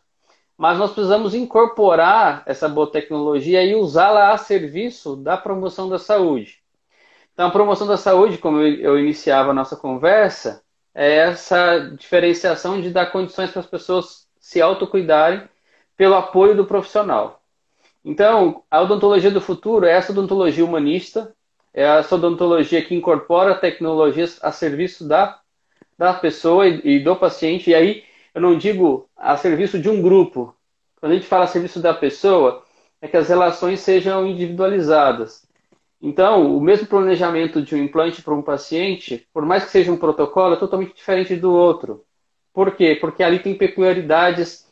Mas 0.57 0.77
nós 0.77 0.91
precisamos 0.91 1.33
incorporar 1.33 2.43
essa 2.45 2.69
boa 2.69 2.91
tecnologia 2.91 3.63
e 3.63 3.75
usá-la 3.75 4.31
a 4.31 4.37
serviço 4.37 5.15
da 5.15 5.37
promoção 5.37 5.89
da 5.89 5.97
saúde. 5.97 6.59
Então, 7.33 7.47
a 7.47 7.51
promoção 7.51 7.87
da 7.87 7.97
saúde, 7.97 8.37
como 8.37 8.61
eu 8.61 8.99
iniciava 8.99 9.51
a 9.51 9.53
nossa 9.53 9.75
conversa, 9.75 10.61
é 10.93 11.15
essa 11.15 11.79
diferenciação 11.97 12.79
de 12.79 12.91
dar 12.91 13.07
condições 13.07 13.49
para 13.49 13.61
as 13.61 13.65
pessoas 13.65 14.27
se 14.39 14.61
autocuidarem 14.61 15.43
pelo 15.97 16.15
apoio 16.15 16.55
do 16.55 16.65
profissional. 16.65 17.42
Então, 18.03 18.63
a 18.69 18.81
odontologia 18.81 19.31
do 19.31 19.39
futuro 19.39 19.85
é 19.85 19.91
essa 19.93 20.11
odontologia 20.11 20.65
humanista, 20.65 21.33
é 21.73 21.83
essa 21.83 22.15
odontologia 22.15 22.83
que 22.83 22.93
incorpora 22.93 23.55
tecnologias 23.55 24.39
a 24.43 24.51
serviço 24.51 25.07
da, 25.07 25.39
da 25.97 26.13
pessoa 26.13 26.67
e, 26.67 26.97
e 26.97 26.99
do 26.99 27.15
paciente. 27.15 27.69
E 27.69 27.75
aí, 27.75 28.03
eu 28.35 28.41
não 28.41 28.57
digo 28.57 29.09
a 29.15 29.37
serviço 29.37 29.79
de 29.79 29.89
um 29.89 30.01
grupo. 30.01 30.55
Quando 30.99 31.13
a 31.13 31.15
gente 31.15 31.27
fala 31.27 31.45
a 31.45 31.47
serviço 31.47 31.79
da 31.79 31.93
pessoa, 31.93 32.63
é 33.01 33.07
que 33.07 33.17
as 33.17 33.29
relações 33.29 33.79
sejam 33.79 34.27
individualizadas. 34.27 35.47
Então, 36.01 36.57
o 36.57 36.61
mesmo 36.61 36.87
planejamento 36.87 37.61
de 37.61 37.75
um 37.75 37.77
implante 37.77 38.21
para 38.21 38.33
um 38.33 38.41
paciente, 38.41 39.25
por 39.33 39.45
mais 39.45 39.63
que 39.63 39.71
seja 39.71 39.91
um 39.91 39.97
protocolo, 39.97 40.55
é 40.55 40.57
totalmente 40.59 40.93
diferente 40.93 41.35
do 41.35 41.53
outro. 41.53 42.03
Por 42.53 42.75
quê? 42.75 42.97
Porque 42.99 43.23
ali 43.23 43.39
tem 43.39 43.55
peculiaridades 43.55 44.67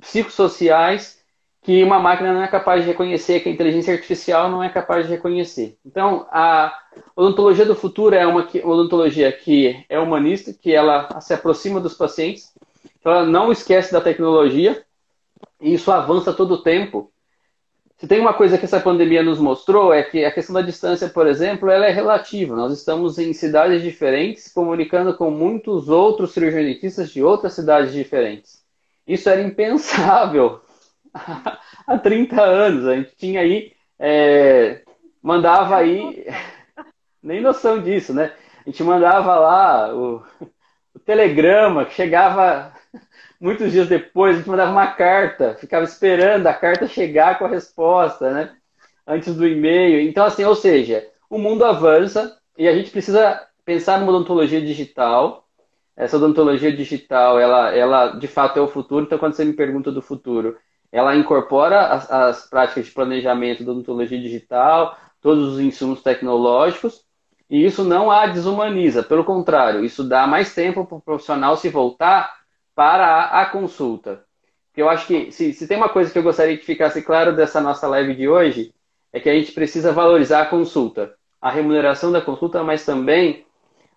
psicossociais 0.00 1.19
que 1.62 1.84
uma 1.84 1.98
máquina 1.98 2.32
não 2.32 2.42
é 2.42 2.48
capaz 2.48 2.82
de 2.82 2.88
reconhecer, 2.88 3.40
que 3.40 3.48
a 3.48 3.52
inteligência 3.52 3.92
artificial 3.92 4.50
não 4.50 4.62
é 4.62 4.68
capaz 4.70 5.06
de 5.06 5.12
reconhecer. 5.12 5.76
Então, 5.84 6.26
a 6.30 6.74
odontologia 7.14 7.66
do 7.66 7.74
futuro 7.74 8.14
é 8.14 8.26
uma 8.26 8.48
odontologia 8.64 9.30
que 9.30 9.84
é 9.88 9.98
humanista, 9.98 10.54
que 10.54 10.72
ela 10.72 11.20
se 11.20 11.34
aproxima 11.34 11.78
dos 11.78 11.94
pacientes, 11.94 12.52
ela 13.04 13.26
não 13.26 13.52
esquece 13.52 13.92
da 13.92 14.00
tecnologia, 14.00 14.82
e 15.60 15.74
isso 15.74 15.92
avança 15.92 16.32
todo 16.32 16.54
o 16.54 16.62
tempo. 16.62 17.12
Se 17.98 18.08
tem 18.08 18.18
uma 18.18 18.32
coisa 18.32 18.56
que 18.56 18.64
essa 18.64 18.80
pandemia 18.80 19.22
nos 19.22 19.38
mostrou 19.38 19.92
é 19.92 20.02
que 20.02 20.24
a 20.24 20.32
questão 20.32 20.54
da 20.54 20.62
distância, 20.62 21.10
por 21.10 21.26
exemplo, 21.26 21.68
ela 21.68 21.84
é 21.84 21.90
relativa. 21.90 22.56
Nós 22.56 22.72
estamos 22.72 23.18
em 23.18 23.34
cidades 23.34 23.82
diferentes, 23.82 24.50
comunicando 24.50 25.12
com 25.14 25.30
muitos 25.30 25.90
outros 25.90 26.32
cirurgiões 26.32 26.64
dentistas 26.64 27.10
de 27.10 27.22
outras 27.22 27.52
cidades 27.52 27.92
diferentes. 27.92 28.62
Isso 29.06 29.28
era 29.28 29.42
impensável 29.42 30.62
há 31.86 31.98
30 31.98 32.40
anos. 32.40 32.86
A 32.86 32.96
gente 32.96 33.14
tinha 33.16 33.40
aí, 33.40 33.72
é, 33.98 34.82
mandava 35.22 35.76
aí, 35.76 36.26
nem 37.22 37.40
noção 37.40 37.82
disso, 37.82 38.14
né? 38.14 38.32
A 38.66 38.70
gente 38.70 38.82
mandava 38.82 39.36
lá 39.38 39.94
o, 39.94 40.22
o 40.94 40.98
telegrama, 40.98 41.84
que 41.84 41.94
chegava 41.94 42.72
muitos 43.40 43.72
dias 43.72 43.88
depois, 43.88 44.34
a 44.34 44.38
gente 44.38 44.48
mandava 44.48 44.72
uma 44.72 44.88
carta, 44.88 45.56
ficava 45.56 45.84
esperando 45.84 46.46
a 46.46 46.54
carta 46.54 46.86
chegar 46.86 47.38
com 47.38 47.44
a 47.46 47.48
resposta, 47.48 48.30
né? 48.32 48.56
Antes 49.06 49.34
do 49.34 49.46
e-mail. 49.46 50.00
Então, 50.00 50.24
assim, 50.24 50.44
ou 50.44 50.54
seja, 50.54 51.08
o 51.28 51.38
mundo 51.38 51.64
avança 51.64 52.38
e 52.56 52.68
a 52.68 52.74
gente 52.74 52.90
precisa 52.90 53.46
pensar 53.64 53.98
numa 53.98 54.12
odontologia 54.12 54.60
digital. 54.60 55.46
Essa 55.96 56.16
odontologia 56.16 56.72
digital, 56.74 57.38
ela, 57.38 57.74
ela 57.74 58.08
de 58.12 58.26
fato 58.26 58.58
é 58.58 58.62
o 58.62 58.68
futuro. 58.68 59.04
Então, 59.04 59.18
quando 59.18 59.34
você 59.34 59.44
me 59.44 59.52
pergunta 59.52 59.92
do 59.92 60.00
futuro, 60.02 60.56
ela 60.92 61.16
incorpora 61.16 61.86
as, 61.86 62.10
as 62.10 62.46
práticas 62.48 62.86
de 62.86 62.92
planejamento 62.92 63.64
da 63.64 63.72
odontologia 63.72 64.20
digital, 64.20 64.96
todos 65.20 65.54
os 65.54 65.60
insumos 65.60 66.02
tecnológicos, 66.02 67.04
e 67.48 67.64
isso 67.64 67.84
não 67.84 68.10
a 68.10 68.26
desumaniza, 68.26 69.02
pelo 69.02 69.24
contrário, 69.24 69.84
isso 69.84 70.04
dá 70.04 70.26
mais 70.26 70.54
tempo 70.54 70.86
para 70.86 70.96
o 70.96 71.00
profissional 71.00 71.56
se 71.56 71.68
voltar 71.68 72.32
para 72.74 73.06
a, 73.06 73.42
a 73.42 73.46
consulta. 73.46 74.24
Eu 74.76 74.88
acho 74.88 75.06
que 75.06 75.30
se, 75.30 75.52
se 75.52 75.68
tem 75.68 75.76
uma 75.76 75.88
coisa 75.88 76.10
que 76.10 76.18
eu 76.18 76.22
gostaria 76.22 76.56
que 76.56 76.64
ficasse 76.64 77.02
claro 77.02 77.34
dessa 77.34 77.60
nossa 77.60 77.86
live 77.88 78.14
de 78.14 78.28
hoje, 78.28 78.72
é 79.12 79.20
que 79.20 79.28
a 79.28 79.34
gente 79.34 79.52
precisa 79.52 79.92
valorizar 79.92 80.42
a 80.42 80.46
consulta, 80.46 81.14
a 81.40 81.50
remuneração 81.50 82.12
da 82.12 82.20
consulta, 82.20 82.62
mas 82.62 82.84
também 82.86 83.44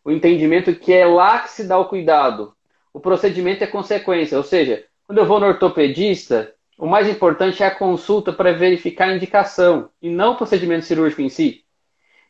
o 0.04 0.12
entendimento 0.12 0.76
que 0.76 0.92
é 0.92 1.06
lá 1.06 1.40
que 1.40 1.52
se 1.52 1.66
dá 1.66 1.78
o 1.78 1.86
cuidado. 1.86 2.54
O 2.94 3.00
procedimento 3.00 3.64
é 3.64 3.68
consequência, 3.68 4.38
ou 4.38 4.44
seja, 4.44 4.84
quando 5.08 5.20
eu 5.20 5.26
vou 5.26 5.40
no 5.40 5.46
ortopedista, 5.46 6.54
o 6.78 6.88
mais 6.88 7.08
importante 7.08 7.62
é 7.62 7.68
a 7.68 7.76
consulta 7.76 8.34
para 8.34 8.54
verificar 8.54 9.10
a 9.10 9.16
indicação 9.16 9.90
e 10.02 10.10
não 10.10 10.34
o 10.34 10.38
procedimento 10.38 10.86
cirúrgico 10.86 11.22
em 11.22 11.30
si. 11.30 11.64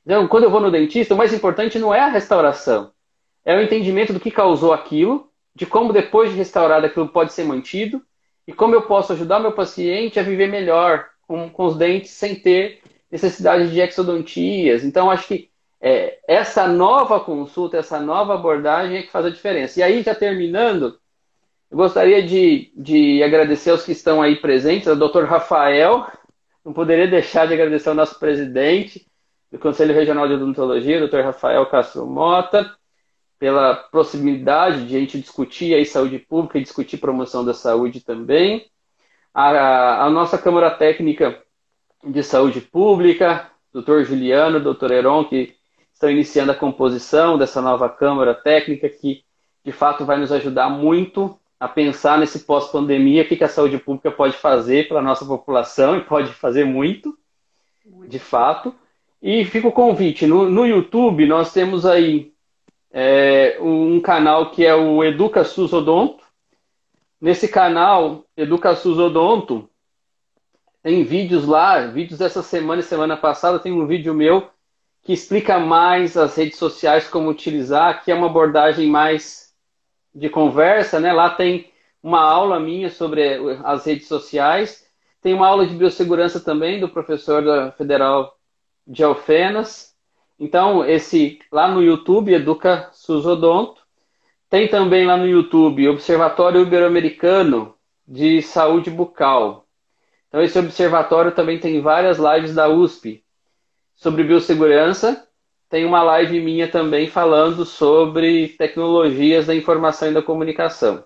Então, 0.05 0.27
quando 0.27 0.43
eu 0.43 0.51
vou 0.51 0.59
no 0.59 0.71
dentista, 0.71 1.13
o 1.13 1.17
mais 1.17 1.33
importante 1.33 1.79
não 1.79 1.93
é 1.93 2.01
a 2.01 2.09
restauração, 2.09 2.91
é 3.45 3.55
o 3.55 3.61
entendimento 3.61 4.11
do 4.11 4.19
que 4.19 4.31
causou 4.31 4.73
aquilo, 4.73 5.29
de 5.55 5.65
como 5.65 5.93
depois 5.93 6.31
de 6.31 6.37
restaurado 6.37 6.85
aquilo 6.85 7.07
pode 7.07 7.31
ser 7.31 7.43
mantido 7.43 8.01
e 8.47 8.51
como 8.51 8.75
eu 8.75 8.81
posso 8.81 9.13
ajudar 9.13 9.39
meu 9.39 9.53
paciente 9.53 10.19
a 10.19 10.23
viver 10.23 10.47
melhor 10.47 11.07
com, 11.27 11.49
com 11.49 11.65
os 11.65 11.77
dentes 11.77 12.11
sem 12.11 12.35
ter 12.35 12.81
necessidade 13.09 13.71
de 13.71 13.79
exodontias. 13.79 14.83
Então, 14.83 15.09
acho 15.09 15.27
que 15.27 15.49
é, 15.79 16.19
essa 16.27 16.67
nova 16.67 17.19
consulta, 17.19 17.77
essa 17.77 17.99
nova 17.99 18.33
abordagem 18.33 18.97
é 18.97 19.01
que 19.03 19.11
faz 19.11 19.25
a 19.25 19.29
diferença. 19.29 19.79
E 19.79 19.83
aí, 19.83 20.01
já 20.01 20.15
terminando, 20.15 20.97
eu 21.74 21.78
gostaria 21.78 22.21
de, 22.21 22.71
de 22.78 23.24
agradecer 23.24 23.71
aos 23.71 23.84
que 23.84 23.93
estão 23.93 24.21
aí 24.21 24.36
presentes, 24.36 24.88
ao 24.88 24.95
doutor 24.95 25.26
Rafael, 25.26 26.05
não 26.63 26.71
poderia 26.71 27.07
deixar 27.07 27.47
de 27.47 27.53
agradecer 27.55 27.89
ao 27.89 27.95
nosso 27.95 28.19
presidente 28.19 29.07
do 29.51 29.57
Conselho 29.57 29.91
Regional 29.91 30.28
de 30.28 30.36
Odontologia, 30.36 30.99
doutor 30.99 31.24
Rafael 31.24 31.65
Castro 31.65 32.05
Mota, 32.05 32.71
pela 33.39 33.74
proximidade 33.74 34.86
de 34.86 34.95
a 34.95 34.99
gente 34.99 35.19
discutir 35.19 35.74
aí 35.74 35.84
saúde 35.84 36.19
pública 36.19 36.59
e 36.59 36.61
discutir 36.61 36.97
promoção 36.97 37.43
da 37.43 37.55
saúde 37.55 38.01
também. 38.01 38.67
A, 39.34 40.05
a 40.05 40.09
nossa 40.11 40.38
Câmara 40.38 40.69
Técnica 40.69 41.41
de 42.05 42.21
Saúde 42.21 42.61
Pública, 42.61 43.49
doutor 43.74 44.05
Juliano, 44.05 44.59
doutor 44.59 44.91
Heron, 44.91 45.26
que 45.26 45.55
estão 45.91 46.11
iniciando 46.11 46.51
a 46.51 46.55
composição 46.55 47.36
dessa 47.36 47.63
nova 47.63 47.89
Câmara 47.89 48.36
Técnica, 48.36 48.88
que 48.88 49.24
de 49.65 49.71
fato 49.71 50.05
vai 50.05 50.19
nos 50.19 50.32
ajudar 50.32 50.69
muito 50.69 51.39
a 51.59 51.67
pensar 51.67 52.17
nesse 52.17 52.39
pós-pandemia, 52.39 53.23
o 53.23 53.27
que, 53.27 53.37
que 53.37 53.43
a 53.43 53.49
saúde 53.49 53.77
pública 53.77 54.11
pode 54.11 54.35
fazer 54.35 54.87
para 54.87 54.99
a 54.99 55.03
nossa 55.03 55.25
população, 55.25 55.97
e 55.97 56.01
pode 56.01 56.31
fazer 56.33 56.65
muito, 56.65 57.17
muito. 57.85 58.09
de 58.09 58.19
fato. 58.19 58.75
E 59.21 59.45
fica 59.45 59.67
o 59.67 59.71
convite, 59.71 60.27
no, 60.27 60.49
no 60.49 60.65
YouTube 60.65 61.25
nós 61.25 61.53
temos 61.53 61.85
aí 61.85 62.33
é, 62.91 63.57
um 63.61 63.99
canal 64.01 64.51
que 64.51 64.65
é 64.65 64.75
o 64.75 65.03
Educa 65.03 65.43
SUS 65.43 65.71
Odonto. 65.71 66.23
Nesse 67.21 67.47
canal, 67.47 68.25
Educa 68.35 68.75
SUS 68.75 68.99
Odonto, 68.99 69.69
tem 70.83 71.05
vídeos 71.05 71.47
lá, 71.47 71.87
vídeos 71.87 72.19
dessa 72.19 72.43
semana 72.43 72.81
e 72.81 72.83
semana 72.83 73.15
passada, 73.15 73.57
tem 73.57 73.71
um 73.71 73.87
vídeo 73.87 74.13
meu 74.13 74.49
que 75.01 75.13
explica 75.13 75.57
mais 75.59 76.17
as 76.17 76.35
redes 76.35 76.57
sociais, 76.57 77.07
como 77.07 77.29
utilizar, 77.29 78.03
que 78.03 78.11
é 78.11 78.15
uma 78.15 78.27
abordagem 78.27 78.89
mais 78.89 79.52
de 80.14 80.30
conversa, 80.30 80.99
né? 80.99 81.11
Lá 81.14 81.30
tem 81.30 81.72
uma 82.01 82.22
aula 82.22 82.59
minha 82.59 82.89
sobre 82.89 83.39
as 83.64 83.86
redes 83.86 84.07
sociais, 84.07 84.86
tem 85.22 85.34
uma 85.34 85.47
aula 85.47 85.66
de 85.66 85.76
biossegurança 85.76 86.39
também 86.39 86.80
do 86.80 86.89
professor 86.89 87.43
da 87.43 87.72
Federal 87.72 88.38
de 88.86 89.03
Alfenas 89.03 89.95
Então, 90.39 90.84
esse 90.86 91.39
lá 91.51 91.68
no 91.72 91.82
YouTube, 91.82 92.34
Educa 92.34 92.89
Susodonto. 92.91 93.82
Tem 94.49 94.68
também 94.68 95.05
lá 95.05 95.18
no 95.18 95.26
YouTube 95.26 95.88
Observatório 95.89 96.61
Ibero-Americano 96.61 97.76
de 98.07 98.41
Saúde 98.41 98.89
Bucal. 98.91 99.66
Então, 100.28 100.41
esse 100.41 100.57
observatório 100.59 101.32
também 101.32 101.59
tem 101.59 101.82
várias 101.82 102.18
lives 102.18 102.53
da 102.53 102.68
USP 102.68 103.24
sobre 103.95 104.24
biossegurança. 104.24 105.28
Tem 105.74 105.86
uma 105.86 106.03
live 106.03 106.39
minha 106.39 106.69
também 106.69 107.07
falando 107.07 107.65
sobre 107.65 108.49
tecnologias 108.49 109.47
da 109.47 109.55
informação 109.55 110.11
e 110.11 110.13
da 110.13 110.21
comunicação. 110.21 111.03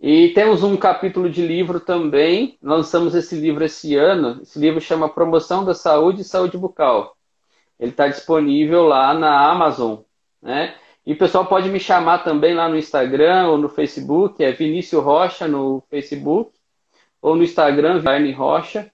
E 0.00 0.28
temos 0.28 0.62
um 0.62 0.76
capítulo 0.76 1.28
de 1.28 1.44
livro 1.44 1.80
também. 1.80 2.56
Lançamos 2.62 3.16
esse 3.16 3.34
livro 3.34 3.64
esse 3.64 3.96
ano. 3.96 4.38
Esse 4.42 4.60
livro 4.60 4.80
chama 4.80 5.08
Promoção 5.08 5.64
da 5.64 5.74
Saúde 5.74 6.20
e 6.20 6.24
Saúde 6.24 6.56
Bucal. 6.56 7.16
Ele 7.80 7.90
está 7.90 8.06
disponível 8.06 8.84
lá 8.84 9.12
na 9.12 9.50
Amazon. 9.50 10.02
Né? 10.40 10.76
E 11.04 11.14
o 11.14 11.18
pessoal 11.18 11.44
pode 11.44 11.68
me 11.68 11.80
chamar 11.80 12.18
também 12.18 12.54
lá 12.54 12.68
no 12.68 12.78
Instagram 12.78 13.48
ou 13.48 13.58
no 13.58 13.68
Facebook. 13.68 14.40
É 14.40 14.52
Vinícius 14.52 15.02
Rocha 15.02 15.48
no 15.48 15.82
Facebook. 15.90 16.52
Ou 17.20 17.34
no 17.34 17.42
Instagram, 17.42 17.98
Varne 17.98 18.30
Rocha 18.30 18.88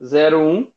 01. 0.00 0.70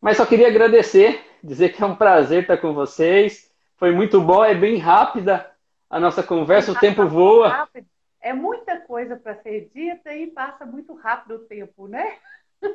Mas 0.00 0.18
só 0.18 0.24
queria 0.24 0.46
agradecer, 0.46 1.31
dizer 1.42 1.70
que 1.70 1.82
é 1.82 1.86
um 1.86 1.96
prazer 1.96 2.42
estar 2.42 2.58
com 2.58 2.72
vocês. 2.72 3.50
Foi 3.76 3.90
muito 3.92 4.20
bom, 4.20 4.44
é 4.44 4.54
bem 4.54 4.78
rápida 4.78 5.50
a 5.90 6.00
nossa 6.00 6.22
conversa, 6.22 6.72
o 6.72 6.78
tempo 6.78 7.06
voa. 7.06 7.48
Rápido 7.48 7.86
é 8.22 8.32
muita 8.32 8.80
coisa 8.80 9.16
para 9.16 9.34
ser 9.42 9.68
dita 9.74 10.14
e 10.14 10.28
passa 10.28 10.64
muito 10.64 10.94
rápido 10.94 11.34
o 11.34 11.38
tempo, 11.40 11.88
né? 11.88 12.18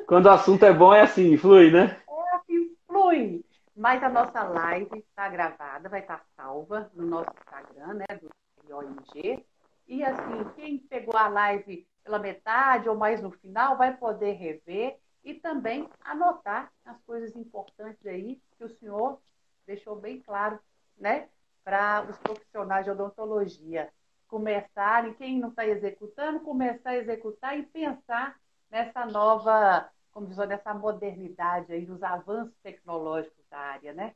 Quando 0.06 0.26
o 0.26 0.30
assunto 0.30 0.62
é 0.64 0.72
bom, 0.72 0.94
é 0.94 1.00
assim, 1.00 1.36
flui, 1.38 1.70
né? 1.70 2.00
É 2.06 2.36
assim, 2.36 2.76
flui. 2.86 3.44
Mas 3.74 4.02
a 4.02 4.08
nossa 4.08 4.42
live 4.42 4.98
está 4.98 5.28
gravada, 5.28 5.88
vai 5.88 6.00
estar 6.00 6.22
salva 6.36 6.90
no 6.94 7.06
nosso 7.06 7.30
Instagram, 7.40 7.94
né, 7.94 8.06
do 8.20 8.28
IONG. 8.68 9.44
E 9.86 10.04
assim, 10.04 10.44
quem 10.56 10.78
pegou 10.78 11.16
a 11.16 11.28
live 11.28 11.86
pela 12.04 12.18
metade 12.18 12.88
ou 12.88 12.96
mais 12.96 13.22
no 13.22 13.30
final 13.30 13.78
vai 13.78 13.96
poder 13.96 14.32
rever 14.32 14.96
e 15.28 15.34
também 15.34 15.86
anotar 16.00 16.72
as 16.86 16.98
coisas 17.02 17.36
importantes 17.36 18.06
aí 18.06 18.40
que 18.56 18.64
o 18.64 18.68
senhor 18.78 19.20
deixou 19.66 19.94
bem 19.94 20.22
claro, 20.22 20.58
né, 20.96 21.28
para 21.62 22.06
os 22.08 22.16
profissionais 22.16 22.86
de 22.86 22.90
odontologia 22.90 23.92
começarem, 24.26 25.12
quem 25.12 25.38
não 25.38 25.50
está 25.50 25.66
executando, 25.66 26.40
começar 26.40 26.90
a 26.90 26.96
executar 26.96 27.58
e 27.58 27.62
pensar 27.62 28.40
nessa 28.70 29.04
nova, 29.04 29.90
como 30.12 30.26
diz, 30.26 30.38
nessa 30.38 30.72
modernidade 30.72 31.74
aí, 31.74 31.86
nos 31.86 32.02
avanços 32.02 32.56
tecnológicos 32.62 33.44
da 33.50 33.58
área, 33.58 33.92
né? 33.92 34.14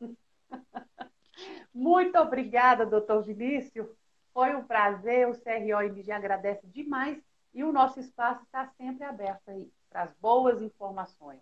Muito 1.72 2.18
obrigada, 2.18 2.84
doutor 2.84 3.22
Vinícius. 3.22 3.88
Foi 4.34 4.54
um 4.54 4.64
prazer, 4.64 5.26
o 5.26 5.34
CROMG 5.34 6.12
agradece 6.12 6.66
demais 6.66 7.18
e 7.54 7.64
o 7.64 7.72
nosso 7.72 7.98
espaço 7.98 8.42
está 8.42 8.66
sempre 8.76 9.04
aberto 9.04 9.48
aí 9.48 9.70
para 9.90 10.02
as 10.02 10.10
boas 10.20 10.62
informações. 10.62 11.40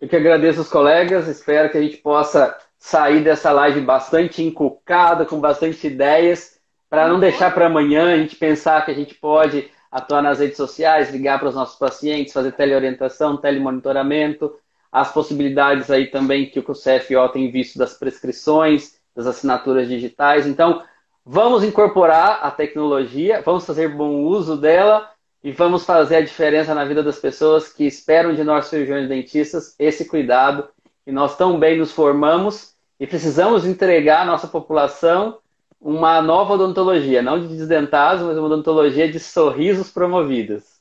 Eu 0.00 0.08
que 0.08 0.16
agradeço 0.16 0.60
os 0.60 0.68
colegas, 0.68 1.28
espero 1.28 1.70
que 1.70 1.78
a 1.78 1.82
gente 1.82 1.96
possa 1.96 2.56
sair 2.78 3.22
dessa 3.22 3.50
live 3.52 3.80
bastante 3.80 4.42
encucada, 4.42 5.26
com 5.26 5.40
bastante 5.40 5.86
ideias 5.86 6.60
para 6.88 7.08
não 7.08 7.18
deixar 7.18 7.52
para 7.52 7.66
amanhã 7.66 8.12
a 8.12 8.16
gente 8.16 8.36
pensar 8.36 8.84
que 8.84 8.90
a 8.90 8.94
gente 8.94 9.14
pode 9.14 9.68
atuar 9.90 10.22
nas 10.22 10.38
redes 10.38 10.56
sociais, 10.56 11.10
ligar 11.10 11.38
para 11.40 11.48
os 11.48 11.54
nossos 11.54 11.76
pacientes, 11.76 12.32
fazer 12.32 12.52
teleorientação, 12.52 13.36
telemonitoramento, 13.36 14.54
as 14.92 15.12
possibilidades 15.12 15.90
aí 15.90 16.06
também 16.06 16.48
que 16.48 16.60
o 16.60 16.62
CFO 16.62 17.28
tem 17.32 17.50
visto 17.50 17.78
das 17.78 17.94
prescrições, 17.94 18.96
das 19.14 19.26
assinaturas 19.26 19.88
digitais. 19.88 20.46
Então, 20.46 20.84
vamos 21.24 21.64
incorporar 21.64 22.40
a 22.42 22.50
tecnologia, 22.50 23.42
vamos 23.42 23.66
fazer 23.66 23.88
bom 23.88 24.22
uso 24.22 24.56
dela 24.56 25.13
e 25.44 25.52
vamos 25.52 25.84
fazer 25.84 26.16
a 26.16 26.20
diferença 26.22 26.74
na 26.74 26.86
vida 26.86 27.02
das 27.02 27.18
pessoas 27.18 27.70
que 27.70 27.84
esperam 27.84 28.34
de 28.34 28.42
nós, 28.42 28.64
cirurgiões 28.64 29.06
dentistas, 29.06 29.76
esse 29.78 30.08
cuidado. 30.08 30.70
E 31.06 31.12
nós 31.12 31.36
tão 31.36 31.60
bem 31.60 31.78
nos 31.78 31.92
formamos 31.92 32.74
e 32.98 33.06
precisamos 33.06 33.66
entregar 33.66 34.22
à 34.22 34.24
nossa 34.24 34.48
população 34.48 35.38
uma 35.78 36.22
nova 36.22 36.54
odontologia, 36.54 37.20
não 37.20 37.38
de 37.38 37.46
desdentados, 37.46 38.22
mas 38.24 38.38
uma 38.38 38.46
odontologia 38.46 39.06
de 39.06 39.20
sorrisos 39.20 39.90
promovidos. 39.90 40.80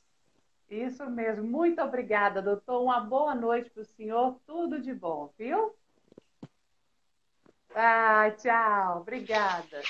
Isso 0.70 1.06
mesmo. 1.10 1.44
Muito 1.44 1.82
obrigada, 1.82 2.42
doutor. 2.42 2.82
Uma 2.82 3.02
boa 3.02 3.36
noite 3.36 3.70
para 3.70 3.82
o 3.82 3.86
senhor. 3.86 4.38
Tudo 4.48 4.80
de 4.80 4.94
bom, 4.94 5.30
viu? 5.38 5.76
Ah, 7.76 8.32
tchau. 8.38 9.02
Obrigada. 9.02 9.82